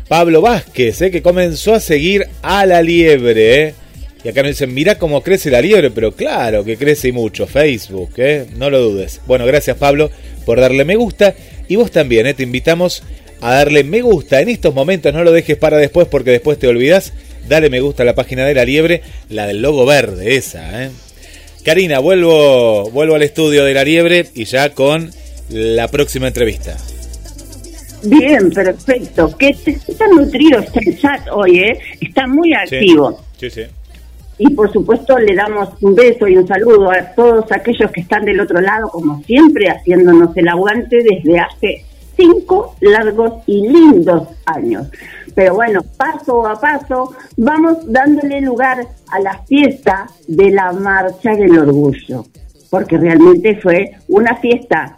[0.08, 3.64] Pablo Vázquez, eh, que comenzó a seguir a la liebre.
[3.64, 3.74] Eh.
[4.26, 7.46] Y acá nos dicen, mira cómo crece la liebre, pero claro que crece y mucho.
[7.46, 8.48] Facebook, ¿eh?
[8.58, 9.22] no lo dudes.
[9.28, 10.10] Bueno, gracias Pablo
[10.48, 11.36] por darle me gusta.
[11.68, 12.34] Y vos también, ¿eh?
[12.34, 13.04] te invitamos
[13.42, 15.14] a darle me gusta en estos momentos.
[15.14, 17.14] No lo dejes para después porque después te olvidas.
[17.48, 20.86] Dale me gusta a la página de la liebre, la del logo verde, esa.
[20.86, 20.90] ¿eh?
[21.64, 25.12] Karina, vuelvo, vuelvo al estudio de la liebre y ya con
[25.50, 26.76] la próxima entrevista.
[28.02, 29.38] Bien, perfecto.
[29.38, 31.80] Que está nutrido este chat hoy, ¿eh?
[32.02, 33.24] Está muy activo.
[33.40, 33.66] Sí, sí.
[34.38, 38.26] Y por supuesto le damos un beso y un saludo a todos aquellos que están
[38.26, 41.86] del otro lado, como siempre, haciéndonos el aguante desde hace
[42.18, 44.88] cinco largos y lindos años.
[45.34, 51.58] Pero bueno, paso a paso vamos dándole lugar a la fiesta de la Marcha del
[51.58, 52.26] Orgullo,
[52.70, 54.98] porque realmente fue una fiesta.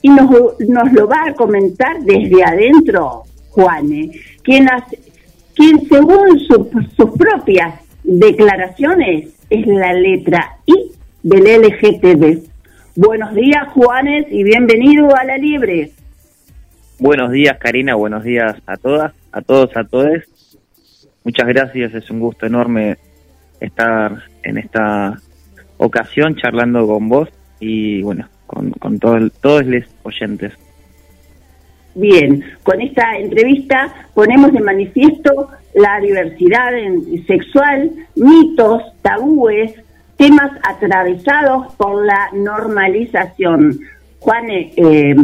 [0.00, 0.30] Y nos,
[0.60, 4.10] nos lo va a comentar desde adentro Juane,
[4.42, 4.98] quien, hace,
[5.54, 10.92] quien según sus propias declaraciones es la letra I
[11.22, 12.42] del LGTB.
[12.96, 15.92] Buenos días, Juanes, y bienvenido a la Libre.
[16.98, 20.22] Buenos días, Karina, buenos días a todas, a todos, a todos.
[21.24, 22.96] Muchas gracias, es un gusto enorme
[23.60, 25.18] estar en esta
[25.78, 27.28] ocasión charlando con vos
[27.60, 30.52] y, bueno, con, con todo todos los oyentes.
[31.94, 36.70] Bien, con esta entrevista ponemos de manifiesto la diversidad
[37.26, 39.72] sexual, mitos, tabúes,
[40.16, 43.80] temas atravesados por la normalización.
[44.18, 45.14] Juane, eh,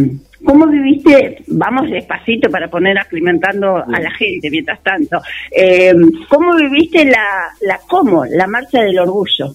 [0.44, 5.20] ¿cómo viviste, vamos despacito para poner aclimentando a la gente mientras tanto,
[5.50, 5.94] eh,
[6.28, 9.54] ¿cómo viviste la, la cómo, la Marcha del Orgullo?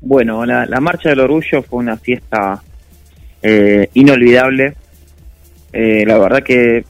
[0.00, 2.62] Bueno, la, la Marcha del Orgullo fue una fiesta
[3.42, 4.74] eh, inolvidable
[5.74, 6.84] eh, la verdad que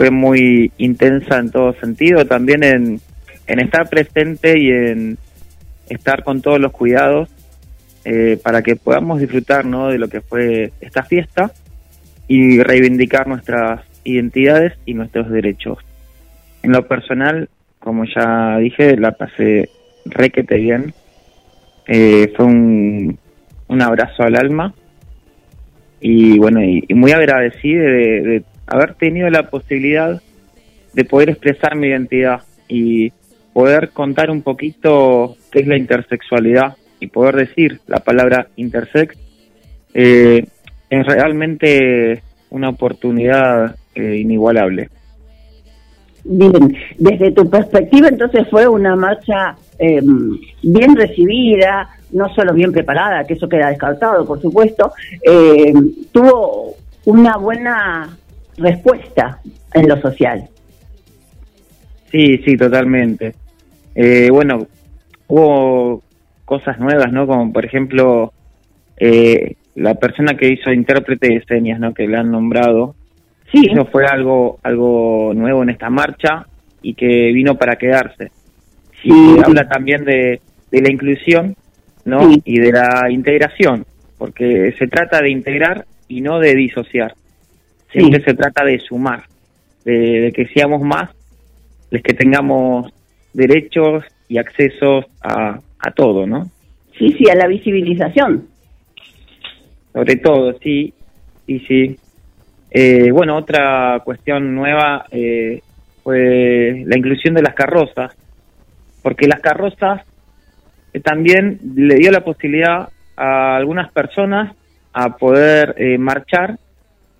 [0.00, 3.00] fue muy intensa en todo sentido, también en,
[3.46, 5.18] en estar presente y en
[5.90, 7.28] estar con todos los cuidados
[8.06, 9.88] eh, para que podamos disfrutar ¿no?
[9.88, 11.52] de lo que fue esta fiesta
[12.28, 15.76] y reivindicar nuestras identidades y nuestros derechos.
[16.62, 19.68] En lo personal, como ya dije, la pasé
[20.06, 20.94] requete bien.
[21.88, 23.18] Eh, fue un,
[23.68, 24.72] un abrazo al alma
[26.00, 30.20] y bueno, y, muy agradecido de, haber tenido la posibilidad
[30.92, 33.12] de poder expresar mi identidad y
[33.52, 39.16] poder contar un poquito qué es la intersexualidad y poder decir la palabra intersex
[39.94, 40.46] eh,
[40.88, 44.88] es realmente una oportunidad eh, inigualable.
[46.22, 50.00] Bien, desde tu perspectiva entonces fue una marcha eh,
[50.62, 54.92] bien recibida, no solo bien preparada, que eso queda descartado, por supuesto,
[55.22, 55.72] eh,
[56.12, 56.74] tuvo
[57.06, 58.16] una buena
[58.60, 59.40] respuesta
[59.74, 60.48] en lo social.
[62.10, 63.34] Sí, sí, totalmente.
[63.94, 64.66] Eh, bueno,
[65.28, 66.02] hubo
[66.44, 67.26] cosas nuevas, ¿no?
[67.26, 68.32] Como por ejemplo,
[68.96, 71.94] eh, la persona que hizo intérprete de señas, ¿no?
[71.94, 72.94] Que le han nombrado.
[73.52, 73.68] Sí.
[73.70, 76.46] Eso fue algo, algo nuevo en esta marcha
[76.82, 78.30] y que vino para quedarse.
[79.02, 79.10] Sí.
[79.10, 81.56] Y habla también de, de la inclusión
[82.04, 82.30] ¿no?
[82.44, 83.84] Y de la integración,
[84.18, 87.14] porque se trata de integrar y no de disociar.
[87.92, 89.24] Siempre se trata de sumar,
[89.84, 91.10] de, que seamos más,
[91.90, 92.92] de que tengamos
[93.32, 96.50] derechos y accesos a, a todo, ¿no?
[96.96, 98.46] Sí, sí, a la visibilización.
[99.92, 100.94] Sobre todo, sí,
[101.46, 101.98] y sí.
[102.70, 105.62] Eh, bueno, otra cuestión nueva eh,
[106.04, 108.16] fue la inclusión de las carrozas,
[109.02, 110.02] porque las carrozas
[111.02, 114.54] también le dio la posibilidad a algunas personas
[114.92, 116.58] a poder eh, marchar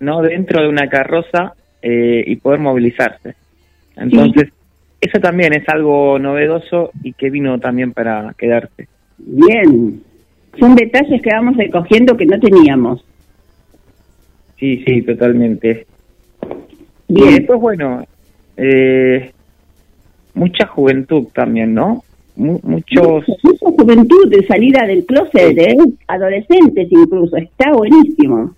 [0.01, 3.35] no dentro de una carroza eh, y poder movilizarse.
[3.95, 4.49] Entonces,
[4.99, 8.87] eso también es algo novedoso y que vino también para quedarse.
[9.17, 10.01] Bien,
[10.59, 13.05] son detalles que vamos recogiendo que no teníamos.
[14.59, 15.85] Sí, sí, totalmente.
[17.07, 17.29] Bien.
[17.29, 18.03] Y después, bueno,
[18.57, 19.31] eh,
[20.33, 22.03] mucha juventud también, ¿no?
[22.35, 23.25] muchos...
[23.43, 25.75] Mucha juventud de salida del closet, ¿eh?
[26.07, 28.55] adolescentes incluso, está buenísimo.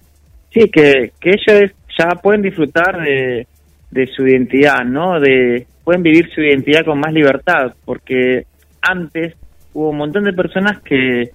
[0.54, 3.48] Sí, que, que ellos ya pueden disfrutar de,
[3.92, 5.20] de su identidad, ¿no?
[5.20, 8.46] De, pueden vivir su identidad con más libertad, porque
[8.82, 9.36] antes
[9.74, 11.32] hubo un montón de personas que,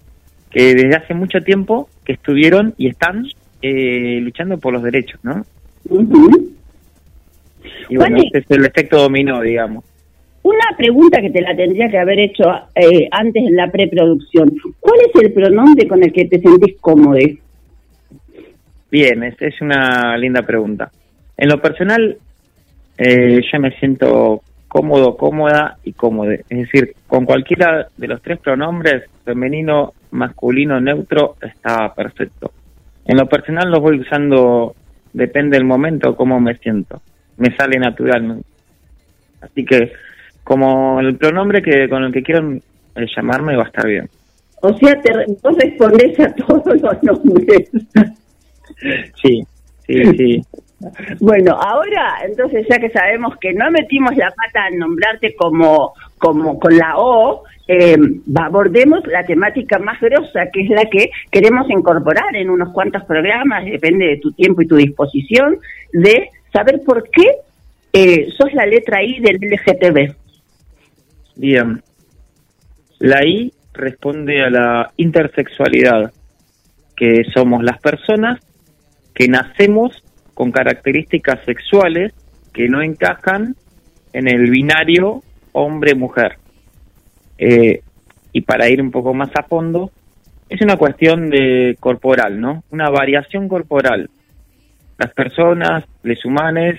[0.51, 3.27] que desde hace mucho tiempo que estuvieron y están
[3.63, 5.45] eh, luchando por los derechos, ¿no?
[7.89, 9.85] Y bueno, este es el efecto dominó, digamos.
[10.43, 14.55] Una pregunta que te la tendría que haber hecho eh, antes en la preproducción.
[14.81, 17.19] ¿Cuál es el pronombre con el que te sentís cómodo?
[18.91, 20.91] Bien, es, es una linda pregunta.
[21.37, 22.17] En lo personal,
[22.97, 26.33] eh, yo me siento cómodo, cómoda y cómodo.
[26.33, 32.53] Es decir, con cualquiera de los tres pronombres, femenino, masculino, neutro, está perfecto.
[33.05, 34.75] En lo personal los voy usando,
[35.13, 37.01] depende del momento, cómo me siento.
[37.39, 38.47] Me sale naturalmente.
[39.41, 39.93] Así que,
[40.45, 42.61] como el pronombre que con el que quieran
[42.97, 44.09] eh, llamarme va a estar bien.
[44.61, 45.13] O sea, te,
[45.43, 47.71] vos respondés a todos los nombres.
[49.23, 49.43] Sí,
[49.87, 50.43] sí, sí.
[51.21, 56.59] Bueno, ahora, entonces ya que sabemos que no metimos la pata al nombrarte como, como
[56.61, 57.97] con la O, eh,
[58.37, 63.65] abordemos la temática más grosa, que es la que queremos incorporar en unos cuantos programas,
[63.65, 65.59] depende de tu tiempo y tu disposición,
[65.93, 67.27] de saber por qué
[67.93, 70.15] eh, sos la letra I del LGTB.
[71.37, 71.83] Bien.
[73.01, 76.13] La I responde a la intersexualidad,
[76.97, 78.41] que somos las personas
[79.19, 80.01] que nacemos
[80.33, 82.15] con características sexuales
[82.53, 83.57] que no encajan
[84.13, 86.37] en el binario hombre-mujer.
[87.37, 87.83] Eh,
[88.33, 89.91] y para ir un poco más a fondo,
[90.49, 92.63] es una cuestión de corporal, ¿no?
[92.71, 94.09] Una variación corporal.
[94.99, 96.77] Las personas, los humanos,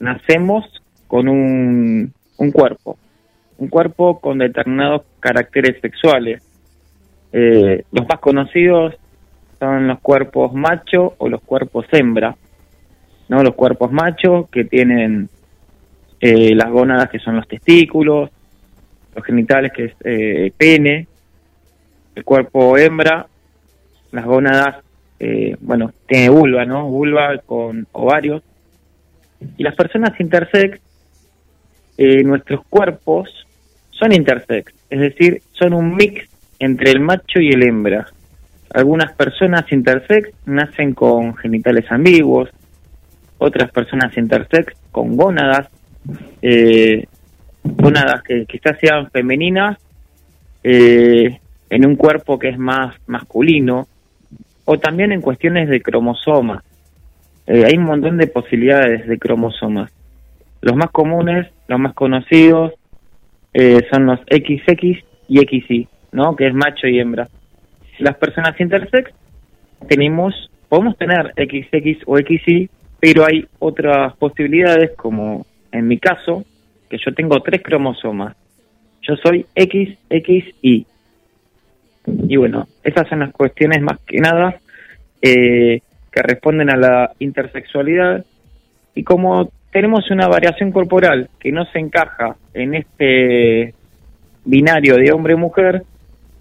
[0.00, 0.64] nacemos
[1.06, 2.14] con un,
[2.54, 2.96] cuerpo,
[3.58, 6.42] un cuerpo con determinados caracteres sexuales.
[7.30, 8.94] Eh, los más conocidos
[9.64, 12.36] son los cuerpos macho o los cuerpos hembra.
[13.28, 13.42] ¿no?
[13.42, 15.28] Los cuerpos macho que tienen
[16.20, 18.30] eh, las gónadas que son los testículos,
[19.14, 21.06] los genitales que es eh, pene,
[22.14, 23.26] el cuerpo hembra,
[24.12, 24.84] las gónadas,
[25.18, 26.86] eh, bueno, tiene vulva, ¿no?
[26.88, 28.42] Vulva con ovarios.
[29.56, 30.78] Y las personas intersex,
[31.96, 33.46] eh, nuestros cuerpos
[33.90, 36.28] son intersex, es decir, son un mix
[36.58, 38.06] entre el macho y el hembra.
[38.70, 42.50] Algunas personas intersex nacen con genitales ambiguos,
[43.38, 45.68] otras personas intersex con gónadas,
[46.42, 47.06] eh,
[47.62, 49.78] gónadas que quizás sean femeninas
[50.62, 51.38] eh,
[51.70, 53.86] en un cuerpo que es más masculino,
[54.64, 56.62] o también en cuestiones de cromosomas.
[57.46, 59.92] Eh, hay un montón de posibilidades de cromosomas.
[60.62, 62.72] Los más comunes, los más conocidos,
[63.52, 66.34] eh, son los XX y XY, ¿no?
[66.34, 67.28] Que es macho y hembra.
[67.98, 69.12] Las personas intersex
[69.88, 72.68] tenemos, podemos tener XX o XY,
[73.00, 76.44] pero hay otras posibilidades, como en mi caso,
[76.88, 78.36] que yo tengo tres cromosomas.
[79.02, 80.86] Yo soy XXY.
[82.28, 84.56] Y bueno, esas son las cuestiones más que nada
[85.20, 85.80] eh,
[86.10, 88.24] que responden a la intersexualidad.
[88.94, 93.74] Y como tenemos una variación corporal que no se encaja en este
[94.44, 95.82] binario de hombre-mujer,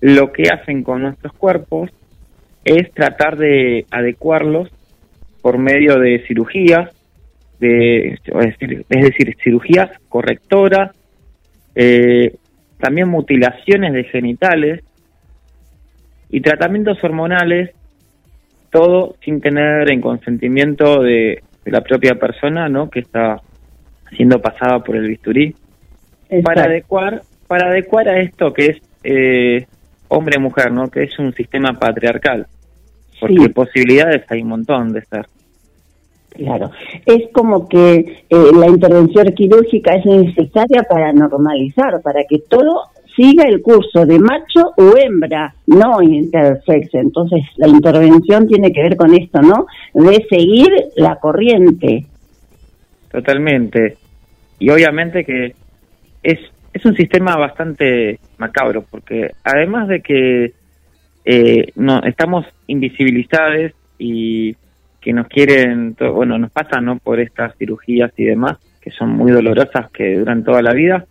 [0.03, 1.89] lo que hacen con nuestros cuerpos
[2.65, 4.69] es tratar de adecuarlos
[5.41, 6.89] por medio de cirugías,
[7.61, 10.91] de, es decir, es decir, cirugías correctoras,
[11.73, 12.35] eh,
[12.79, 14.83] también mutilaciones de genitales
[16.29, 17.71] y tratamientos hormonales,
[18.71, 22.89] todo sin tener en consentimiento de, de la propia persona, ¿no?
[22.89, 23.41] Que está
[24.17, 25.55] siendo pasada por el bisturí
[26.43, 29.65] para adecuar para adecuar a esto que es eh,
[30.07, 30.89] hombre mujer, ¿no?
[30.89, 32.47] Que es un sistema patriarcal,
[33.19, 33.49] porque Sí.
[33.49, 35.25] posibilidades hay un montón de ser.
[36.31, 36.71] Claro,
[37.05, 42.85] es como que eh, la intervención quirúrgica es necesaria para normalizar, para que todo
[43.15, 46.93] siga el curso de macho o hembra, no intersex.
[46.95, 49.67] Entonces, la intervención tiene que ver con esto, ¿no?
[49.93, 52.07] De seguir la corriente.
[53.11, 53.97] Totalmente.
[54.57, 55.53] Y obviamente que
[56.23, 56.39] es,
[56.73, 60.53] es un sistema bastante macabro, porque además de que
[61.25, 64.55] eh, no estamos invisibilizados y
[64.99, 66.97] que nos quieren, bueno, nos pasan ¿no?
[66.97, 71.05] por estas cirugías y demás, que son muy dolorosas, que duran toda la vida,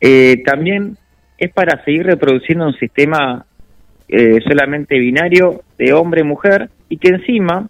[0.00, 0.96] eh, también
[1.38, 3.44] es para seguir reproduciendo un sistema
[4.08, 7.68] eh, solamente binario de hombre-mujer y que encima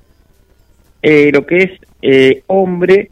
[1.03, 1.71] eh, lo que es
[2.03, 3.11] eh, hombre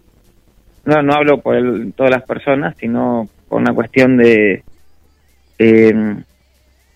[0.85, 4.63] no, no hablo por el- todas las personas, sino por una cuestión de,
[5.59, 6.15] eh,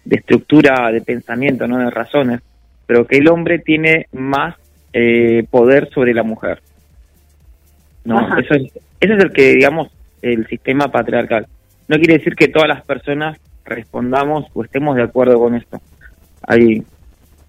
[0.04, 2.40] de estructura de pensamiento, no de razones,
[2.86, 4.56] pero que el hombre tiene más
[4.92, 6.60] eh, poder sobre la mujer.
[8.04, 8.40] No, Ajá.
[8.40, 9.88] eso es, ese es el que, digamos,
[10.20, 11.46] el sistema patriarcal.
[11.88, 15.80] No quiere decir que todas las personas respondamos o estemos de acuerdo con esto.
[16.46, 16.82] Hay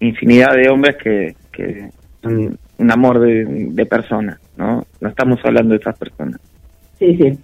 [0.00, 1.90] infinidad de hombres que, que
[2.22, 4.84] son un amor de, de persona, ¿no?
[5.00, 6.40] No estamos hablando de esas personas.
[6.98, 7.38] Sí, sí.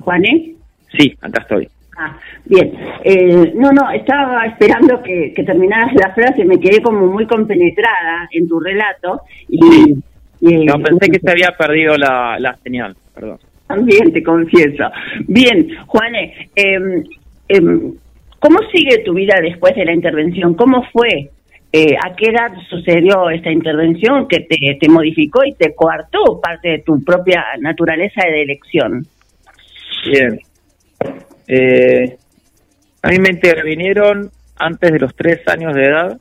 [0.00, 0.56] Juanes.
[0.96, 1.68] Sí, acá estoy.
[1.98, 2.72] Ah, bien.
[3.04, 8.28] Eh, no, no, estaba esperando que, que terminaras la frase, me quedé como muy compenetrada
[8.32, 9.94] en tu relato y...
[10.40, 13.38] y- No, pensé que se había perdido la, la señal, perdón.
[13.66, 14.84] También te confieso.
[15.26, 17.02] Bien, Juanes, em,
[17.48, 17.92] em,
[18.38, 20.54] ¿cómo sigue tu vida después de la intervención?
[20.54, 21.30] ¿Cómo fue?
[21.72, 26.68] Eh, ¿A qué edad sucedió esta intervención que te, te modificó y te coartó parte
[26.68, 29.02] de tu propia naturaleza de elección?
[30.06, 30.40] Bien.
[31.48, 32.16] Eh,
[33.02, 36.18] a mí me intervinieron antes de los tres años de edad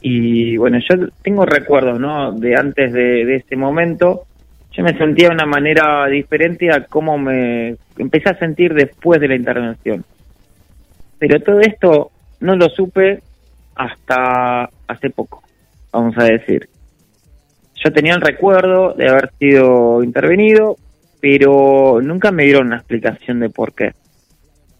[0.00, 2.32] y bueno, yo tengo recuerdos, ¿no?
[2.32, 4.24] De antes de, de ese momento.
[4.72, 9.28] Yo me sentía de una manera diferente a cómo me empecé a sentir después de
[9.28, 10.04] la intervención.
[11.18, 13.20] Pero todo esto no lo supe
[13.74, 15.42] hasta hace poco,
[15.92, 16.68] vamos a decir.
[17.84, 20.76] Yo tenía el recuerdo de haber sido intervenido,
[21.20, 23.92] pero nunca me dieron una explicación de por qué.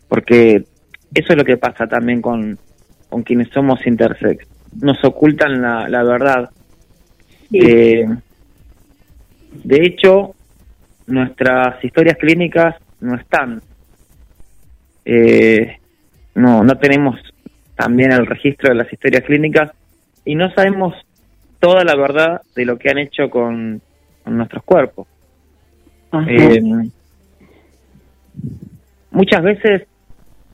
[0.08, 0.64] Porque
[1.14, 2.58] eso es lo que pasa también con,
[3.08, 4.46] con quienes somos intersex.
[4.80, 6.50] Nos ocultan la, la verdad.
[7.52, 8.06] Eh,
[9.52, 10.34] de hecho,
[11.06, 13.60] nuestras historias clínicas no están.
[15.04, 15.78] Eh,
[16.34, 17.18] no, no tenemos
[17.74, 19.72] también el registro de las historias clínicas
[20.24, 20.94] y no sabemos
[21.58, 23.80] toda la verdad de lo que han hecho con,
[24.22, 25.06] con nuestros cuerpos.
[26.28, 26.60] Eh,
[29.10, 29.82] muchas veces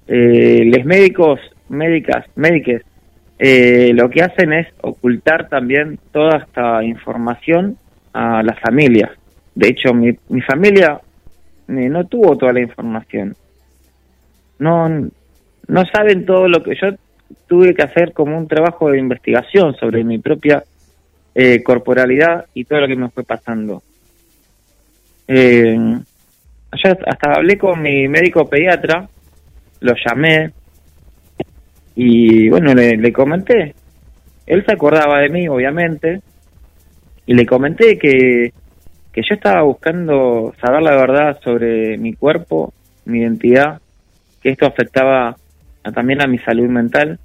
[0.07, 2.83] eh, los médicos, médicas, médiques,
[3.39, 7.77] eh, lo que hacen es ocultar también toda esta información
[8.13, 9.11] a las familias.
[9.55, 11.01] De hecho, mi, mi familia
[11.69, 13.37] eh, no tuvo toda la información.
[14.59, 16.89] No, no saben todo lo que yo
[17.47, 20.63] tuve que hacer como un trabajo de investigación sobre mi propia
[21.35, 23.83] eh, corporalidad y todo lo que me fue pasando.
[25.29, 25.77] Eh,
[26.85, 29.09] yo hasta hablé con mi médico pediatra,
[29.81, 30.53] lo llamé
[31.95, 33.75] y bueno, le, comenté.
[34.47, 36.21] Él se acordaba de mí, obviamente,
[37.27, 38.53] y le comenté que,
[39.13, 42.73] que yo estaba buscando saber la verdad sobre mi cuerpo,
[43.07, 43.81] mi identidad,
[44.43, 45.37] que esto afectaba
[45.83, 47.19] a- también a mi salud mental,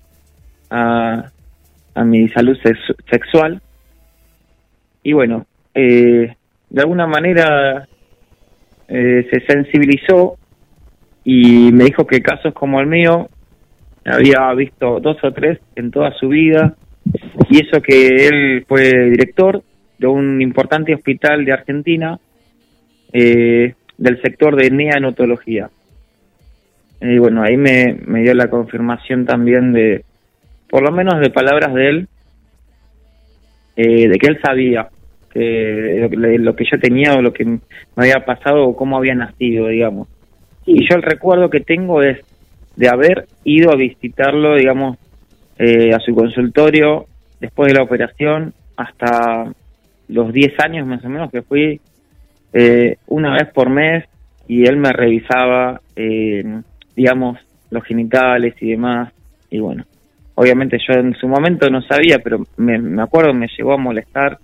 [0.70, 1.30] a,
[1.94, 3.62] a mi salud sex- sexual.
[5.04, 6.36] Y bueno, eh,
[6.72, 7.86] de alguna manera
[8.88, 10.38] eh, se sensibilizó
[11.24, 13.30] y me dijo que casos como el mío
[14.06, 16.76] había visto dos o tres en toda su vida
[17.50, 19.62] y eso que él fue director
[20.00, 22.18] de un importante hospital de Argentina
[23.12, 25.70] eh, del sector de neonatología.
[27.02, 30.06] Y bueno, ahí me, me dio la confirmación también de,
[30.70, 32.08] por lo menos de palabras de él,
[33.76, 34.90] eh, de que él sabía
[35.34, 37.60] que lo, que- lo que yo tenía o lo que me
[37.96, 40.08] había pasado o cómo había nacido, digamos.
[40.66, 42.20] Y yo el recuerdo que tengo es
[42.76, 44.98] de haber ido a visitarlo, digamos,
[45.58, 47.06] eh, a su consultorio
[47.40, 49.52] después de la operación hasta
[50.08, 51.80] los 10 años más o menos que fui
[52.54, 54.06] eh, una vez por mes
[54.48, 56.44] y él me revisaba, eh,
[56.96, 57.38] digamos,
[57.70, 59.14] los genitales y demás.
[59.50, 59.86] Y bueno,
[60.36, 64.38] obviamente yo en su momento no sabía, pero me, me acuerdo, me llegó a molestar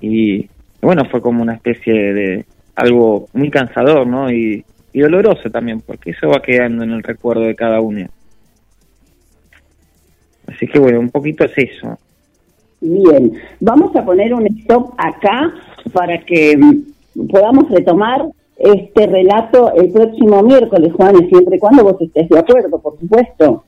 [0.00, 0.48] y, y
[0.82, 2.44] bueno, fue como una especie de
[2.74, 4.30] algo muy cansador, ¿no?
[4.30, 8.06] Y, y doloroso también, porque eso va quedando en el recuerdo de cada uno.
[10.46, 11.98] Así que bueno, un poquito es eso.
[12.80, 15.52] Bien, vamos a poner un stop acá
[15.92, 18.26] para que mm, podamos retomar
[18.56, 23.64] este relato el próximo miércoles, Juan, siempre y cuando vos estés de acuerdo, por supuesto.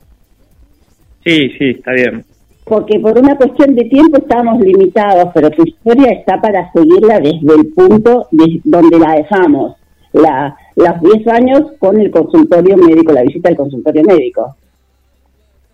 [1.24, 2.24] Sí, sí, está bien.
[2.65, 7.55] Porque por una cuestión de tiempo estamos limitados, pero tu historia está para seguirla desde
[7.55, 9.77] el punto de donde la dejamos,
[10.12, 14.55] la, los 10 años con el consultorio médico, la visita al consultorio médico.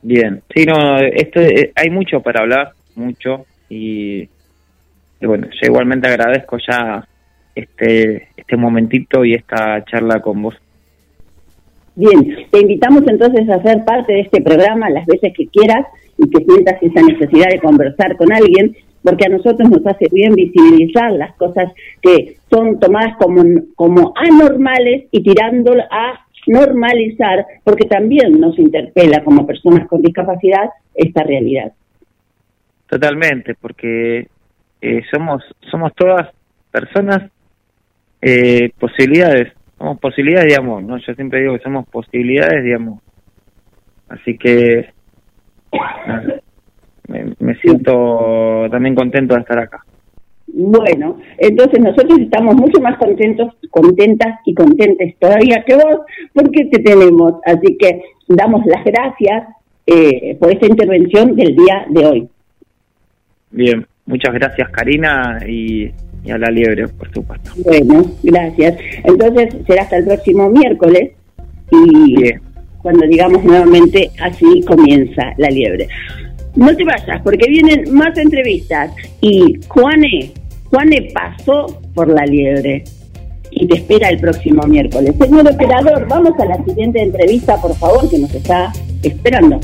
[0.02, 4.20] Bien, sí, no, esto eh, hay mucho para hablar, mucho, y,
[5.20, 7.06] y bueno, yo igualmente agradezco ya
[7.54, 10.54] este este momentito y esta charla con vos.
[11.96, 15.84] Bien, te invitamos entonces a ser parte de este programa las veces que quieras
[16.18, 20.34] y que sientas esa necesidad de conversar con alguien, porque a nosotros nos hace bien
[20.34, 21.72] visibilizar las cosas
[22.02, 23.42] que son tomadas como,
[23.74, 31.22] como anormales y tirándolo a normalizar, porque también nos interpela como personas con discapacidad esta
[31.22, 31.72] realidad.
[32.88, 34.28] Totalmente, porque
[34.80, 36.28] eh, somos somos todas
[36.70, 37.30] personas
[38.22, 40.98] eh, posibilidades, somos posibilidades de amor, ¿no?
[40.98, 42.98] Yo siempre digo que somos posibilidades de amor.
[44.08, 44.90] Así que
[47.08, 49.84] me, me siento también contento de estar acá.
[50.48, 56.00] Bueno, entonces nosotros estamos mucho más contentos, contentas y contentes todavía que vos,
[56.32, 57.34] porque te tenemos.
[57.44, 59.48] Así que damos las gracias
[59.86, 62.28] eh, por esta intervención del día de hoy.
[63.50, 65.90] Bien, muchas gracias Karina y,
[66.24, 67.50] y a la liebre, por supuesto.
[67.64, 68.78] Bueno, gracias.
[69.04, 71.12] Entonces será hasta el próximo miércoles
[71.70, 72.24] y
[72.86, 75.88] cuando digamos nuevamente así comienza la liebre.
[76.54, 80.30] No te vayas porque vienen más entrevistas y Juane,
[80.70, 82.84] Juane pasó por la liebre
[83.50, 85.16] y te espera el próximo miércoles.
[85.18, 88.72] Señor operador, vamos a la siguiente entrevista, por favor, que nos está
[89.02, 89.58] esperando.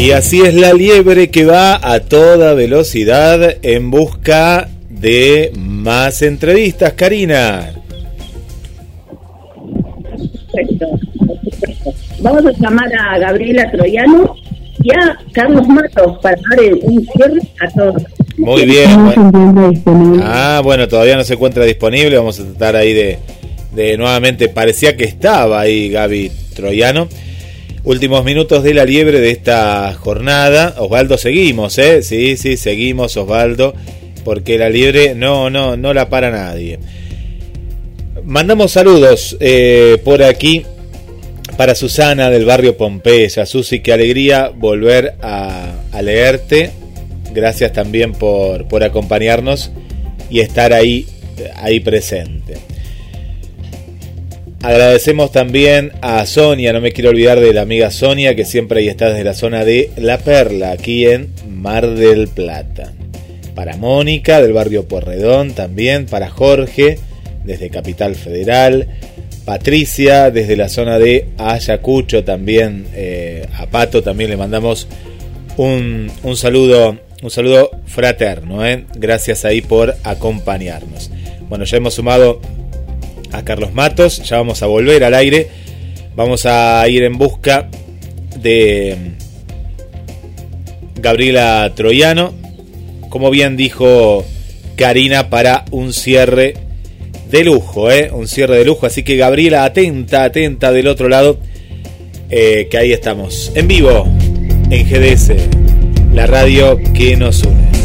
[0.00, 6.94] Y así es la liebre que va a toda velocidad en busca de más entrevistas,
[6.94, 7.74] Karina.
[10.54, 10.86] Perfecto,
[11.44, 11.90] perfecto.
[12.20, 14.36] Vamos a llamar a Gabriela Troyano
[14.82, 18.02] y a Carlos Matos para dar un cierre a todos.
[18.38, 18.88] Muy bien.
[20.22, 22.16] Ah, bueno, todavía no se encuentra disponible.
[22.16, 23.18] Vamos a tratar ahí de,
[23.74, 24.48] de nuevamente.
[24.48, 27.06] Parecía que estaba ahí Gaby Troyano.
[27.82, 30.74] Últimos minutos de la liebre de esta jornada.
[30.78, 32.02] Osvaldo, seguimos, ¿eh?
[32.02, 33.74] Sí, sí, seguimos, Osvaldo.
[34.24, 36.78] Porque la liebre no, no, no la para nadie.
[38.22, 40.64] Mandamos saludos eh, por aquí
[41.56, 43.46] para Susana del barrio Pompeya.
[43.46, 46.72] Susi, qué alegría volver a, a leerte.
[47.32, 49.70] Gracias también por, por acompañarnos
[50.28, 51.06] y estar ahí,
[51.56, 52.58] ahí presente.
[54.62, 58.88] Agradecemos también a Sonia, no me quiero olvidar de la amiga Sonia, que siempre ahí
[58.88, 62.92] está desde la zona de La Perla, aquí en Mar del Plata.
[63.54, 66.98] Para Mónica, del barrio Porredón también, para Jorge,
[67.42, 68.88] desde Capital Federal,
[69.46, 74.88] Patricia, desde la zona de Ayacucho también, eh, a Pato también le mandamos
[75.56, 78.84] un, un saludo, un saludo fraterno, ¿eh?
[78.94, 81.10] gracias ahí por acompañarnos.
[81.48, 82.42] Bueno, ya hemos sumado
[83.32, 85.48] a Carlos Matos, ya vamos a volver al aire,
[86.16, 87.68] vamos a ir en busca
[88.36, 88.96] de
[90.96, 92.32] Gabriela Troyano,
[93.08, 94.24] como bien dijo
[94.76, 96.54] Karina, para un cierre
[97.30, 98.10] de lujo, ¿eh?
[98.12, 101.38] un cierre de lujo, así que Gabriela, atenta, atenta del otro lado,
[102.28, 104.06] eh, que ahí estamos, en vivo,
[104.70, 105.32] en GDS,
[106.12, 107.79] la radio que nos une.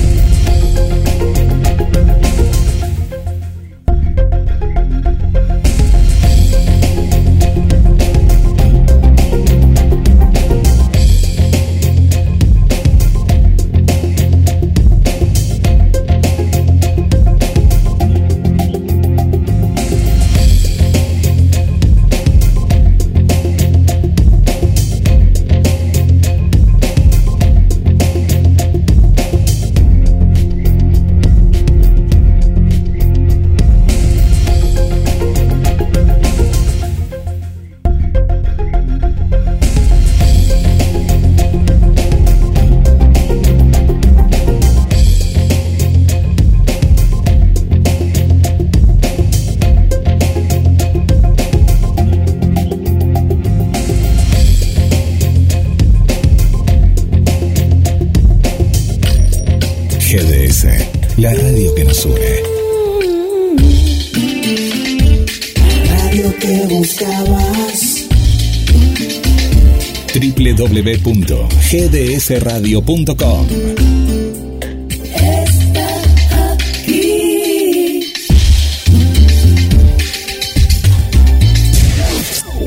[70.85, 73.47] www.gdsradio.com.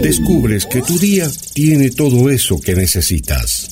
[0.03, 3.69] Descubres que tu día tiene todo eso que necesitas.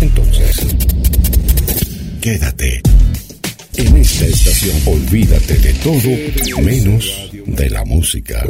[0.00, 0.56] Entonces,
[2.20, 2.80] quédate
[3.76, 4.76] en esta estación.
[4.86, 6.10] Olvídate de todo
[6.62, 8.44] menos de la música.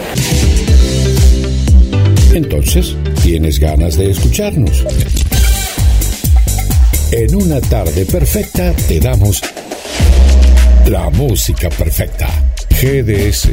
[2.33, 4.85] Entonces, ¿tienes ganas de escucharnos?
[7.11, 9.41] En una tarde perfecta te damos
[10.87, 12.27] la música perfecta.
[12.69, 13.49] GDS,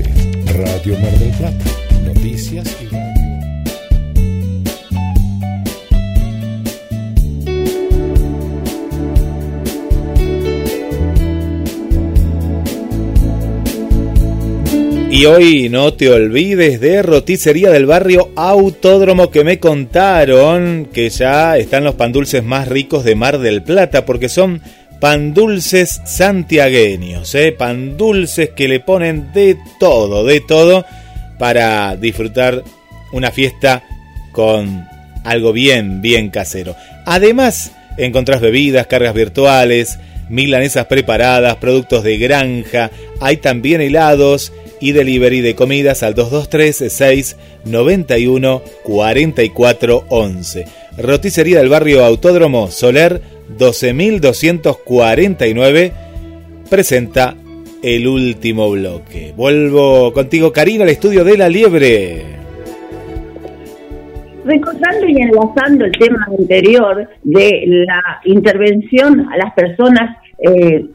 [0.55, 1.64] Radio Mar del Plata.
[2.05, 3.17] Noticias y
[15.10, 21.56] Y hoy no te olvides de roticería del barrio Autódromo que me contaron que ya
[21.56, 24.60] están los pan dulces más ricos de Mar del Plata porque son
[25.01, 27.52] pan dulces santiagueños, ¿eh?
[27.52, 30.85] pan dulces que le ponen de todo, de todo
[31.39, 32.62] para disfrutar
[33.10, 33.85] una fiesta
[34.32, 34.86] con
[35.24, 36.76] algo bien, bien casero.
[37.06, 39.98] Además, encontrás bebidas, cargas virtuales,
[40.28, 42.90] milanesas preparadas, productos de granja,
[43.20, 50.64] hay también helados y delivery de comidas al 223 691 4411.
[50.98, 53.20] Roticería del barrio Autódromo Soler
[53.56, 55.92] 12249
[56.68, 57.34] presenta
[57.82, 59.32] el último bloque.
[59.36, 62.22] Vuelvo contigo, Karina, al estudio de la liebre.
[64.44, 70.86] Recordando y enlazando el tema anterior de la intervención a las personas eh,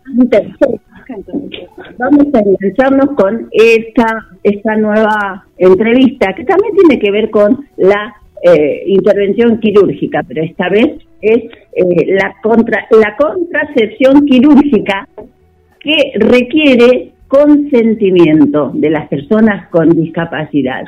[1.97, 8.15] vamos a engancharnos con esta, esta nueva entrevista que también tiene que ver con la
[8.43, 11.49] eh, intervención quirúrgica, pero esta vez es eh,
[12.07, 15.07] la, contra, la contracepción quirúrgica
[15.79, 20.83] que requiere consentimiento de las personas con discapacidad.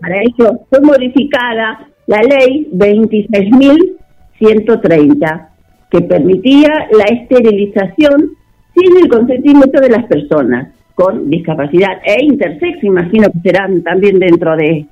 [0.00, 5.48] Para ello fue modificada la ley 26.130,
[5.90, 8.36] que permitía la esterilización
[8.76, 14.56] sin el consentimiento de las personas con discapacidad e intersex, imagino que serán también dentro
[14.56, 14.86] de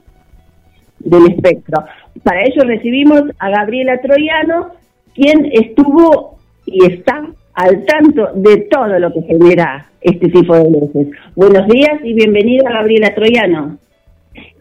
[1.00, 1.84] del espectro.
[2.22, 4.70] Para ello recibimos a Gabriela Troyano,
[5.14, 11.08] quien estuvo y está al tanto de todo lo que genera este tipo de leyes.
[11.36, 13.78] Buenos días y bienvenida Gabriela Troyano.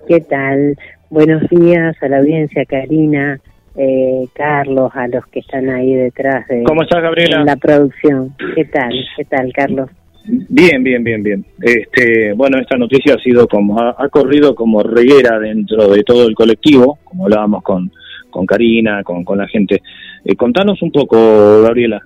[0.08, 0.78] ¿Qué tal?
[1.10, 3.40] Buenos días a la audiencia, Karina,
[3.76, 7.40] eh, Carlos, a los que están ahí detrás de ¿Cómo estás, Gabriela?
[7.40, 8.36] en la producción.
[8.56, 8.94] ¿Qué tal?
[9.18, 9.90] ¿Qué tal, Carlos?
[10.26, 11.46] Bien, bien, bien, bien.
[11.62, 16.28] Este, bueno, esta noticia ha sido como ha, ha corrido como reguera dentro de todo
[16.28, 17.92] el colectivo, como hablábamos con
[18.34, 19.82] con Karina, con, con la gente.
[20.26, 22.02] Eh, contanos un poco, Gabriela.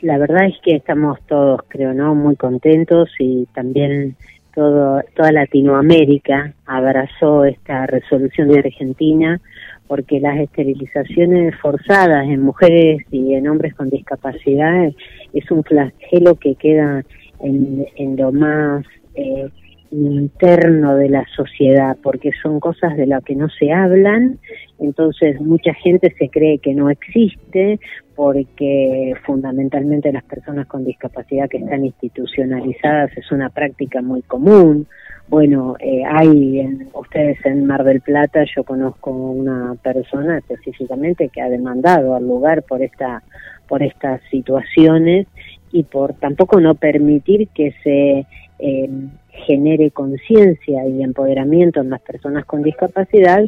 [0.00, 2.14] La verdad es que estamos todos, creo, ¿no?
[2.14, 4.16] Muy contentos y también
[4.54, 9.40] todo, toda Latinoamérica abrazó esta resolución de Argentina
[9.86, 14.90] porque las esterilizaciones forzadas en mujeres y en hombres con discapacidad
[15.32, 17.04] es un flagelo que queda
[17.40, 18.84] en, lo más
[19.14, 19.48] eh,
[19.90, 24.38] interno de la sociedad, porque son cosas de las que no se hablan,
[24.78, 27.78] entonces mucha gente se cree que no existe,
[28.14, 34.86] porque fundamentalmente las personas con discapacidad que están institucionalizadas es una práctica muy común.
[35.28, 41.40] Bueno, eh, hay en, ustedes en Mar del Plata, yo conozco una persona específicamente que
[41.40, 43.22] ha demandado al lugar por esta
[43.66, 45.26] por estas situaciones
[45.70, 48.26] y por tampoco no permitir que se
[48.58, 48.90] eh,
[49.30, 53.42] genere conciencia y empoderamiento en las personas con discapacidad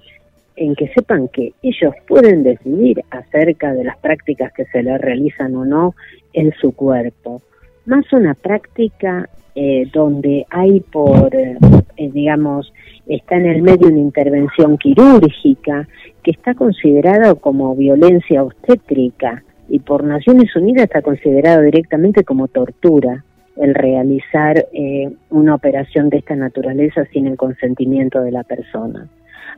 [0.57, 5.55] en que sepan que ellos pueden decidir acerca de las prácticas que se les realizan
[5.57, 5.95] o no
[6.33, 7.43] en su cuerpo.
[7.87, 11.59] Más una práctica eh, donde hay por, eh,
[11.97, 12.73] digamos,
[13.07, 15.87] está en el medio una intervención quirúrgica
[16.23, 23.25] que está considerada como violencia obstétrica y por Naciones Unidas está considerado directamente como tortura.
[23.57, 29.07] el realizar eh, una operación de esta naturaleza sin el consentimiento de la persona.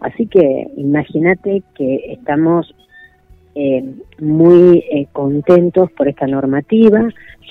[0.00, 2.74] Así que imagínate que estamos
[3.56, 3.82] eh,
[4.20, 7.08] muy eh, contentos por esta normativa,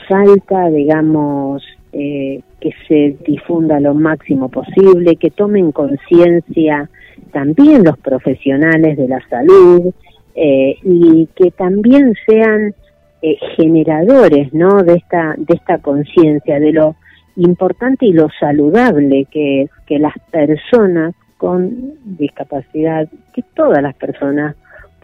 [0.07, 1.63] falta, digamos,
[1.97, 6.89] eh, que se difunda lo máximo posible, que tomen conciencia
[7.31, 9.93] también los profesionales de la salud
[10.35, 12.75] eh, y que también sean
[13.21, 14.83] eh, generadores, ¿no?
[14.83, 16.95] De esta de esta conciencia de lo
[17.37, 24.55] importante y lo saludable que que las personas con discapacidad, que todas las personas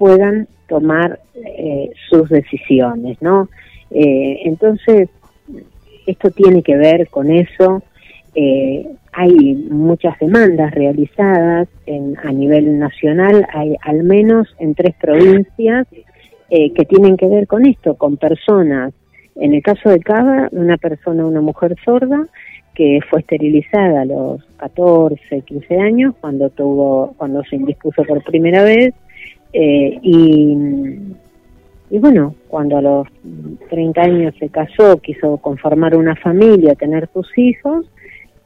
[0.02, 3.49] puedan tomar eh, sus decisiones, ¿no?
[3.91, 5.10] Eh, entonces,
[6.07, 7.84] esto tiene que ver con eso.
[8.34, 15.86] Eh, hay muchas demandas realizadas en, a nivel nacional, hay al menos en tres provincias
[16.49, 18.91] eh, que tienen que ver con esto, con personas.
[19.36, 22.26] En el caso de Cava, una persona, una mujer sorda,
[22.73, 28.64] que fue esterilizada a los 14, 15 años, cuando tuvo, cuando se indispuso por primera
[28.64, 28.95] vez,
[29.53, 30.57] eh, y,
[31.90, 33.07] y bueno, cuando a los
[33.69, 37.86] 30 años se casó, quiso conformar una familia, tener sus hijos,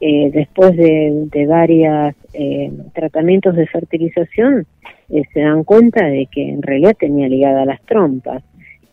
[0.00, 4.66] eh, después de, de varios eh, tratamientos de fertilización,
[5.08, 8.42] eh, se dan cuenta de que en realidad tenía ligada las trompas.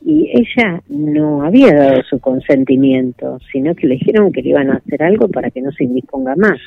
[0.05, 4.75] Y ella no había dado su consentimiento, sino que le dijeron que le iban a
[4.75, 6.59] hacer algo para que no se indisponga más.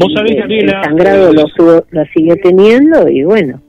[0.00, 1.44] Vos sabés, el, Gabriela, el sangrado lo,
[1.90, 3.60] lo siguió teniendo y bueno,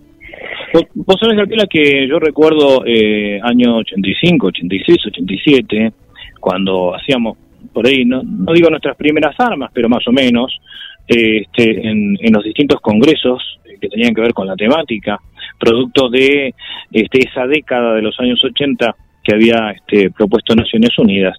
[0.93, 5.91] Vos, sabés, Gabriela, que yo recuerdo eh, año 85, 86, 87,
[6.39, 7.37] cuando hacíamos
[7.73, 10.59] por ahí, no, no digo nuestras primeras armas, pero más o menos,
[11.07, 15.19] este, en, en los distintos congresos que tenían que ver con la temática,
[15.59, 16.53] producto de
[16.91, 21.37] este, esa década de los años 80 que había este, propuesto Naciones Unidas.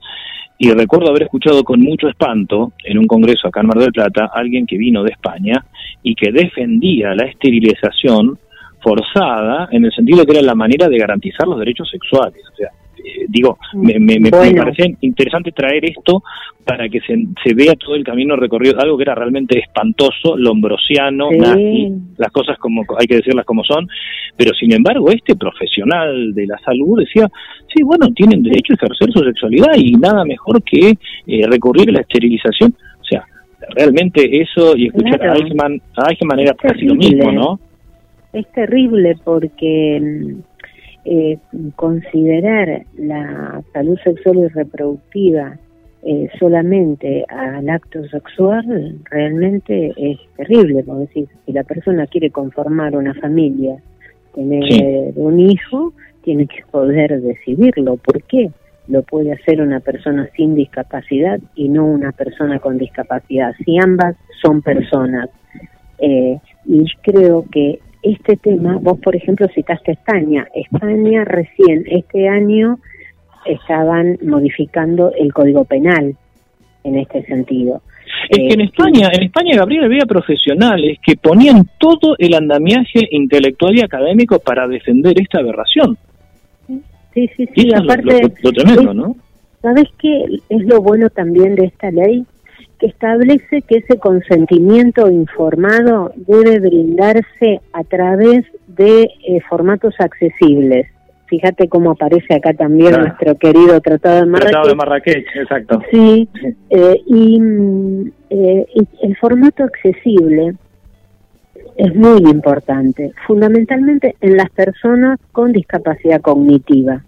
[0.58, 4.30] Y recuerdo haber escuchado con mucho espanto en un congreso acá en Mar del Plata
[4.32, 5.64] alguien que vino de España
[6.02, 8.38] y que defendía la esterilización
[8.82, 12.42] forzada en el sentido que era la manera de garantizar los derechos sexuales.
[12.52, 12.68] O sea,
[12.98, 14.62] eh, digo, me, me, me- me Bueno.
[14.64, 16.22] parecía interesante traer esto
[16.64, 17.14] para que se,
[17.44, 21.38] se vea todo el camino recorrido, algo que era realmente espantoso, lombrosiano, Sí.
[21.38, 21.88] nazi,
[22.18, 23.88] las cosas como hay que decirlas como son,
[24.36, 27.26] pero sin embargo este profesional de la salud decía,
[27.74, 30.90] sí, bueno, tienen derecho a ejercer su sexualidad y nada mejor que
[31.26, 32.74] eh, recurrir a la esterilización.
[33.00, 33.24] O sea,
[33.74, 35.32] realmente eso y escuchar Claro.
[35.32, 37.60] a Eichmann, a Eichmann era casi lo mismo, ¿no?
[38.32, 40.40] Es terrible porque mm,
[41.04, 41.38] eh,
[41.76, 45.56] considerar la salud sexual y reproductiva
[46.02, 52.96] eh, solamente al acto sexual realmente es terrible, porque si, si la persona quiere conformar
[52.96, 53.76] una familia,
[54.34, 55.92] tener un hijo,
[56.22, 57.96] tiene que poder decidirlo.
[57.96, 58.50] ¿Por qué?
[58.86, 64.14] Lo puede hacer una persona sin discapacidad y no una persona con discapacidad, si ambas
[64.42, 65.30] son personas.
[65.98, 72.78] Eh, y creo que este tema, vos por ejemplo citaste España, España recién este año
[73.46, 76.14] estaban modificando el código penal
[76.84, 77.82] en este sentido.
[78.30, 83.76] Es que en España, en España, Gabriel, había profesionales que ponían todo el andamiaje intelectual
[83.76, 85.96] y académico para defender esta aberración.
[87.14, 89.16] Sí, sí, Y sí, eso es lo- aparte, lo, lo tremendo, es- ¿no?
[89.60, 92.24] ¿sabes qué es lo bueno también de esta ley?
[92.78, 100.86] Que establece que ese consentimiento informado debe brindarse a través de eh, formatos accesibles.
[101.26, 103.04] Fíjate cómo aparece acá también Claro.
[103.06, 104.50] nuestro querido Tratado de Marrakech.
[104.50, 105.82] Tratado de Marrakech, exacto.
[105.90, 106.28] Sí,
[106.70, 107.42] eh, y,
[108.30, 110.54] eh, y el formato accesible
[111.76, 117.04] es muy importante, fundamentalmente en las personas con discapacidad cognitiva,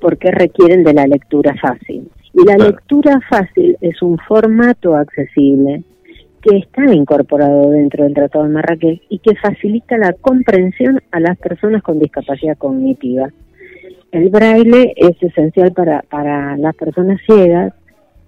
[0.00, 2.08] porque requieren de la lectura fácil.
[2.34, 5.84] Y la lectura fácil es un formato accesible
[6.42, 11.38] que está incorporado dentro del Tratado de Marrakech y que facilita la comprensión a las
[11.38, 13.28] personas con discapacidad cognitiva.
[14.12, 17.72] El braille es esencial para, para las personas ciegas,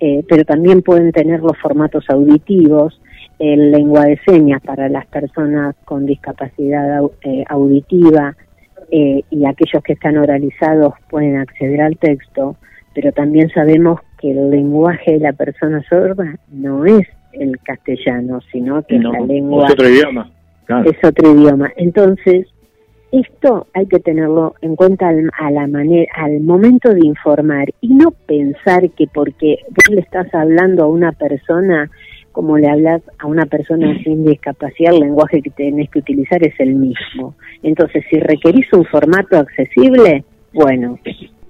[0.01, 3.01] eh, pero también pueden tener los formatos auditivos,
[3.39, 8.35] el lengua de señas para las personas con discapacidad eh, auditiva
[8.91, 12.57] eh, y aquellos que están oralizados pueden acceder al texto,
[12.97, 18.83] pero también sabemos que el lenguaje de la persona sorda no es el castellano, sino
[18.85, 20.31] que No, la lengua es otro idioma.
[20.65, 20.91] Claro.
[20.91, 21.71] es otro idioma.
[21.77, 22.47] Entonces,
[23.13, 27.95] esto hay que tenerlo en cuenta al, a la manera, al momento de informar y
[27.95, 31.91] no pensar que porque vos le estás hablando a una persona
[32.33, 36.53] como le hablas a una persona sin discapacidad, el lenguaje que tenés que utilizar es
[36.61, 37.35] el mismo.
[37.63, 40.23] Entonces, si requerís un formato accesible,
[40.57, 40.99] Bueno,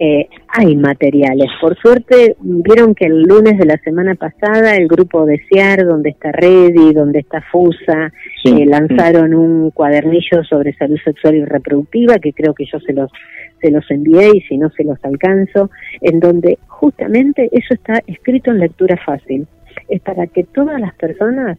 [0.01, 1.49] eh, hay materiales.
[1.61, 6.33] Por suerte, vieron que el lunes de la semana pasada el grupo Desear, donde está
[6.33, 8.13] Redi, donde está FUSA,
[8.43, 12.93] Sí, eh, lanzaron un cuadernillo sobre salud sexual y reproductiva, que creo que yo se
[12.93, 13.13] los,
[13.61, 15.71] se los envié y si no se los alcanzo,
[16.01, 19.47] en donde justamente eso está escrito en lectura fácil.
[19.89, 21.59] Es para que todas las personas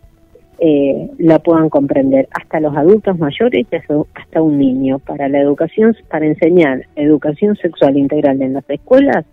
[0.59, 3.75] eh, la puedan comprender, hasta los adultos mayores y
[4.15, 4.99] hasta, un niño.
[4.99, 9.25] Para la educación, para enseñar educación sexual integral en las escuelas,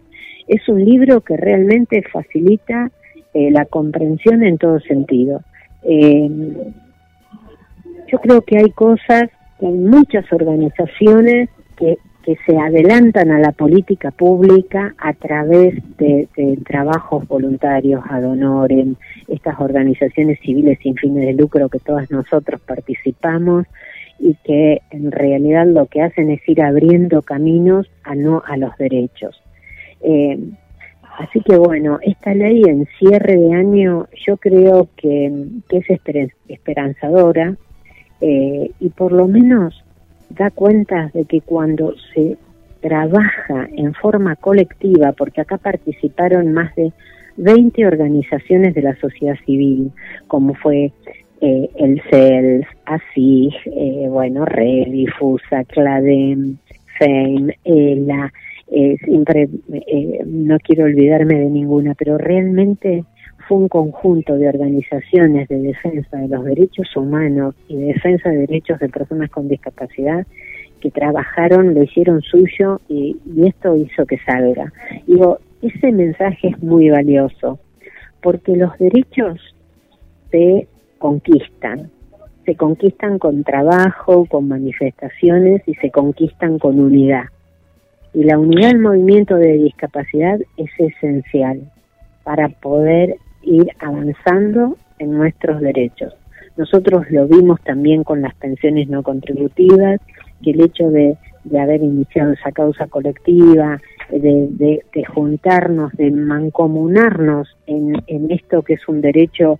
[0.48, 2.90] es un libro que realmente facilita
[3.32, 5.40] eh, la comprensión en todo sentido.
[5.82, 6.28] Eh,
[8.06, 9.24] yo creo que hay cosas,
[9.58, 16.26] que hay muchas organizaciones que, que se adelantan a la política pública a través de,
[16.64, 18.94] trabajos voluntarios ad honorem,
[19.28, 23.66] estas organizaciones civiles sin fines de lucro que todas nosotros participamos
[24.18, 28.74] y que en realidad lo que hacen es ir abriendo caminos a no a los
[28.78, 29.42] derechos.
[30.00, 30.38] Eh,
[31.18, 35.30] así que bueno, esta ley en cierre de año yo creo que,
[35.68, 37.56] que es esper- esperanzadora
[38.22, 39.83] eh, y por lo menos
[40.30, 42.36] da cuenta de que cuando se
[42.80, 46.92] trabaja en forma colectiva, porque acá participaron más de
[47.36, 49.90] 20 organizaciones de la sociedad civil,
[50.28, 50.92] como fue
[51.40, 56.58] eh, el CELS, ASIG, eh, bueno, Red, Difusa, CLADEM,
[56.98, 58.32] FAME, ELA,
[58.70, 59.48] eh, siempre
[60.26, 63.04] no quiero olvidarme de ninguna, pero realmente
[63.48, 68.38] fue un conjunto de organizaciones de defensa de los derechos humanos y de defensa de
[68.38, 70.26] derechos de personas con discapacidad
[70.80, 74.72] que trabajaron, lo hicieron suyo y, y esto hizo que salga.
[75.06, 77.58] Digo, ese mensaje es muy valioso
[78.22, 79.38] porque los derechos
[80.30, 80.66] se
[80.98, 81.90] conquistan,
[82.44, 87.24] se conquistan con trabajo, con manifestaciones y se conquistan con unidad.
[88.12, 91.70] Y la unidad del movimiento de discapacidad es esencial
[92.24, 96.14] para poder ir avanzando en nuestros derechos.
[96.56, 100.00] Nosotros lo vimos también con las pensiones no contributivas,
[100.42, 103.80] que el hecho de, de haber iniciado esa causa colectiva,
[104.10, 109.58] de, de, juntarnos, de mancomunarnos en, en esto que es un derecho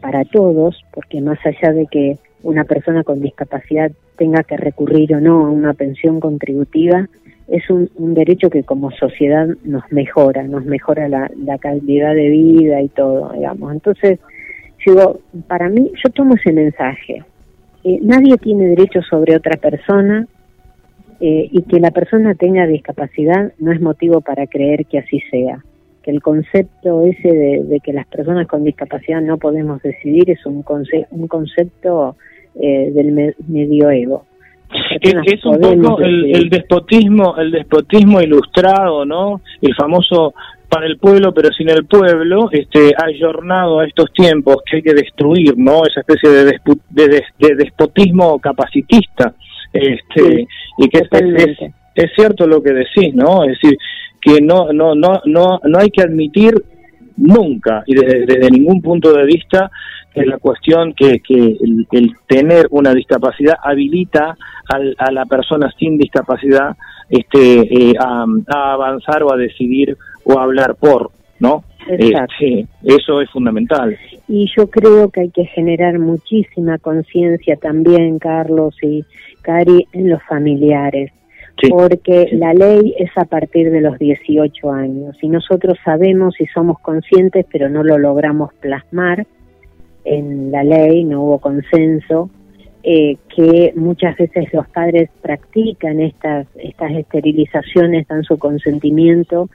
[0.00, 5.20] para todos, porque más allá de que una persona con discapacidad tenga que recurrir o
[5.20, 7.08] no a una pensión contributiva,
[7.52, 12.88] es un, derecho que como sociedad nos mejora, nos mejora la, calidad de vida y
[12.88, 13.72] todo, digamos.
[13.72, 14.18] Entonces,
[14.84, 17.22] digo, para mí, yo tomo ese mensaje.
[17.84, 20.26] Eh, nadie tiene derecho sobre otra persona
[21.20, 25.62] eh, y que la persona tenga discapacidad no es motivo para creer que así sea.
[26.02, 30.62] Que el concepto ese de, que las personas con discapacidad no podemos decidir es un,
[30.62, 32.16] conce un concepto
[32.54, 34.24] eh, del me medioevo.
[35.00, 39.40] Es, es un poco el, el despotismo, el despotismo ilustrado, ¿no?
[39.60, 40.34] El famoso
[40.68, 44.94] para el pueblo pero sin el pueblo, este ayornado a estos tiempos que hay que
[44.94, 45.82] destruir, ¿no?
[45.84, 49.34] Esa especie de, despu- de, des- de despotismo capacitista,
[49.72, 50.46] este
[50.78, 51.58] y que es, es,
[51.94, 53.44] es cierto lo que decís, ¿no?
[53.44, 53.76] Es decir
[54.20, 56.54] que no no no no no hay que admitir
[57.16, 59.70] nunca y desde, desde ningún punto de vista
[60.14, 64.36] que la cuestión que, que el, el tener una discapacidad habilita
[64.68, 66.76] al- a la persona sin discapacidad
[67.08, 67.60] este
[67.90, 68.24] eh, a,
[68.54, 71.10] a avanzar o a decidir o a hablar por
[71.40, 72.34] no Exacto.
[72.40, 73.98] Este, eso es fundamental
[74.28, 79.04] Y yo creo que hay que generar muchísima conciencia también, Carlos y
[79.42, 81.10] Cari, en los familiares.
[81.68, 86.78] Porque la ley es a partir de los 18 años y nosotros sabemos y somos
[86.80, 89.26] conscientes, pero no lo logramos plasmar
[90.04, 92.30] en la ley, no hubo consenso,
[92.82, 99.48] eh, que muchas veces los padres practican estas, estas esterilizaciones, dan su consentimiento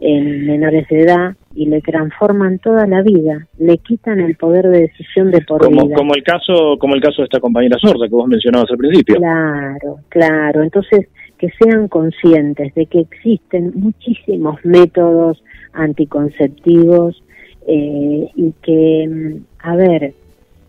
[0.00, 4.80] en menores de edad y le transforman toda la vida, le quitan el poder de
[4.82, 5.96] decisión de por como vida.
[5.96, 9.16] como el caso como el caso de esta compañera sorda que vos mencionabas al principio
[9.16, 10.62] Claro, claro.
[10.62, 11.08] Entonces,
[11.38, 17.22] que sean conscientes de que existen muchísimos métodos anticonceptivos
[17.66, 20.14] eh, y que, mm, a ver,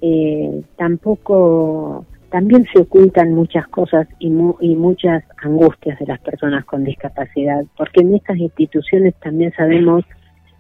[0.01, 6.65] eh, tampoco, también se ocultan muchas cosas y, mu- y muchas angustias de las personas
[6.65, 10.03] con discapacidad, porque en estas instituciones también sabemos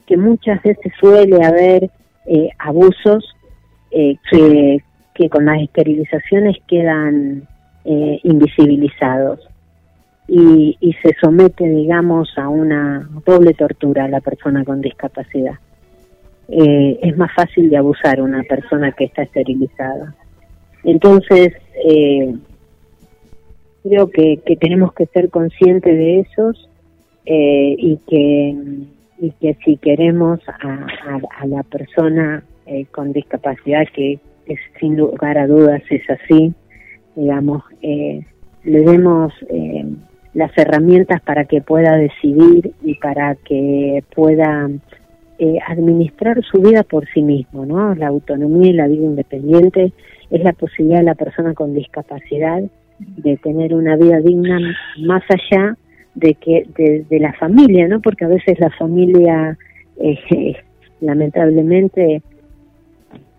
[0.07, 1.89] que muchas veces suele haber
[2.27, 3.35] eh, abusos
[3.91, 7.47] eh, que, con las esterilizaciones quedan
[7.85, 9.39] eh, invisibilizados
[10.27, 15.55] y, y se somete, digamos, a una doble tortura a la persona con discapacidad.
[16.47, 20.13] Eh, es más fácil de abusar una persona que está esterilizada.
[20.83, 21.53] Entonces,
[21.87, 22.35] eh,
[23.83, 26.69] creo que, que tenemos que ser conscientes de esos
[27.25, 28.55] eh, y que
[29.17, 34.97] y que si queremos a, a- a la persona eh, con discapacidad que es, sin
[34.97, 36.53] lugar a dudas es así
[37.15, 38.21] digamos eh,
[38.65, 39.33] le demos
[40.33, 44.69] las herramientas para que pueda decidir y para que pueda
[45.39, 47.93] eh, administrar su vida por sí mismo, ¿no?
[47.95, 49.91] La autonomía y la vida independiente
[50.31, 52.61] es la posibilidad de la persona con discapacidad
[52.99, 54.59] de tener una vida digna
[55.05, 55.75] más allá
[56.15, 57.99] de que de, de la familia, ¿no?
[57.99, 59.57] Porque a veces la familia,
[59.99, 60.17] eh,
[61.01, 62.21] lamentablemente,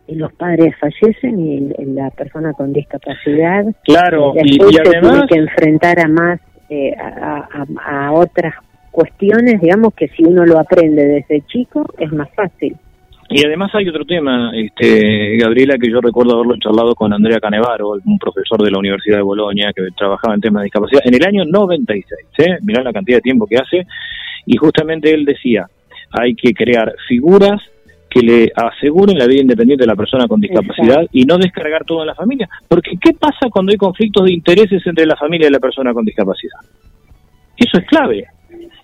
[0.09, 5.39] los padres fallecen y la persona con discapacidad Claro, y- después y además- tiene que
[5.39, 7.48] enfrentar a más eh, a,
[7.85, 8.55] a- a otras
[8.97, 12.74] cuestiones, digamos que si uno lo aprende desde chico es más fácil.
[13.28, 17.90] Y además hay otro tema, este, Gabriela, que yo recuerdo haberlo charlado con Andrea Canevaro,
[18.02, 21.27] un profesor de la Universidad de Bolonia que trabajaba en temas de discapacidad, en el
[21.27, 22.06] año 96,
[22.39, 22.59] ¿eh?
[22.62, 23.86] mirá la cantidad de tiempo que hace,
[24.47, 25.66] y justamente él decía,
[26.12, 27.60] hay que crear figuras
[28.09, 32.01] que le aseguren la vida independiente de la persona con discapacidad y no descargar todo
[32.01, 32.48] en la familia.
[32.66, 36.05] Porque ¿qué pasa cuando hay conflictos de intereses entre la familia y la persona con
[36.05, 36.60] discapacidad?
[37.59, 38.24] Eso es clave.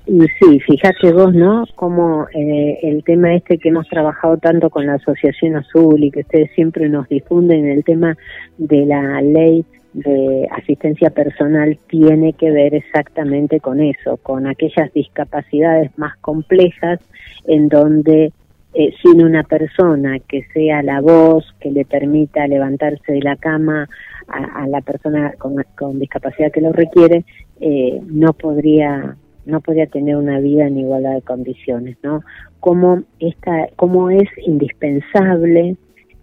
[0.07, 1.65] Y sí, fíjate vos, ¿no?
[1.77, 6.21] Como eh, el tema este que hemos trabajado tanto con la Asociación Azul y que
[6.21, 8.17] ustedes siempre nos difunden, el tema
[8.59, 15.97] de la ley de asistencia personal tiene que ver exactamente con eso, con aquellas discapacidades
[15.99, 16.99] más complejas
[17.47, 18.33] en donde
[18.75, 23.87] eh, sin una persona que sea la voz que le permita levantarse de la cama
[24.29, 27.25] a, a la persona con, discapacidad que lo requiere,
[27.61, 32.23] eh, no podría no podría tener una vida en igualdad de condiciones, ¿no?
[32.61, 35.77] Cómo esta, cómo es indispensable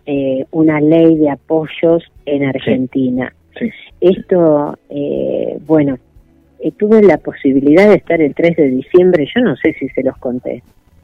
[0.05, 3.33] eh, una ley de apoyos en Argentina.
[3.99, 5.97] Esto, eh, bueno,
[6.59, 10.03] eh, tuve la posibilidad de estar el 3 de diciembre, yo no sé si se
[10.03, 10.63] los conté,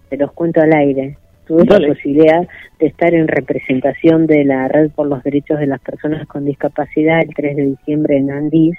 [0.09, 1.17] se los cuento al aire.
[1.45, 1.87] Tuve Dale.
[1.87, 2.47] la posibilidad
[2.79, 7.21] de estar en representación de la Red por los Derechos de las Personas con Discapacidad
[7.21, 8.77] el 3 de diciembre en Andís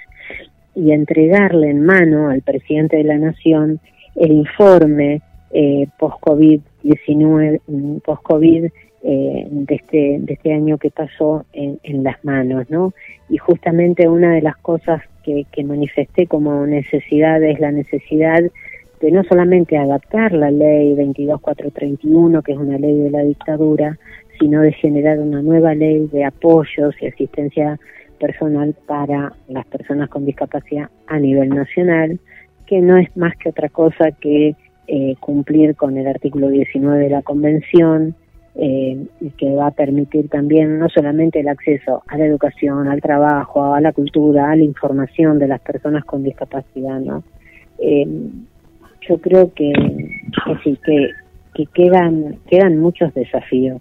[0.77, 3.79] y entregarle en mano al presidente de la Nación
[4.15, 5.21] el informe
[5.51, 8.65] eh, post-COVID-19, mm, post-COVID
[9.03, 12.93] eh, de, este, de este año que pasó en, en las manos, ¿no?
[13.27, 18.43] Y justamente una de las cosas que, que manifesté como necesidad es la necesidad
[19.01, 23.97] de no solamente adaptar la ley 22431, que es una ley de la dictadura,
[24.39, 27.79] sino de generar una nueva ley de apoyos y asistencia
[28.17, 32.19] personal para las personas con discapacidad a nivel nacional,
[32.65, 34.55] que no es más que otra cosa que
[34.87, 38.15] eh, cumplir con el artículo 19 de la Convención,
[38.59, 43.01] eh, y que va a permitir también no solamente el acceso a la educación, al
[43.01, 47.23] trabajo, a la cultura, a la información de las personas con discapacidad, ¿no?
[47.77, 48.07] Eh,
[49.07, 49.71] yo creo que,
[50.63, 51.11] sí, que,
[51.53, 53.79] que quedan, quedan muchos desafíos,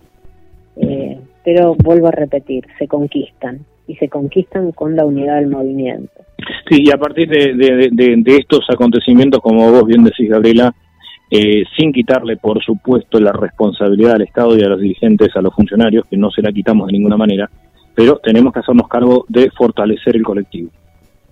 [0.77, 6.13] eh, pero vuelvo a repetir, se conquistan y se conquistan con la unidad del movimiento.
[6.69, 10.75] Sí, y a partir de, de- de- de estos acontecimientos, como vos bien decís, Gabriela,
[11.31, 15.55] eh, sin quitarle, por supuesto, la responsabilidad al Estado y a los dirigentes, a los
[15.55, 17.51] funcionarios, que no se la quitamos de ninguna manera,
[17.95, 20.71] pero tenemos que hacernos cargo de fortalecer el colectivo.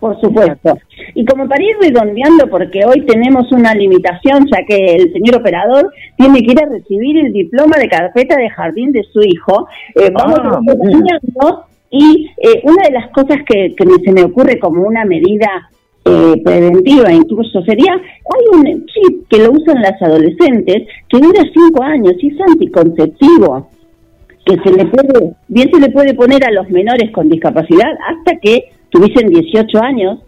[0.01, 0.77] Por supuesto.
[1.15, 5.91] Y como para ir redondeando, porque hoy tenemos una limitación, ya que el señor operador
[6.17, 10.11] tiene que ir a recibir el diploma de carpeta de jardín de su hijo, eh,
[10.13, 11.65] vamos Ah, redondeando,
[11.97, 15.49] y eh, una de las cosas que, que me- se me ocurre como una medida
[16.05, 21.83] eh, preventiva incluso sería, hay un chip que lo usan las adolescentes que dura cinco
[21.83, 23.69] años y es anticonceptivo
[24.45, 28.39] que se le puede, bien se le puede poner a los menores con discapacidad hasta
[28.41, 30.19] que tuviesen 18 años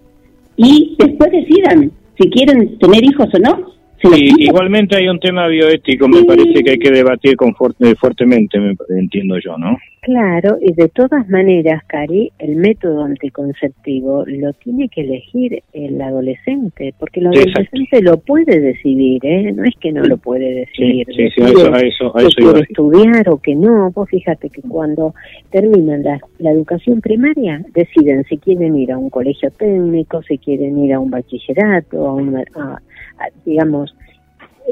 [0.56, 3.70] y después decidan si quieren tener hijos o no.
[4.14, 8.58] Y igualmente hay un tema bioético, me parece que hay que debatir con fuerte- fuertemente,
[8.58, 9.76] me entiendo yo, ¿no?
[10.02, 16.94] Claro, y de todas maneras, Cari, el método anticonceptivo lo tiene que elegir el adolescente,
[16.98, 17.50] porque el exacto.
[17.50, 19.52] adolescente lo puede decidir, ¿eh?
[19.52, 21.06] No es que no lo puede decidir.
[21.08, 23.90] Sí, sí, a eso, a eso, a que eso iba quiere estudiar o que no.
[23.90, 25.12] Vos fíjate que cuando
[25.50, 30.78] terminan la, la educación primaria, deciden si quieren ir a un colegio técnico, si quieren
[30.84, 32.80] ir a un bachillerato, a un, a- a-
[33.44, 33.94] digamos,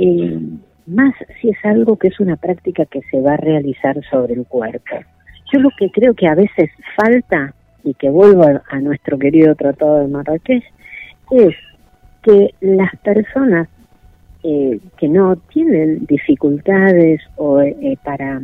[0.00, 0.40] eh,
[0.86, 4.46] más si es algo que es una práctica que se va a realizar sobre el
[4.46, 4.96] cuerpo.
[5.52, 10.00] Yo lo que creo que a veces falta, y que vuelvo a, nuestro querido Tratado
[10.00, 10.64] de Marrakech,
[11.30, 11.54] es
[12.22, 13.68] que las personas
[14.42, 18.40] eh, que no tienen dificultades o, eh, para,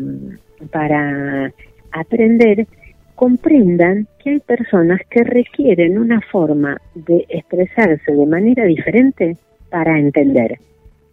[0.70, 1.52] para
[1.92, 2.66] aprender
[3.14, 9.36] comprendan que hay personas que requieren una forma de expresarse de manera diferente
[9.70, 10.58] para entender.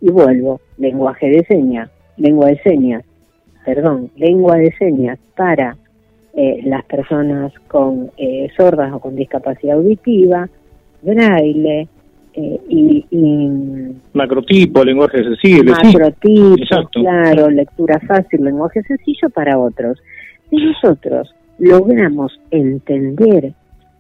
[0.02, 3.04] Y vuelvo, lenguaje de señas, lengua de señas,
[3.66, 5.76] perdón, lengua de señas para
[6.34, 10.48] eh, las personas con eh, sordas o con discapacidad auditiva,
[11.02, 11.88] braille
[12.34, 13.50] eh, y, y
[14.14, 15.62] Macrotipo, lenguaje sí.
[15.64, 17.02] macrotipo, Exacto.
[17.02, 19.98] claro, lectura fácil, lenguaje sencillo para otros.
[20.50, 23.54] Si nosotros logramos entender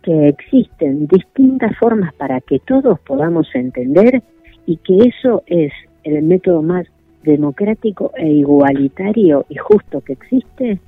[0.03, 4.21] que existen distintas formas para que todos podamos entender
[4.67, 5.73] y que eso es
[6.03, 6.85] el método más
[7.23, 10.79] democrático e igualitario y justo que existe,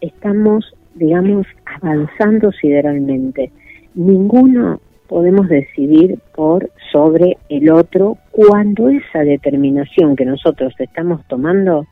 [0.00, 3.52] estamos, digamos, avanzando sideralmente.
[3.94, 11.86] Ninguno podemos decidir por sobre el otro cuando esa determinación que nosotros estamos tomando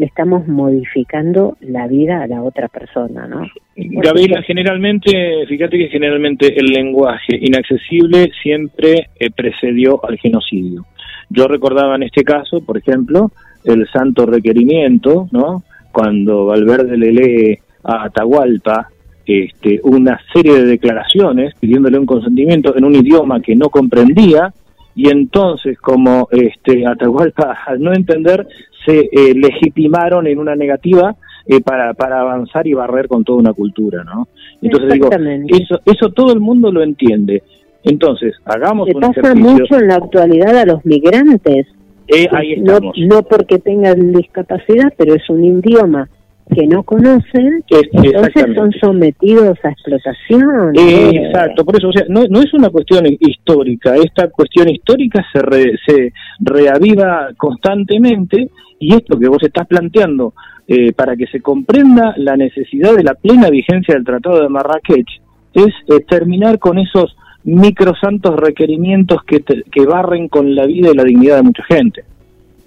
[0.00, 3.46] le estamos modificando la vida a la otra persona, ¿no?
[3.76, 10.86] Gabriela, generalmente, fíjate que generalmente el lenguaje inaccesible siempre eh, precedió al genocidio.
[11.28, 13.30] Yo recordaba en este caso, por ejemplo,
[13.62, 15.64] el santo requerimiento, ¿no?
[15.92, 18.88] Cuando Valverde le lee a Atahualpa
[19.26, 24.50] este, una serie de declaraciones pidiéndole un consentimiento en un idioma que no comprendía
[24.94, 28.46] y entonces como este Atahualpa al no entender
[28.84, 31.16] se eh, legitimaron en una negativa
[31.46, 34.28] eh, para, para avanzar y barrer con toda una cultura, ¿no?
[34.62, 35.10] Entonces digo,
[35.48, 37.42] eso, eso todo el mundo lo entiende.
[37.82, 39.52] Entonces, hagamos Le un pasa ejercicio.
[39.52, 41.66] mucho en la actualidad a los migrantes.
[42.08, 46.08] Eh, ahí no, no porque tengan discapacidad, pero es un idioma
[46.50, 50.76] que no conocen, Es- entonces son sometidos a explotación.
[50.76, 54.68] Eh, Eh, exacto, por eso, o sea, no, no es una cuestión histórica, esta cuestión
[54.68, 58.48] histórica se, re- se reaviva constantemente
[58.78, 60.34] y esto que vos estás planteando
[60.68, 65.08] eh, para que se comprenda la necesidad de la plena vigencia del Tratado de Marrakech
[65.54, 70.96] es eh, terminar con esos microsantos requerimientos que, te- que barren con la vida y
[70.96, 72.04] la dignidad de mucha gente.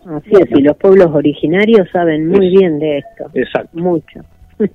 [0.05, 3.25] Así es, y los pueblos originarios saben muy bien de esto.
[3.33, 3.77] Exacto.
[3.77, 4.21] Mucho.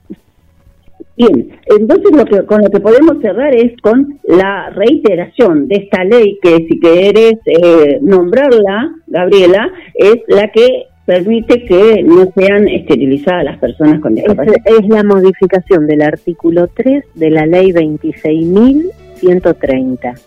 [1.17, 6.05] Bien, entonces lo que, con lo que podemos cerrar es con la reiteración de esta
[6.05, 13.43] ley que si quieres eh, nombrarla, Gabriela, es la que permite que no sean esterilizadas
[13.45, 14.57] las personas con Es, discapacidad.
[14.65, 20.21] es la modificación del artículo 3 de la ley 26.130.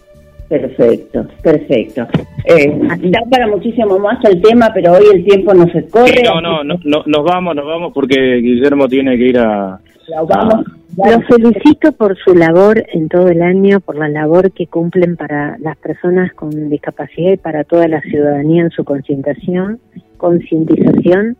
[0.51, 2.05] Perfecto, perfecto.
[2.43, 2.77] Eh,
[3.09, 6.23] da para muchísimo más el tema, pero hoy el tiempo no se corre.
[6.25, 9.79] No, no, no, no, nos vamos, nos vamos porque Guillermo tiene que ir a...
[10.27, 10.65] Vamos,
[10.97, 15.57] Los felicito por su labor en todo el año, por la labor que cumplen para
[15.59, 19.79] las personas con discapacidad y para toda la ciudadanía en su concientización,
[20.17, 21.37] concientización,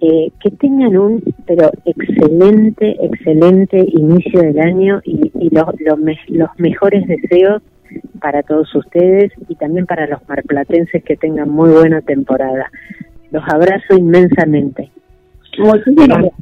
[0.00, 6.16] eh, que tengan un pero excelente, excelente inicio del año y, y lo- lo me-
[6.28, 7.60] los mejores deseos
[8.20, 12.70] para todos ustedes y también para los marplatenses que tengan muy buena temporada.
[13.30, 14.90] Los abrazo inmensamente.
[15.58, 16.34] Muchísimas gracias.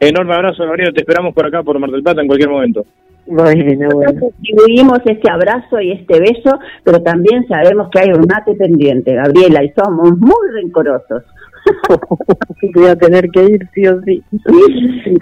[0.00, 2.84] Enorme abrazo, Gabriel, te esperamos por acá, por Mar del Plata, en cualquier momento.
[3.26, 4.30] Bueno, bueno.
[4.38, 9.64] Distribuimos este abrazo y este beso, pero también sabemos que hay un mate pendiente, Gabriela,
[9.64, 11.24] y somos muy rencorosos.
[12.74, 14.22] Voy a tener que ir sí o sí.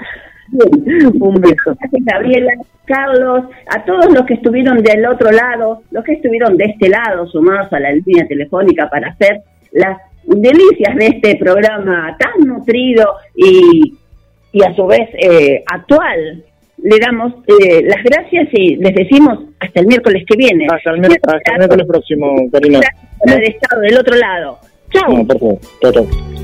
[1.20, 1.76] Un beso.
[1.78, 2.52] Gracias, Gabriela,
[2.84, 3.44] Carlos,
[3.74, 7.72] a todos los que estuvieron del otro lado, los que estuvieron de este lado, sumados
[7.72, 9.40] a la línea telefónica para hacer
[9.72, 13.94] las delicias de este programa tan nutrido y,
[14.52, 16.44] y a su vez eh, actual.
[16.82, 20.66] Le damos eh, las gracias y les decimos hasta el miércoles que viene.
[20.70, 22.80] Hasta el, mier- hasta el miércoles próximo, Karina.
[22.80, 24.58] Gracias por haber estado del otro lado.
[24.92, 25.24] Chao.
[25.24, 26.43] No,